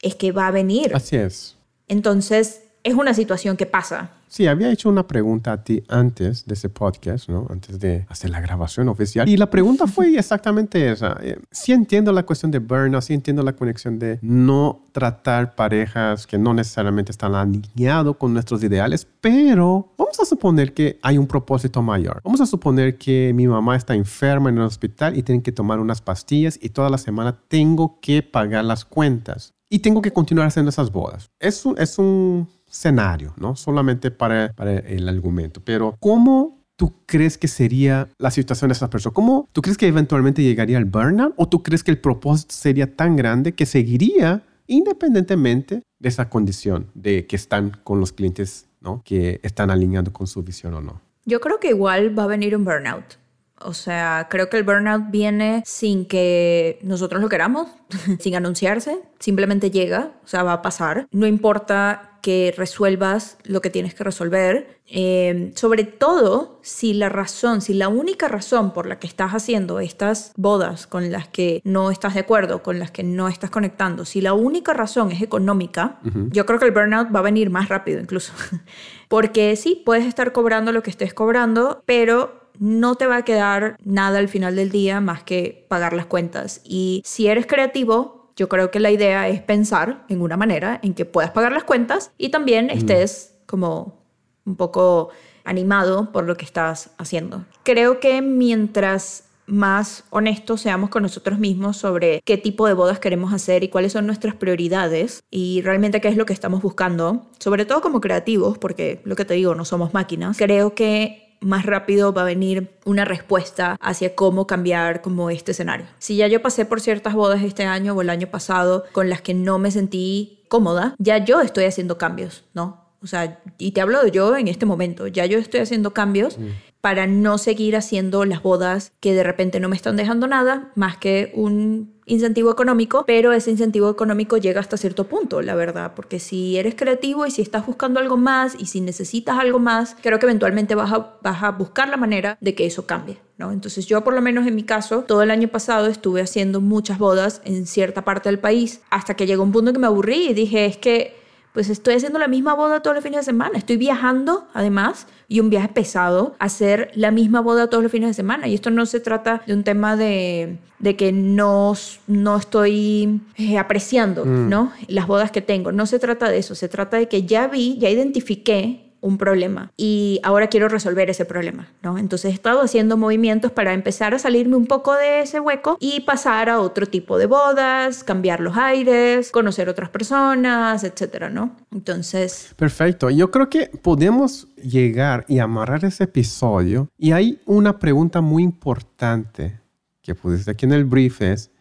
Es 0.00 0.14
que 0.14 0.32
va 0.32 0.46
a 0.46 0.50
venir. 0.50 0.94
Así 0.94 1.16
es. 1.16 1.56
Entonces, 1.88 2.62
es 2.84 2.94
una 2.94 3.14
situación 3.14 3.56
que 3.56 3.66
pasa. 3.66 4.10
Sí, 4.32 4.46
había 4.46 4.72
hecho 4.72 4.88
una 4.88 5.06
pregunta 5.06 5.52
a 5.52 5.62
ti 5.62 5.84
antes 5.90 6.46
de 6.46 6.54
ese 6.54 6.70
podcast, 6.70 7.28
¿no? 7.28 7.46
Antes 7.50 7.78
de 7.78 8.06
hacer 8.08 8.30
la 8.30 8.40
grabación 8.40 8.88
oficial. 8.88 9.28
Y 9.28 9.36
la 9.36 9.50
pregunta 9.50 9.86
fue 9.86 10.16
exactamente 10.18 10.90
esa. 10.90 11.18
Eh, 11.20 11.38
sí 11.50 11.72
entiendo 11.72 12.12
la 12.12 12.22
cuestión 12.22 12.50
de 12.50 12.58
burnout, 12.58 13.02
sí 13.02 13.12
entiendo 13.12 13.42
la 13.42 13.52
conexión 13.54 13.98
de 13.98 14.18
no 14.22 14.86
tratar 14.92 15.54
parejas 15.54 16.26
que 16.26 16.38
no 16.38 16.54
necesariamente 16.54 17.12
están 17.12 17.34
alineados 17.34 18.16
con 18.16 18.32
nuestros 18.32 18.64
ideales, 18.64 19.06
pero 19.20 19.92
vamos 19.98 20.18
a 20.18 20.24
suponer 20.24 20.72
que 20.72 20.98
hay 21.02 21.18
un 21.18 21.26
propósito 21.26 21.82
mayor. 21.82 22.22
Vamos 22.24 22.40
a 22.40 22.46
suponer 22.46 22.96
que 22.96 23.32
mi 23.34 23.46
mamá 23.46 23.76
está 23.76 23.94
enferma 23.94 24.48
en 24.48 24.56
el 24.56 24.64
hospital 24.64 25.14
y 25.14 25.22
tienen 25.22 25.42
que 25.42 25.52
tomar 25.52 25.78
unas 25.78 26.00
pastillas 26.00 26.58
y 26.62 26.70
toda 26.70 26.88
la 26.88 26.96
semana 26.96 27.38
tengo 27.48 28.00
que 28.00 28.22
pagar 28.22 28.64
las 28.64 28.86
cuentas. 28.86 29.52
Y 29.68 29.80
tengo 29.80 30.00
que 30.00 30.10
continuar 30.10 30.48
haciendo 30.48 30.70
esas 30.70 30.90
bodas. 30.90 31.30
Es 31.38 31.64
es 31.76 31.98
un 31.98 32.46
escenario, 32.72 33.34
¿no? 33.36 33.54
Solamente 33.54 34.10
para, 34.10 34.46
el 34.86 35.08
argumento. 35.08 35.60
Pero, 35.64 35.94
¿cómo 36.00 36.64
tú 36.76 36.94
crees 37.06 37.38
que 37.38 37.46
sería 37.46 38.08
la 38.18 38.30
situación 38.30 38.70
de 38.70 38.72
esas 38.72 38.88
personas? 38.88 39.14
¿Cómo 39.14 39.48
tú 39.52 39.60
crees 39.60 39.76
que 39.76 39.86
eventualmente 39.86 40.42
llegaría 40.42 40.78
al 40.78 40.86
burnout? 40.86 41.34
¿O 41.36 41.48
tú 41.48 41.62
crees 41.62 41.84
que 41.84 41.90
el 41.90 41.98
propósito 41.98 42.54
sería 42.54 42.96
tan 42.96 43.14
grande 43.14 43.52
que 43.52 43.66
seguiría 43.66 44.42
independientemente 44.66 45.82
de 45.98 46.08
esa 46.08 46.30
condición 46.30 46.86
de 46.94 47.26
que 47.26 47.36
están 47.36 47.72
con 47.84 48.00
los 48.00 48.12
clientes, 48.12 48.66
¿no? 48.80 49.02
Que 49.04 49.38
están 49.42 49.70
alineando 49.70 50.12
con 50.12 50.26
su 50.26 50.42
visión 50.42 50.74
o 50.74 50.80
no. 50.80 51.00
Yo 51.24 51.40
creo 51.40 51.60
que 51.60 51.68
igual 51.68 52.18
va 52.18 52.24
a 52.24 52.26
venir 52.26 52.56
un 52.56 52.64
burnout. 52.64 53.21
O 53.64 53.74
sea, 53.74 54.28
creo 54.30 54.48
que 54.48 54.56
el 54.56 54.62
burnout 54.64 55.10
viene 55.10 55.62
sin 55.66 56.06
que 56.06 56.78
nosotros 56.82 57.20
lo 57.20 57.28
queramos, 57.28 57.68
sin 58.20 58.34
anunciarse, 58.34 59.00
simplemente 59.18 59.70
llega, 59.70 60.12
o 60.24 60.28
sea, 60.28 60.42
va 60.42 60.54
a 60.54 60.62
pasar. 60.62 61.06
No 61.10 61.26
importa 61.26 62.12
que 62.22 62.54
resuelvas 62.56 63.36
lo 63.42 63.60
que 63.60 63.68
tienes 63.68 63.94
que 63.94 64.04
resolver. 64.04 64.78
Eh, 64.86 65.52
sobre 65.56 65.84
todo 65.84 66.60
si 66.62 66.94
la 66.94 67.08
razón, 67.08 67.60
si 67.60 67.74
la 67.74 67.88
única 67.88 68.28
razón 68.28 68.72
por 68.72 68.86
la 68.86 68.98
que 68.98 69.06
estás 69.06 69.32
haciendo 69.32 69.80
estas 69.80 70.32
bodas 70.36 70.86
con 70.86 71.10
las 71.10 71.28
que 71.28 71.60
no 71.64 71.90
estás 71.90 72.14
de 72.14 72.20
acuerdo, 72.20 72.62
con 72.62 72.78
las 72.78 72.90
que 72.90 73.02
no 73.02 73.28
estás 73.28 73.50
conectando, 73.50 74.04
si 74.04 74.20
la 74.20 74.34
única 74.34 74.72
razón 74.72 75.10
es 75.10 75.20
económica, 75.20 75.98
yo 76.30 76.46
creo 76.46 76.58
que 76.58 76.66
el 76.66 76.70
burnout 76.70 77.14
va 77.14 77.18
a 77.18 77.22
venir 77.22 77.50
más 77.50 77.68
rápido 77.68 78.00
incluso. 78.00 78.32
Porque 79.08 79.56
sí, 79.56 79.82
puedes 79.84 80.06
estar 80.06 80.32
cobrando 80.32 80.72
lo 80.72 80.82
que 80.82 80.90
estés 80.90 81.12
cobrando, 81.12 81.82
pero 81.84 82.41
no 82.58 82.94
te 82.94 83.06
va 83.06 83.18
a 83.18 83.24
quedar 83.24 83.76
nada 83.84 84.18
al 84.18 84.28
final 84.28 84.56
del 84.56 84.70
día 84.70 85.00
más 85.00 85.22
que 85.22 85.66
pagar 85.68 85.92
las 85.92 86.06
cuentas. 86.06 86.60
Y 86.64 87.02
si 87.04 87.28
eres 87.28 87.46
creativo, 87.46 88.30
yo 88.36 88.48
creo 88.48 88.70
que 88.70 88.80
la 88.80 88.90
idea 88.90 89.28
es 89.28 89.42
pensar 89.42 90.04
en 90.08 90.22
una 90.22 90.36
manera 90.36 90.80
en 90.82 90.94
que 90.94 91.04
puedas 91.04 91.30
pagar 91.30 91.52
las 91.52 91.64
cuentas 91.64 92.12
y 92.18 92.30
también 92.30 92.70
estés 92.70 93.34
como 93.46 94.00
un 94.44 94.56
poco 94.56 95.10
animado 95.44 96.12
por 96.12 96.24
lo 96.24 96.36
que 96.36 96.44
estás 96.44 96.90
haciendo. 96.98 97.44
Creo 97.64 98.00
que 98.00 98.22
mientras 98.22 99.24
más 99.46 100.04
honestos 100.10 100.60
seamos 100.60 100.88
con 100.90 101.02
nosotros 101.02 101.38
mismos 101.38 101.76
sobre 101.76 102.22
qué 102.24 102.36
tipo 102.36 102.66
de 102.66 102.74
bodas 102.74 103.00
queremos 103.00 103.32
hacer 103.32 103.64
y 103.64 103.68
cuáles 103.68 103.92
son 103.92 104.06
nuestras 104.06 104.34
prioridades 104.34 105.22
y 105.30 105.60
realmente 105.62 106.00
qué 106.00 106.08
es 106.08 106.16
lo 106.16 106.26
que 106.26 106.32
estamos 106.32 106.62
buscando, 106.62 107.26
sobre 107.38 107.64
todo 107.64 107.80
como 107.80 108.00
creativos, 108.00 108.56
porque 108.58 109.00
lo 109.04 109.16
que 109.16 109.24
te 109.24 109.34
digo, 109.34 109.54
no 109.54 109.64
somos 109.64 109.92
máquinas, 109.92 110.38
creo 110.38 110.74
que 110.74 111.21
más 111.42 111.66
rápido 111.66 112.12
va 112.12 112.22
a 112.22 112.26
venir 112.26 112.70
una 112.84 113.04
respuesta 113.04 113.76
hacia 113.80 114.14
cómo 114.14 114.46
cambiar 114.46 115.02
como 115.02 115.30
este 115.30 115.52
escenario. 115.52 115.86
Si 115.98 116.16
ya 116.16 116.26
yo 116.28 116.42
pasé 116.42 116.64
por 116.64 116.80
ciertas 116.80 117.14
bodas 117.14 117.42
este 117.42 117.64
año 117.64 117.94
o 117.94 118.02
el 118.02 118.10
año 118.10 118.28
pasado 118.28 118.84
con 118.92 119.08
las 119.08 119.20
que 119.20 119.34
no 119.34 119.58
me 119.58 119.70
sentí 119.70 120.44
cómoda, 120.48 120.94
ya 120.98 121.18
yo 121.18 121.40
estoy 121.40 121.64
haciendo 121.64 121.98
cambios, 121.98 122.44
¿no? 122.54 122.82
O 123.02 123.06
sea, 123.06 123.42
y 123.58 123.72
te 123.72 123.80
hablo 123.80 124.02
de 124.02 124.12
yo 124.12 124.36
en 124.36 124.48
este 124.48 124.64
momento, 124.64 125.08
ya 125.08 125.26
yo 125.26 125.38
estoy 125.38 125.60
haciendo 125.60 125.92
cambios 125.92 126.38
mm. 126.38 126.48
para 126.80 127.06
no 127.06 127.36
seguir 127.36 127.76
haciendo 127.76 128.24
las 128.24 128.42
bodas 128.42 128.92
que 129.00 129.12
de 129.12 129.24
repente 129.24 129.58
no 129.58 129.68
me 129.68 129.76
están 129.76 129.96
dejando 129.96 130.28
nada 130.28 130.70
más 130.76 130.96
que 130.98 131.32
un 131.34 131.91
incentivo 132.12 132.50
económico, 132.50 133.04
pero 133.06 133.32
ese 133.32 133.50
incentivo 133.50 133.90
económico 133.90 134.36
llega 134.36 134.60
hasta 134.60 134.76
cierto 134.76 135.04
punto, 135.04 135.42
la 135.42 135.54
verdad, 135.54 135.92
porque 135.94 136.18
si 136.18 136.56
eres 136.58 136.74
creativo 136.74 137.26
y 137.26 137.30
si 137.30 137.42
estás 137.42 137.66
buscando 137.66 138.00
algo 138.00 138.16
más 138.16 138.54
y 138.58 138.66
si 138.66 138.80
necesitas 138.80 139.38
algo 139.38 139.58
más, 139.58 139.96
creo 140.02 140.18
que 140.18 140.26
eventualmente 140.26 140.74
vas 140.74 140.92
a, 140.92 141.16
vas 141.22 141.42
a 141.42 141.50
buscar 141.50 141.88
la 141.88 141.96
manera 141.96 142.36
de 142.40 142.54
que 142.54 142.66
eso 142.66 142.86
cambie. 142.86 143.18
¿no? 143.38 143.50
Entonces 143.50 143.86
yo 143.86 144.04
por 144.04 144.14
lo 144.14 144.20
menos 144.20 144.46
en 144.46 144.54
mi 144.54 144.62
caso, 144.62 145.02
todo 145.02 145.22
el 145.22 145.30
año 145.30 145.48
pasado 145.48 145.86
estuve 145.86 146.20
haciendo 146.20 146.60
muchas 146.60 146.98
bodas 146.98 147.40
en 147.44 147.66
cierta 147.66 148.04
parte 148.04 148.28
del 148.28 148.38
país, 148.38 148.82
hasta 148.90 149.14
que 149.14 149.26
llegó 149.26 149.42
un 149.42 149.52
punto 149.52 149.72
que 149.72 149.78
me 149.78 149.86
aburrí 149.86 150.28
y 150.28 150.34
dije, 150.34 150.66
es 150.66 150.76
que 150.76 151.21
pues 151.52 151.68
estoy 151.68 151.94
haciendo 151.94 152.18
la 152.18 152.28
misma 152.28 152.54
boda 152.54 152.80
todos 152.80 152.94
los 152.94 153.04
fines 153.04 153.20
de 153.20 153.24
semana. 153.24 153.58
Estoy 153.58 153.76
viajando, 153.76 154.46
además, 154.54 155.06
y 155.28 155.40
un 155.40 155.50
viaje 155.50 155.68
pesado, 155.68 156.34
hacer 156.38 156.90
la 156.94 157.10
misma 157.10 157.40
boda 157.40 157.68
todos 157.68 157.82
los 157.82 157.92
fines 157.92 158.08
de 158.08 158.14
semana. 158.14 158.48
Y 158.48 158.54
esto 158.54 158.70
no 158.70 158.86
se 158.86 159.00
trata 159.00 159.42
de 159.46 159.52
un 159.52 159.62
tema 159.62 159.96
de, 159.96 160.56
de 160.78 160.96
que 160.96 161.12
no, 161.12 161.74
no 162.06 162.36
estoy 162.36 163.20
eh, 163.36 163.58
apreciando 163.58 164.24
mm. 164.24 164.48
¿no? 164.48 164.72
las 164.88 165.06
bodas 165.06 165.30
que 165.30 165.42
tengo. 165.42 165.72
No 165.72 165.84
se 165.84 165.98
trata 165.98 166.30
de 166.30 166.38
eso. 166.38 166.54
Se 166.54 166.68
trata 166.68 166.96
de 166.96 167.08
que 167.08 167.24
ya 167.24 167.48
vi, 167.48 167.76
ya 167.78 167.90
identifiqué 167.90 168.81
un 169.02 169.18
problema 169.18 169.72
y 169.76 170.20
ahora 170.22 170.46
quiero 170.46 170.68
resolver 170.68 171.10
ese 171.10 171.24
problema, 171.26 171.68
¿no? 171.82 171.98
Entonces 171.98 172.30
he 172.30 172.34
estado 172.34 172.62
haciendo 172.62 172.96
movimientos 172.96 173.52
para 173.52 173.74
empezar 173.74 174.14
a 174.14 174.18
salirme 174.18 174.56
un 174.56 174.66
poco 174.66 174.94
de 174.94 175.20
ese 175.20 175.40
hueco 175.40 175.76
y 175.80 176.00
pasar 176.00 176.48
a 176.48 176.60
otro 176.60 176.86
tipo 176.86 177.18
de 177.18 177.26
bodas, 177.26 178.04
cambiar 178.04 178.40
los 178.40 178.56
aires, 178.56 179.30
conocer 179.30 179.68
otras 179.68 179.90
personas, 179.90 180.84
etcétera, 180.84 181.28
¿no? 181.28 181.56
Entonces... 181.72 182.54
Perfecto. 182.56 183.10
Yo 183.10 183.30
creo 183.30 183.50
que 183.50 183.66
podemos 183.82 184.46
llegar 184.56 185.24
y 185.28 185.40
amarrar 185.40 185.84
ese 185.84 186.04
episodio 186.04 186.88
y 186.96 187.12
hay 187.12 187.40
una 187.44 187.78
pregunta 187.78 188.20
muy 188.20 188.44
importante 188.44 189.60
que 190.00 190.14
pusiste 190.14 190.50
aquí 190.50 190.66
en 190.66 190.72
el 190.72 190.84
brief 190.84 191.22
es 191.22 191.51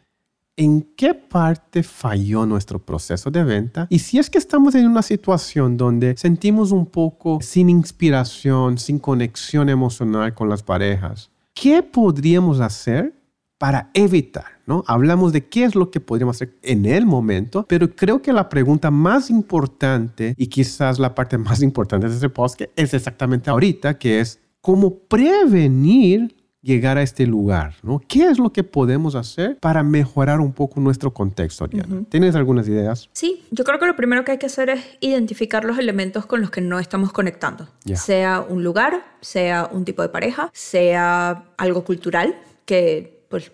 en 0.57 0.81
qué 0.95 1.13
parte 1.13 1.83
falló 1.83 2.45
nuestro 2.45 2.79
proceso 2.79 3.31
de 3.31 3.43
venta 3.43 3.87
y 3.89 3.99
si 3.99 4.19
es 4.19 4.29
que 4.29 4.37
estamos 4.37 4.75
en 4.75 4.87
una 4.87 5.01
situación 5.01 5.77
donde 5.77 6.15
sentimos 6.17 6.71
un 6.71 6.85
poco 6.85 7.39
sin 7.41 7.69
inspiración, 7.69 8.77
sin 8.77 8.99
conexión 8.99 9.69
emocional 9.69 10.33
con 10.33 10.49
las 10.49 10.63
parejas, 10.63 11.31
¿qué 11.53 11.81
podríamos 11.83 12.59
hacer 12.59 13.13
para 13.57 13.91
evitar? 13.93 14.61
¿no? 14.65 14.83
Hablamos 14.87 15.33
de 15.33 15.47
qué 15.47 15.63
es 15.63 15.75
lo 15.75 15.91
que 15.91 15.99
podríamos 15.99 16.37
hacer 16.37 16.57
en 16.61 16.85
el 16.85 17.05
momento, 17.05 17.65
pero 17.67 17.89
creo 17.95 18.21
que 18.21 18.33
la 18.33 18.49
pregunta 18.49 18.91
más 18.91 19.29
importante 19.29 20.33
y 20.37 20.47
quizás 20.47 20.99
la 20.99 21.15
parte 21.15 21.37
más 21.37 21.61
importante 21.61 22.07
de 22.07 22.15
este 22.15 22.29
post 22.29 22.61
es 22.75 22.93
exactamente 22.93 23.49
ahorita, 23.49 23.97
que 23.97 24.19
es 24.19 24.39
cómo 24.61 24.95
prevenir 24.95 26.35
llegar 26.61 26.97
a 26.97 27.01
este 27.01 27.25
lugar, 27.25 27.75
¿no? 27.83 27.99
¿Qué 28.07 28.25
es 28.25 28.37
lo 28.37 28.51
que 28.51 28.63
podemos 28.63 29.15
hacer 29.15 29.57
para 29.59 29.83
mejorar 29.83 30.39
un 30.39 30.53
poco 30.53 30.79
nuestro 30.79 31.13
contexto, 31.13 31.67
Diana? 31.67 32.03
¿Tienes 32.09 32.35
algunas 32.35 32.67
ideas? 32.67 33.09
Sí, 33.13 33.43
yo 33.51 33.63
creo 33.63 33.79
que 33.79 33.87
lo 33.87 33.95
primero 33.95 34.23
que 34.23 34.33
hay 34.33 34.37
que 34.37 34.45
hacer 34.45 34.69
es 34.69 34.83
identificar 34.99 35.65
los 35.65 35.77
elementos 35.79 36.25
con 36.25 36.41
los 36.41 36.51
que 36.51 36.61
no 36.61 36.79
estamos 36.79 37.11
conectando. 37.11 37.67
Sea 37.95 38.41
un 38.41 38.63
lugar, 38.63 39.03
sea 39.21 39.69
un 39.71 39.85
tipo 39.85 40.01
de 40.01 40.09
pareja, 40.09 40.49
sea 40.53 41.45
algo 41.57 41.83
cultural, 41.83 42.35
que 42.65 43.25
pues 43.29 43.51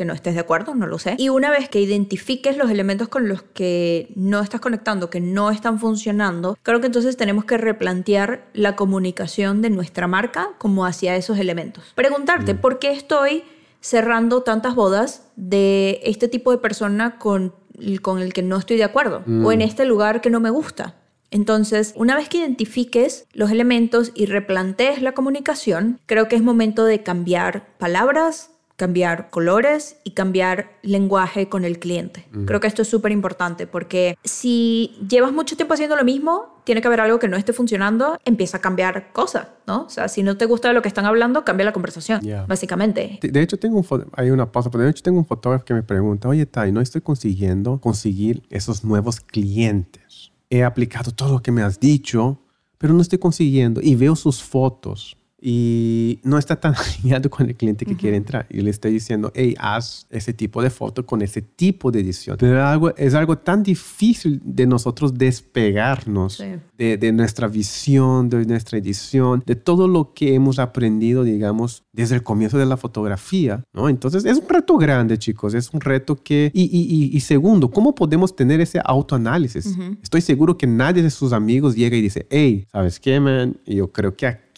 que 0.00 0.06
no 0.06 0.14
estés 0.14 0.32
de 0.32 0.40
acuerdo, 0.40 0.74
no 0.74 0.86
lo 0.86 0.98
sé. 0.98 1.14
Y 1.18 1.28
una 1.28 1.50
vez 1.50 1.68
que 1.68 1.78
identifiques 1.78 2.56
los 2.56 2.70
elementos 2.70 3.08
con 3.08 3.28
los 3.28 3.42
que 3.42 4.10
no 4.16 4.40
estás 4.40 4.58
conectando, 4.58 5.10
que 5.10 5.20
no 5.20 5.50
están 5.50 5.78
funcionando, 5.78 6.56
creo 6.62 6.80
que 6.80 6.86
entonces 6.86 7.18
tenemos 7.18 7.44
que 7.44 7.58
replantear 7.58 8.48
la 8.54 8.76
comunicación 8.76 9.60
de 9.60 9.68
nuestra 9.68 10.06
marca 10.06 10.52
como 10.56 10.86
hacia 10.86 11.16
esos 11.16 11.38
elementos. 11.38 11.92
Preguntarte, 11.96 12.54
mm. 12.54 12.58
¿por 12.62 12.78
qué 12.78 12.92
estoy 12.92 13.44
cerrando 13.82 14.42
tantas 14.42 14.74
bodas 14.74 15.28
de 15.36 16.00
este 16.02 16.28
tipo 16.28 16.50
de 16.50 16.56
persona 16.56 17.18
con, 17.18 17.54
con 18.00 18.20
el 18.20 18.32
que 18.32 18.40
no 18.42 18.56
estoy 18.56 18.78
de 18.78 18.84
acuerdo? 18.84 19.22
O 19.44 19.52
en 19.52 19.58
mm. 19.58 19.60
este 19.60 19.84
lugar 19.84 20.22
que 20.22 20.30
no 20.30 20.40
me 20.40 20.48
gusta. 20.48 20.94
Entonces, 21.30 21.92
una 21.94 22.16
vez 22.16 22.30
que 22.30 22.38
identifiques 22.38 23.26
los 23.34 23.50
elementos 23.50 24.12
y 24.14 24.24
replantees 24.24 25.02
la 25.02 25.12
comunicación, 25.12 26.00
creo 26.06 26.26
que 26.26 26.36
es 26.36 26.42
momento 26.42 26.86
de 26.86 27.02
cambiar 27.02 27.76
palabras, 27.76 28.49
cambiar 28.80 29.28
colores 29.28 29.98
y 30.04 30.12
cambiar 30.12 30.70
lenguaje 30.80 31.50
con 31.50 31.66
el 31.66 31.78
cliente. 31.78 32.26
Creo 32.46 32.60
que 32.60 32.66
esto 32.66 32.80
es 32.80 32.88
súper 32.88 33.12
importante 33.12 33.66
porque 33.66 34.16
si 34.24 34.96
llevas 35.06 35.34
mucho 35.34 35.54
tiempo 35.54 35.74
haciendo 35.74 35.96
lo 35.96 36.04
mismo, 36.04 36.62
tiene 36.64 36.80
que 36.80 36.86
haber 36.86 37.00
algo 37.00 37.18
que 37.18 37.28
no 37.28 37.36
esté 37.36 37.52
funcionando, 37.52 38.16
empieza 38.24 38.56
a 38.56 38.60
cambiar 38.62 39.12
cosas, 39.12 39.48
¿no? 39.66 39.82
O 39.82 39.90
sea, 39.90 40.08
si 40.08 40.22
no 40.22 40.38
te 40.38 40.46
gusta 40.46 40.72
lo 40.72 40.80
que 40.80 40.88
están 40.88 41.04
hablando, 41.04 41.44
cambia 41.44 41.66
la 41.66 41.74
conversación, 41.74 42.22
básicamente. 42.48 43.18
De, 43.20 43.42
hecho, 43.42 43.58
tengo 43.58 43.76
un 43.76 44.06
hay 44.16 44.30
una 44.30 44.50
pausa, 44.50 44.70
pero 44.70 44.84
de 44.84 44.90
hecho 44.90 45.02
tengo 45.02 45.18
un 45.18 45.26
fotógrafo 45.26 45.66
que 45.66 45.74
me 45.74 45.82
pregunta, 45.82 46.26
oye, 46.26 46.46
Tai, 46.46 46.72
no 46.72 46.80
estoy 46.80 47.02
consiguiendo 47.02 47.82
conseguir 47.82 48.42
esos 48.48 48.82
nuevos 48.82 49.20
clientes. 49.20 50.32
He 50.48 50.64
aplicado 50.64 51.10
todo 51.10 51.34
lo 51.34 51.42
que 51.42 51.52
me 51.52 51.60
has 51.60 51.78
dicho, 51.78 52.40
pero 52.78 52.94
no 52.94 53.02
estoy 53.02 53.18
consiguiendo. 53.18 53.82
Y 53.82 53.94
veo 53.94 54.16
sus 54.16 54.42
fotos 54.42 55.18
y 55.40 56.20
no 56.22 56.38
está 56.38 56.56
tan 56.56 56.74
alineado 56.76 57.30
con 57.30 57.48
el 57.48 57.56
cliente 57.56 57.86
que 57.86 57.96
quiere 57.96 58.16
entrar. 58.16 58.46
Y 58.50 58.60
le 58.60 58.70
estoy 58.70 58.92
diciendo, 58.92 59.32
hey, 59.34 59.54
haz 59.58 60.06
ese 60.10 60.32
tipo 60.32 60.62
de 60.62 60.70
foto 60.70 61.06
con 61.06 61.22
ese 61.22 61.40
tipo 61.42 61.90
de 61.90 62.00
edición. 62.00 62.36
Pero 62.38 62.64
algo, 62.64 62.94
es 62.96 63.14
algo 63.14 63.38
tan 63.38 63.62
difícil 63.62 64.40
de 64.44 64.66
nosotros 64.66 65.14
despegarnos 65.14 66.42
de, 66.76 66.96
de, 66.96 67.12
nuestra 67.12 67.48
visión, 67.48 68.28
de 68.28 68.44
nuestra 68.44 68.78
edición, 68.78 69.42
de 69.46 69.56
todo 69.56 69.88
lo 69.88 70.12
que 70.12 70.34
hemos 70.34 70.58
aprendido, 70.58 71.24
digamos, 71.24 71.84
desde 71.92 72.16
el 72.16 72.22
comienzo 72.22 72.58
de 72.58 72.66
la 72.66 72.76
fotografía, 72.76 73.64
¿no? 73.72 73.88
Entonces 73.88 74.24
es 74.24 74.38
un 74.38 74.48
reto 74.48 74.76
grande, 74.76 75.18
chicos, 75.18 75.54
es 75.54 75.72
un 75.72 75.80
reto 75.80 76.16
que... 76.16 76.50
Y, 76.54 76.64
y, 76.64 77.16
y, 77.16 77.20
segundo, 77.20 77.70
¿cómo 77.70 77.94
podemos 77.94 78.34
tener 78.34 78.60
ese 78.60 78.80
autoanálisis? 78.84 79.76
Estoy 80.02 80.20
seguro 80.20 80.56
que 80.56 80.66
nadie 80.66 81.02
de 81.02 81.10
sus 81.10 81.32
amigos 81.32 81.74
llega 81.74 81.96
y 81.96 82.02
dice, 82.02 82.26
hey, 82.30 82.66
¿sabes 82.70 83.00
qué, 83.00 83.20
man? 83.20 83.56
Yo 83.66 83.90
creo 83.92 84.14
que 84.14 84.26
aquí 84.26 84.49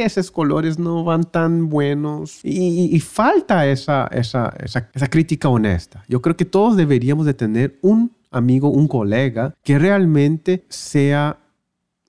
esos 0.00 0.30
colores 0.30 0.78
no 0.78 1.04
van 1.04 1.24
tan 1.24 1.68
buenos. 1.68 2.40
Y, 2.44 2.94
y 2.94 3.00
falta 3.00 3.66
esa, 3.66 4.08
esa, 4.12 4.52
esa, 4.62 4.88
esa 4.92 5.08
crítica 5.08 5.48
honesta. 5.48 6.04
Yo 6.08 6.20
creo 6.22 6.36
que 6.36 6.44
todos 6.44 6.76
deberíamos 6.76 7.26
de 7.26 7.34
tener 7.34 7.78
un 7.82 8.12
amigo, 8.30 8.68
un 8.68 8.88
colega 8.88 9.54
que 9.64 9.78
realmente 9.78 10.64
sea 10.68 11.39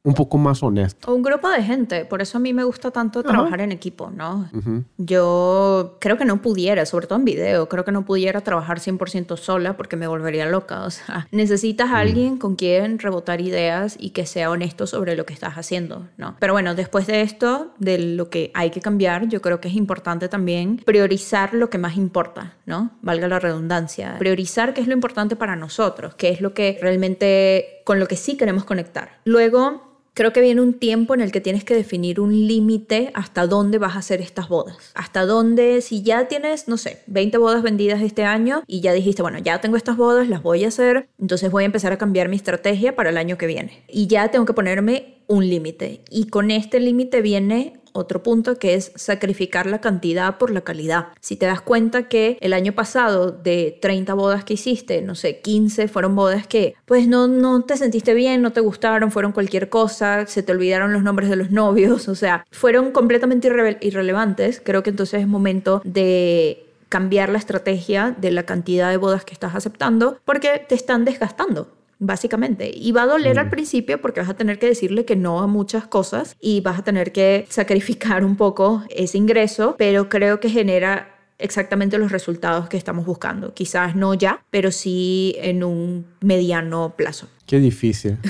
un 0.04 0.14
poco 0.16 0.38
más 0.38 0.64
honesto. 0.64 1.12
O 1.12 1.16
un 1.16 1.22
grupo 1.22 1.48
de 1.50 1.62
gente, 1.62 2.06
por 2.06 2.22
eso 2.22 2.38
a 2.38 2.42
mí 2.42 2.54
me 2.54 2.64
gusta 2.64 2.90
tanto 2.90 3.22
trabajar 3.22 3.62
en 3.62 3.72
equipo, 3.72 4.10
¿no? 4.10 4.50
Yo 4.98 5.98
creo 6.00 6.18
que 6.18 6.26
no 6.26 6.42
pudiera, 6.42 6.86
sobre 6.86 7.06
todo 7.06 7.20
en 7.20 7.26
video, 7.26 7.70
creo 7.70 7.86
que 7.86 7.92
no 7.92 8.04
pudiera 8.04 8.42
trabajar 8.42 8.80
100% 8.80 9.38
sola 9.38 9.78
porque 9.78 9.96
me 9.96 10.08
volvería 10.08 10.48
loca, 10.48 10.84
o 10.84 10.90
sea, 10.90 11.28
necesitas 11.32 11.90
a 11.90 11.94
mm. 11.94 11.98
alguien 11.98 12.38
con 12.38 12.56
quien 12.56 12.98
rebotar 12.98 13.42
ideas 13.42 13.96
y 14.00 14.10
que 14.10 14.26
sea 14.26 14.50
honesto 14.50 14.88
sobre 14.88 15.16
lo 15.16 15.26
que 15.26 15.34
estás 15.34 15.56
haciendo, 15.56 16.08
¿no? 16.18 16.36
Pero 16.40 16.54
bueno, 16.54 16.74
después 16.74 17.06
de 17.06 17.22
esto, 17.22 17.74
de 17.78 18.00
lo 18.00 18.30
que 18.30 18.52
hay 18.56 18.72
que 18.72 18.82
cambiar, 18.82 19.28
yo 19.28 19.42
creo 19.42 19.62
que 19.62 19.68
es 19.68 19.76
importante 19.76 20.30
también 20.30 20.78
priorizar 20.78 21.54
lo 21.54 21.70
que 21.70 21.78
más 21.78 21.96
importa, 21.96 22.56
¿no? 22.66 22.92
Valga 23.02 23.28
la 23.28 23.40
redundancia, 23.40 24.16
priorizar 24.18 24.74
qué 24.74 24.82
es 24.82 24.88
lo 24.88 24.94
importante 24.94 25.36
para 25.36 25.56
nosotros, 25.56 26.16
qué 26.16 26.30
es 26.30 26.42
lo 26.42 26.56
que 26.56 26.80
realmente 26.82 27.82
con 27.86 28.00
lo 28.00 28.08
que 28.08 28.16
sí 28.16 28.38
queremos 28.38 28.64
conectar. 28.64 29.20
Luego, 29.26 29.91
creo 30.14 30.34
que 30.34 30.42
viene 30.42 30.62
un 30.62 30.74
tiempo 30.74 31.14
en 31.14 31.22
el 31.22 31.32
que 31.32 31.42
tienes 31.42 31.64
que 31.64 31.76
definir 31.76 32.20
un 32.20 32.48
límite 32.48 33.12
hasta 33.14 33.48
dónde 33.48 33.78
vas 33.78 33.96
a 33.96 34.00
hacer 34.00 34.22
estas 34.22 34.50
bodas. 34.50 34.78
Hasta 34.94 35.26
dónde, 35.26 35.82
si 35.82 36.04
ya 36.04 36.28
tienes, 36.28 36.68
no 36.68 36.78
sé, 36.78 37.02
20 37.08 37.38
bodas 37.38 37.64
vendidas 37.64 38.02
este 38.02 38.24
año 38.24 38.64
y 38.68 38.82
ya 38.82 38.94
dijiste, 38.94 39.22
bueno, 39.22 39.40
ya 39.40 39.62
tengo 39.62 39.78
estas 39.78 39.98
bodas, 39.98 40.28
las 40.28 40.44
voy 40.44 40.66
a 40.66 40.68
hacer, 40.68 41.10
entonces 41.20 41.52
voy 41.52 41.64
a 41.64 41.68
empezar 41.68 41.92
a 41.94 41.98
cambiar 41.98 42.30
mi 42.30 42.36
estrategia 42.36 42.96
para 42.96 43.10
el 43.10 43.18
año 43.18 43.38
que 43.38 43.48
viene. 43.48 43.84
Y 43.88 44.08
ya 44.08 44.30
tengo 44.30 44.46
que 44.46 44.54
ponerme 44.54 45.22
un 45.28 45.48
límite. 45.48 46.02
Y 46.10 46.28
con 46.28 46.52
este 46.52 46.80
límite 46.80 47.22
viene 47.22 47.81
otro 47.94 48.24
punto 48.24 48.58
que 48.58 48.76
es 48.76 48.92
sacrificar 48.96 49.66
la 49.66 49.82
cantidad 49.82 50.38
por 50.38 50.52
la 50.52 50.62
calidad. 50.62 51.08
Si 51.20 51.36
te 51.36 51.46
das 51.46 51.62
cuenta 51.62 52.08
que 52.08 52.38
el 52.42 52.54
año 52.54 52.74
pasado 52.74 53.32
de 53.32 53.78
30 53.82 54.14
bodas 54.14 54.44
que 54.44 54.54
hiciste, 54.54 55.02
no 55.02 55.16
sé, 55.16 55.40
15 55.40 55.88
fueron 55.88 56.16
bodas 56.16 56.48
que 56.48 56.76
pues 56.86 57.08
no, 57.08 57.28
no 57.28 57.64
te 57.64 57.78
sentiste 57.78 58.14
bien, 58.14 58.42
no 58.42 58.52
te 58.52 58.62
gustaron, 58.62 59.12
fueron 59.12 59.32
cualquier 59.32 59.70
cosa, 59.70 60.26
se 60.28 60.44
te 60.44 60.52
olvidaron 60.52 60.94
los 60.94 61.04
nombres 61.04 61.30
de 61.30 61.36
los 61.36 61.52
novios, 61.52 62.08
o 62.08 62.16
sea, 62.16 62.46
fueron 62.52 62.92
completamente 62.92 63.50
irrelevantes, 63.82 64.62
creo 64.64 64.84
que 64.84 64.90
entonces 64.90 65.22
es 65.22 65.28
momento 65.28 65.82
de 65.84 66.66
cambiar 66.90 67.30
la 67.30 67.38
estrategia 67.38 68.16
de 68.20 68.32
la 68.32 68.44
cantidad 68.44 68.90
de 68.90 68.98
bodas 68.98 69.24
que 69.24 69.34
estás 69.34 69.56
aceptando 69.56 70.20
porque 70.26 70.66
te 70.68 70.76
están 70.76 71.06
desgastando 71.06 71.70
básicamente. 72.02 72.70
Y 72.74 72.92
va 72.92 73.04
a 73.04 73.08
doler 73.08 73.40
al 73.40 73.46
mm. 73.46 73.52
principio 73.52 74.02
porque 74.02 74.20
vas 74.20 74.30
a 74.30 74.34
tener 74.34 74.60
que 74.60 74.66
decirle 74.66 75.06
que 75.06 75.16
no 75.16 75.40
a 75.40 75.48
muchas 75.48 75.88
cosas 75.88 76.36
y 76.42 76.60
vas 76.60 76.80
a 76.80 76.84
tener 76.84 77.14
que 77.14 77.46
sacrificar 77.50 78.26
un 78.26 78.36
poco 78.36 78.84
ese 78.90 79.18
ingreso, 79.18 79.76
pero 79.78 80.10
creo 80.10 80.40
que 80.40 80.50
genera 80.50 81.16
exactamente 81.38 81.98
los 81.98 82.12
resultados 82.12 82.68
que 82.68 82.78
estamos 82.78 83.06
buscando. 83.06 83.54
Quizás 83.54 83.96
no 83.96 84.14
ya, 84.14 84.44
pero 84.50 84.72
sí 84.72 85.36
en 85.40 85.64
un 85.64 86.06
mediano 86.20 86.94
plazo. 86.98 87.28
Qué 87.46 87.60
difícil. 87.60 88.18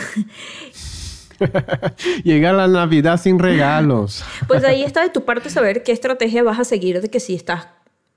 Llegar 2.24 2.56
a 2.56 2.68
la 2.68 2.68
Navidad 2.68 3.20
sin 3.20 3.40
regalos. 3.40 4.24
Pues 4.48 4.64
ahí 4.64 4.84
está 4.84 5.02
de 5.02 5.10
tu 5.10 5.26
parte 5.26 5.50
saber 5.50 5.84
qué 5.84 5.92
estrategia 5.92 6.44
vas 6.44 6.60
a 6.60 6.64
seguir 6.64 7.02
de 7.02 7.10
que 7.10 7.20
si 7.20 7.36
estás 7.36 7.68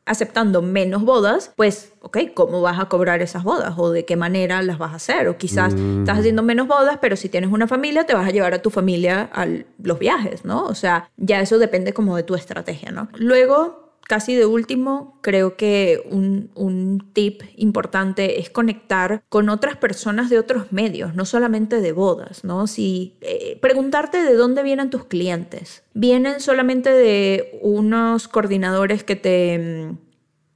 aceptando 0.07 0.63
menos 0.63 1.03
bodas, 1.03 1.53
pues, 1.57 1.93
ok, 2.01 2.19
¿cómo 2.35 2.61
vas 2.61 2.79
a 2.79 2.87
cobrar 2.87 3.23
esas 3.23 3.43
bodas? 3.43 3.75
¿O 3.77 3.91
de 3.91 4.05
qué 4.05 4.17
manera 4.17 4.63
las 4.63 4.79
vas 4.79 4.93
a 4.93 4.97
hacer? 4.97 5.29
O 5.29 5.39
quizás 5.39 5.75
estás 5.75 6.19
haciendo 6.19 6.43
menos 6.43 6.67
bodas, 6.67 6.99
pero 7.01 7.17
si 7.17 7.29
tienes 7.29 7.51
una 7.51 7.67
familia, 7.67 8.05
te 8.05 8.15
vas 8.15 8.27
a 8.27 8.31
llevar 8.31 8.55
a 8.55 8.61
tu 8.61 8.71
familia 8.71 9.31
a 9.33 9.47
los 9.83 9.99
viajes, 9.99 10.45
¿no? 10.45 10.65
O 10.65 10.75
sea, 10.75 11.11
ya 11.17 11.41
eso 11.41 11.59
depende 11.59 11.93
como 11.93 12.17
de 12.17 12.23
tu 12.23 12.35
estrategia, 12.35 12.91
¿no? 12.91 13.09
Luego, 13.15 13.84
casi 14.07 14.35
de 14.35 14.47
último, 14.47 15.19
creo 15.23 15.57
que 15.57 16.03
un, 16.11 17.11
tip 17.13 17.43
importante 17.57 18.41
es 18.41 18.51
conectar 18.51 19.23
con 19.29 19.49
otras 19.49 19.77
personas 19.77 20.31
de 20.31 20.39
otros 20.39 20.73
medios, 20.73 21.15
no 21.15 21.25
solamente 21.25 21.81
de 21.81 21.93
bodas, 21.93 22.45
¿no? 22.45 22.67
Si, 22.67 23.17
eh, 23.21 23.59
preguntarte 23.61 24.23
de 24.23 24.35
dónde 24.35 24.63
vienen 24.63 24.91
tus 24.91 25.05
clientes. 25.05 25.85
¿Vienen 25.95 26.41
solamente 26.41 26.91
de 26.91 27.59
unos 27.63 28.29
coordinadores 28.29 29.05
que 29.05 29.17
te, 29.17 29.93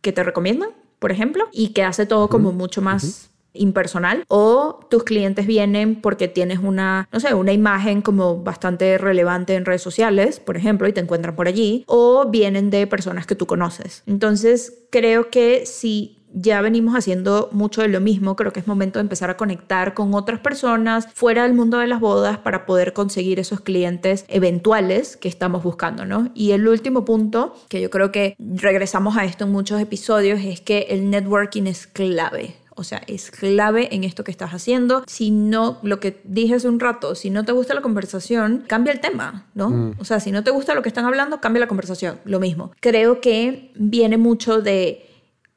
que 0.00 0.12
te 0.12 0.22
recomiendan, 0.22 0.70
por 0.98 1.12
ejemplo? 1.12 1.48
Y 1.52 1.68
que 1.68 1.84
hace 1.84 2.06
todo 2.06 2.28
como 2.28 2.52
mucho 2.52 2.82
más 2.82 3.30
impersonal 3.54 4.24
o 4.28 4.80
tus 4.90 5.04
clientes 5.04 5.46
vienen 5.46 6.00
porque 6.00 6.28
tienes 6.28 6.58
una, 6.58 7.08
no 7.12 7.20
sé, 7.20 7.34
una 7.34 7.52
imagen 7.52 8.02
como 8.02 8.42
bastante 8.42 8.98
relevante 8.98 9.54
en 9.54 9.64
redes 9.64 9.82
sociales, 9.82 10.40
por 10.40 10.56
ejemplo, 10.56 10.88
y 10.88 10.92
te 10.92 11.00
encuentran 11.00 11.36
por 11.36 11.48
allí, 11.48 11.84
o 11.86 12.28
vienen 12.28 12.70
de 12.70 12.86
personas 12.86 13.26
que 13.26 13.34
tú 13.34 13.46
conoces. 13.46 14.02
Entonces, 14.06 14.84
creo 14.90 15.30
que 15.30 15.66
si 15.66 16.18
ya 16.32 16.60
venimos 16.60 16.94
haciendo 16.94 17.48
mucho 17.52 17.82
de 17.82 17.88
lo 17.88 18.00
mismo, 18.00 18.36
creo 18.36 18.52
que 18.52 18.60
es 18.60 18.66
momento 18.66 18.98
de 18.98 19.02
empezar 19.02 19.30
a 19.30 19.36
conectar 19.36 19.94
con 19.94 20.14
otras 20.14 20.40
personas 20.40 21.08
fuera 21.14 21.44
del 21.44 21.54
mundo 21.54 21.78
de 21.78 21.86
las 21.86 22.00
bodas 22.00 22.38
para 22.38 22.66
poder 22.66 22.92
conseguir 22.92 23.40
esos 23.40 23.60
clientes 23.60 24.24
eventuales 24.28 25.16
que 25.16 25.28
estamos 25.28 25.62
buscando, 25.62 26.04
¿no? 26.04 26.30
Y 26.34 26.52
el 26.52 26.68
último 26.68 27.04
punto, 27.04 27.54
que 27.68 27.80
yo 27.80 27.90
creo 27.90 28.12
que 28.12 28.36
regresamos 28.38 29.16
a 29.16 29.24
esto 29.24 29.44
en 29.44 29.52
muchos 29.52 29.80
episodios, 29.80 30.40
es 30.42 30.60
que 30.60 30.86
el 30.90 31.10
networking 31.10 31.64
es 31.64 31.86
clave. 31.86 32.56
O 32.78 32.84
sea, 32.84 33.02
es 33.06 33.30
clave 33.30 33.94
en 33.94 34.04
esto 34.04 34.24
que 34.24 34.30
estás 34.30 34.52
haciendo. 34.52 35.02
Si 35.06 35.30
no, 35.30 35.78
lo 35.82 36.00
que 36.00 36.20
dije 36.24 36.54
hace 36.54 36.68
un 36.68 36.80
rato, 36.80 37.14
si 37.14 37.30
no 37.30 37.44
te 37.44 37.52
gusta 37.52 37.74
la 37.74 37.82
conversación, 37.82 38.64
cambia 38.66 38.92
el 38.92 39.00
tema, 39.00 39.46
¿no? 39.54 39.70
Mm. 39.70 39.94
O 39.98 40.04
sea, 40.04 40.20
si 40.20 40.30
no 40.30 40.44
te 40.44 40.50
gusta 40.50 40.74
lo 40.74 40.82
que 40.82 40.88
están 40.88 41.04
hablando, 41.04 41.40
cambia 41.40 41.60
la 41.60 41.68
conversación. 41.68 42.20
Lo 42.24 42.40
mismo. 42.40 42.72
Creo 42.80 43.20
que 43.20 43.72
viene 43.74 44.16
mucho 44.16 44.62
de 44.62 45.08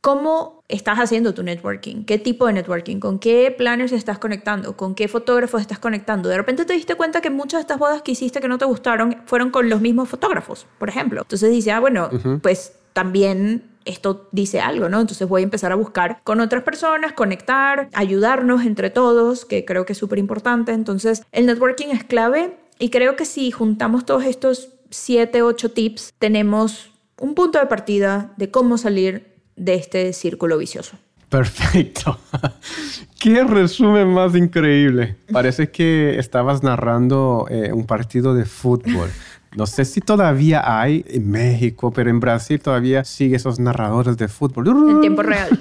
cómo 0.02 0.64
estás 0.68 0.98
haciendo 0.98 1.34
tu 1.34 1.44
networking, 1.44 2.06
qué 2.06 2.18
tipo 2.18 2.48
de 2.48 2.54
networking, 2.54 3.00
con 3.00 3.20
qué 3.20 3.54
planners 3.56 3.92
estás 3.92 4.18
conectando, 4.18 4.76
con 4.76 4.96
qué 4.96 5.08
fotógrafos 5.08 5.62
estás 5.62 5.78
conectando. 5.78 6.28
De 6.28 6.38
repente 6.38 6.66
te 6.66 6.74
diste 6.74 6.96
cuenta 6.96 7.22
que 7.22 7.30
muchas 7.30 7.60
de 7.60 7.62
estas 7.62 7.78
bodas 7.78 8.02
que 8.02 8.14
hiciste 8.14 8.42
que 8.42 8.48
no 8.48 8.58
te 8.58 8.66
gustaron 8.66 9.18
fueron 9.26 9.52
con 9.52 9.70
los 9.70 9.80
mismos 9.80 10.10
fotógrafos, 10.10 10.66
por 10.80 10.90
ejemplo. 10.90 11.22
Entonces 11.22 11.52
dices, 11.52 11.74
ah, 11.74 11.80
bueno, 11.80 12.10
pues 12.42 12.74
también 12.94 13.71
esto 13.86 14.30
dice 14.32 14.60
algo, 14.60 14.90
¿no? 14.90 15.00
Entonces 15.00 15.28
voy 15.28 15.42
a 15.42 15.44
empezar 15.44 15.72
a 15.72 15.76
buscar 15.76 16.22
con 16.24 16.40
otras 16.40 16.64
personas, 16.64 17.14
conectar, 17.14 17.90
ayudarnos 17.94 18.66
entre 18.66 18.90
todos, 18.90 19.46
que 19.46 19.66
creo 19.66 19.86
que 19.86 19.94
es 19.94 20.00
súper 20.00 20.20
importante. 20.20 20.72
Entonces 20.72 21.24
el 21.32 21.46
networking 21.46 21.88
es 21.88 22.04
clave 22.04 22.58
y 22.80 22.90
creo 22.90 23.16
que 23.16 23.26
si 23.26 23.52
juntamos 23.52 24.06
todos 24.06 24.26
estos 24.26 24.70
7, 24.90 25.42
8 25.42 25.72
tips, 25.72 26.14
tenemos 26.20 26.92
un 27.20 27.36
punto 27.36 27.60
de 27.60 27.68
partida 27.68 28.34
de 28.38 28.52
cómo 28.52 28.78
salir 28.78 29.32
de 29.56 29.76
este 29.76 30.12
círculo 30.14 30.58
vicioso. 30.58 30.98
Perfecto. 31.30 32.20
Qué 33.20 33.44
resumen 33.46 34.10
más 34.10 34.36
increíble. 34.36 35.16
Parece 35.32 35.72
que 35.72 36.20
estabas 36.20 36.62
narrando 36.62 37.46
eh, 37.50 37.72
un 37.72 37.86
partido 37.86 38.34
de 38.34 38.44
fútbol. 38.44 39.10
No 39.56 39.66
sé 39.66 39.84
si 39.84 40.00
todavía 40.00 40.62
hay 40.66 41.04
en 41.10 41.30
México, 41.30 41.92
pero 41.92 42.10
en 42.10 42.22
Brasil 42.22 42.60
todavía 42.62 43.04
sigue 43.04 43.36
esos 43.36 43.60
narradores 43.60 44.16
de 44.16 44.30
fútbol. 44.30 44.90
En 44.90 45.02
tiempo 45.02 45.24
real. 45.24 45.60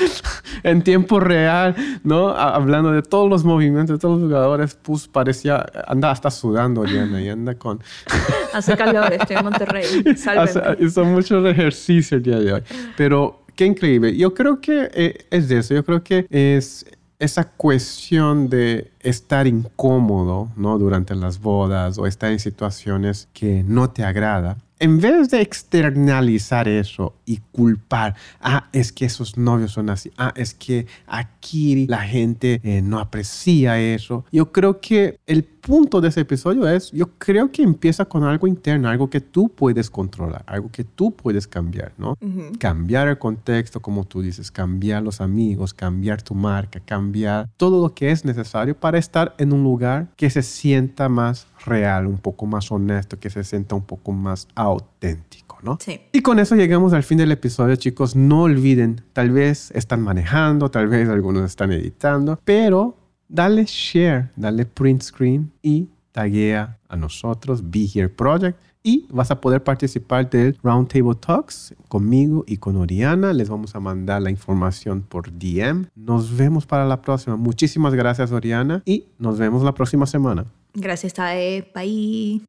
en 0.62 0.82
tiempo 0.82 1.20
real, 1.20 1.76
¿no? 2.02 2.30
Hablando 2.30 2.92
de 2.92 3.02
todos 3.02 3.28
los 3.28 3.44
movimientos 3.44 3.98
de 3.98 4.00
todos 4.00 4.20
los 4.20 4.30
jugadores, 4.30 4.78
pues 4.80 5.06
parecía, 5.06 5.66
anda 5.86 6.10
hasta 6.10 6.30
sudando, 6.30 6.84
Diana, 6.84 7.20
y 7.20 7.28
anda 7.28 7.54
con... 7.56 7.80
Hace 8.54 8.74
calor, 8.74 9.12
estoy 9.12 9.36
en 9.36 9.44
Monterrey. 9.44 9.84
Hizo 10.80 11.04
muchos 11.04 11.46
ejercicios 11.46 12.12
el 12.12 12.22
día 12.22 12.38
de 12.38 12.52
hoy. 12.54 12.62
Pero 12.96 13.42
qué 13.54 13.66
increíble. 13.66 14.16
Yo 14.16 14.32
creo 14.32 14.62
que 14.62 14.90
eh, 14.94 15.26
es 15.30 15.48
de 15.48 15.58
eso. 15.58 15.74
Yo 15.74 15.84
creo 15.84 16.02
que 16.02 16.26
es 16.30 16.86
esa 17.18 17.44
cuestión 17.44 18.48
de 18.48 18.92
estar 19.08 19.46
incómodo, 19.46 20.50
¿no? 20.56 20.78
Durante 20.78 21.14
las 21.14 21.40
bodas 21.40 21.98
o 21.98 22.06
estar 22.06 22.32
en 22.32 22.38
situaciones 22.38 23.28
que 23.32 23.62
no 23.62 23.90
te 23.90 24.04
agrada, 24.04 24.58
en 24.78 25.00
vez 25.00 25.30
de 25.30 25.40
externalizar 25.40 26.68
eso 26.68 27.14
y 27.24 27.38
culpar, 27.52 28.14
ah, 28.40 28.68
es 28.72 28.92
que 28.92 29.06
esos 29.06 29.38
novios 29.38 29.72
son 29.72 29.88
así, 29.88 30.10
ah, 30.18 30.32
es 30.36 30.52
que 30.52 30.86
aquí 31.06 31.86
la 31.86 32.00
gente 32.00 32.60
eh, 32.62 32.82
no 32.82 32.98
aprecia 32.98 33.80
eso, 33.80 34.24
yo 34.30 34.52
creo 34.52 34.80
que 34.80 35.18
el 35.26 35.44
punto 35.44 36.00
de 36.00 36.08
ese 36.08 36.20
episodio 36.20 36.68
es, 36.68 36.92
yo 36.92 37.10
creo 37.18 37.50
que 37.50 37.62
empieza 37.62 38.04
con 38.04 38.22
algo 38.22 38.46
interno, 38.46 38.88
algo 38.88 39.10
que 39.10 39.20
tú 39.20 39.48
puedes 39.48 39.90
controlar, 39.90 40.44
algo 40.46 40.70
que 40.70 40.84
tú 40.84 41.10
puedes 41.10 41.48
cambiar, 41.48 41.92
¿no? 41.98 42.16
Cambiar 42.60 43.08
el 43.08 43.18
contexto, 43.18 43.80
como 43.80 44.04
tú 44.04 44.22
dices, 44.22 44.52
cambiar 44.52 45.02
los 45.02 45.20
amigos, 45.20 45.74
cambiar 45.74 46.22
tu 46.22 46.34
marca, 46.34 46.78
cambiar 46.78 47.48
todo 47.56 47.82
lo 47.82 47.94
que 47.94 48.12
es 48.12 48.24
necesario 48.24 48.78
para 48.78 48.95
estar 48.98 49.34
en 49.38 49.52
un 49.52 49.62
lugar 49.62 50.08
que 50.16 50.30
se 50.30 50.42
sienta 50.42 51.08
más 51.08 51.46
real, 51.64 52.06
un 52.06 52.18
poco 52.18 52.46
más 52.46 52.70
honesto, 52.70 53.18
que 53.18 53.30
se 53.30 53.44
sienta 53.44 53.74
un 53.74 53.84
poco 53.84 54.12
más 54.12 54.48
auténtico, 54.54 55.58
¿no? 55.62 55.78
Sí. 55.80 56.00
Y 56.12 56.22
con 56.22 56.38
eso 56.38 56.54
llegamos 56.54 56.92
al 56.92 57.02
fin 57.02 57.18
del 57.18 57.32
episodio, 57.32 57.76
chicos. 57.76 58.16
No 58.16 58.42
olviden, 58.42 59.02
tal 59.12 59.30
vez 59.30 59.70
están 59.72 60.02
manejando, 60.02 60.70
tal 60.70 60.88
vez 60.88 61.08
algunos 61.08 61.44
están 61.44 61.72
editando, 61.72 62.40
pero 62.44 62.96
dale 63.28 63.64
share, 63.66 64.30
dale 64.36 64.66
print 64.66 65.02
screen 65.02 65.52
y 65.62 65.88
taguea 66.12 66.78
a 66.88 66.96
nosotros, 66.96 67.70
Be 67.70 67.86
Here 67.92 68.08
Project. 68.08 68.58
Y 68.86 69.04
vas 69.10 69.32
a 69.32 69.40
poder 69.40 69.64
participar 69.64 70.30
del 70.30 70.56
Roundtable 70.62 71.16
Talks 71.16 71.74
conmigo 71.88 72.44
y 72.46 72.58
con 72.58 72.76
Oriana. 72.76 73.32
Les 73.32 73.48
vamos 73.48 73.74
a 73.74 73.80
mandar 73.80 74.22
la 74.22 74.30
información 74.30 75.02
por 75.02 75.32
DM. 75.32 75.88
Nos 75.96 76.36
vemos 76.36 76.66
para 76.66 76.86
la 76.86 77.02
próxima. 77.02 77.34
Muchísimas 77.34 77.94
gracias, 77.94 78.30
Oriana. 78.30 78.82
Y 78.84 79.06
nos 79.18 79.40
vemos 79.40 79.64
la 79.64 79.74
próxima 79.74 80.06
semana. 80.06 80.44
Gracias, 80.72 81.14
Tae. 81.14 81.68
Bye. 81.74 82.42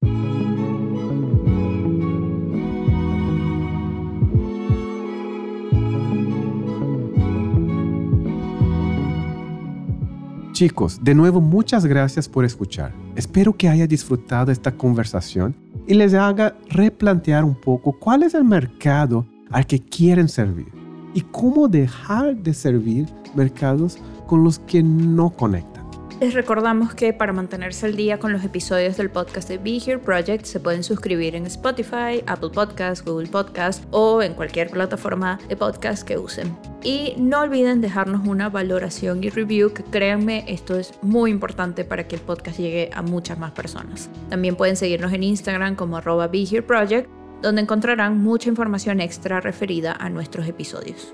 Chicos, 10.51 11.03
de 11.03 11.13
nuevo 11.13 11.39
muchas 11.39 11.85
gracias 11.85 12.27
por 12.27 12.43
escuchar. 12.43 12.91
Espero 13.15 13.53
que 13.53 13.69
haya 13.69 13.85
disfrutado 13.85 14.51
esta 14.51 14.71
conversación 14.71 15.55
y 15.87 15.93
les 15.93 16.13
haga 16.13 16.55
replantear 16.69 17.43
un 17.43 17.55
poco 17.55 17.93
cuál 17.93 18.23
es 18.23 18.33
el 18.33 18.43
mercado 18.43 19.25
al 19.51 19.65
que 19.65 19.79
quieren 19.79 20.27
servir 20.27 20.67
y 21.13 21.21
cómo 21.21 21.67
dejar 21.67 22.35
de 22.37 22.53
servir 22.53 23.07
mercados 23.35 23.97
con 24.27 24.43
los 24.43 24.59
que 24.59 24.83
no 24.83 25.29
conectan. 25.29 25.76
Les 26.19 26.33
recordamos 26.33 26.95
que 26.95 27.13
para 27.13 27.31
mantenerse 27.31 27.85
al 27.85 27.95
día 27.95 28.17
con 28.17 28.33
los 28.33 28.43
episodios 28.43 28.97
del 28.97 29.11
podcast 29.11 29.47
de 29.49 29.59
Be 29.59 29.77
Here 29.77 29.99
Project 29.99 30.45
se 30.45 30.59
pueden 30.59 30.83
suscribir 30.83 31.35
en 31.35 31.45
Spotify, 31.45 32.23
Apple 32.25 32.49
Podcasts, 32.49 33.05
Google 33.05 33.27
Podcasts 33.27 33.85
o 33.91 34.23
en 34.23 34.33
cualquier 34.33 34.71
plataforma 34.71 35.37
de 35.47 35.55
podcast 35.55 36.01
que 36.07 36.17
usen. 36.17 36.57
Y 36.81 37.13
no 37.17 37.41
olviden 37.41 37.81
dejarnos 37.81 38.27
una 38.27 38.49
valoración 38.49 39.23
y 39.23 39.29
review, 39.29 39.71
que 39.73 39.83
créanme, 39.83 40.43
esto 40.47 40.79
es 40.79 40.91
muy 41.03 41.29
importante 41.29 41.85
para 41.85 42.07
que 42.07 42.15
el 42.15 42.21
podcast 42.21 42.57
llegue 42.57 42.89
a 42.95 43.03
muchas 43.03 43.37
más 43.37 43.51
personas. 43.51 44.09
También 44.27 44.55
pueden 44.55 44.75
seguirnos 44.75 45.13
en 45.13 45.21
Instagram 45.21 45.75
como 45.75 45.97
arroba 45.97 46.27
Be 46.27 46.47
Here 46.49 46.63
Project, 46.63 47.07
donde 47.43 47.61
encontrarán 47.61 48.23
mucha 48.23 48.49
información 48.49 49.01
extra 49.01 49.39
referida 49.39 49.95
a 49.99 50.09
nuestros 50.09 50.47
episodios. 50.47 51.13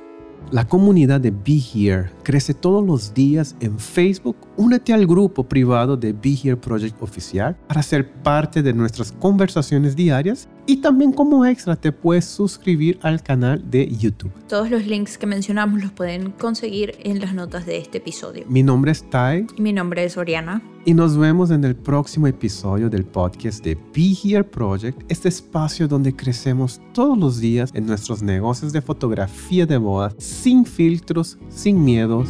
La 0.51 0.67
comunidad 0.67 1.19
de 1.21 1.31
Be 1.31 1.59
Here 1.73 2.11
crece 2.21 2.53
todos 2.53 2.85
los 2.85 3.13
días 3.13 3.55
en 3.59 3.79
Facebook. 3.79 4.35
Únete 4.55 4.93
al 4.93 5.07
grupo 5.07 5.43
privado 5.43 5.97
de 5.97 6.13
Be 6.13 6.37
Here 6.43 6.57
Project 6.57 7.01
Oficial 7.01 7.55
para 7.67 7.81
ser 7.81 8.11
parte 8.11 8.61
de 8.61 8.73
nuestras 8.73 9.11
conversaciones 9.11 9.95
diarias 9.95 10.47
y 10.65 10.77
también 10.77 11.11
como 11.11 11.45
extra 11.45 11.75
te 11.75 11.91
puedes 11.91 12.25
suscribir 12.25 12.99
al 13.01 13.21
canal 13.21 13.69
de 13.69 13.87
YouTube. 13.89 14.31
Todos 14.47 14.69
los 14.69 14.85
links 14.85 15.17
que 15.17 15.27
mencionamos 15.27 15.81
los 15.81 15.91
pueden 15.91 16.31
conseguir 16.31 16.95
en 17.03 17.19
las 17.19 17.33
notas 17.33 17.65
de 17.65 17.77
este 17.77 17.97
episodio. 17.97 18.45
Mi 18.47 18.63
nombre 18.63 18.91
es 18.91 19.09
Tai. 19.09 19.47
Y 19.57 19.61
mi 19.61 19.73
nombre 19.73 20.03
es 20.03 20.17
Oriana. 20.17 20.61
Y 20.85 20.93
nos 20.93 21.17
vemos 21.17 21.49
en 21.51 21.63
el 21.63 21.75
próximo 21.75 22.27
episodio 22.27 22.89
del 22.89 23.05
podcast 23.05 23.63
de 23.63 23.75
Be 23.75 24.15
Here 24.21 24.43
Project, 24.43 25.01
este 25.09 25.29
espacio 25.29 25.87
donde 25.87 26.15
crecemos 26.15 26.81
todos 26.93 27.17
los 27.17 27.39
días 27.39 27.71
en 27.73 27.85
nuestros 27.85 28.21
negocios 28.21 28.73
de 28.73 28.81
fotografía 28.81 29.65
de 29.65 29.79
moda, 29.79 30.13
sin 30.17 30.65
filtros, 30.65 31.37
sin 31.49 31.83
miedos. 31.83 32.27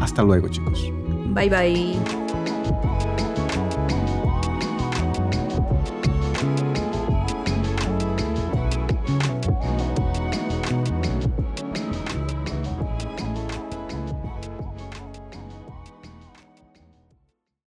Hasta 0.00 0.22
luego 0.22 0.48
chicos. 0.48 0.92
Bye 1.34 1.48
bye. 1.48 2.29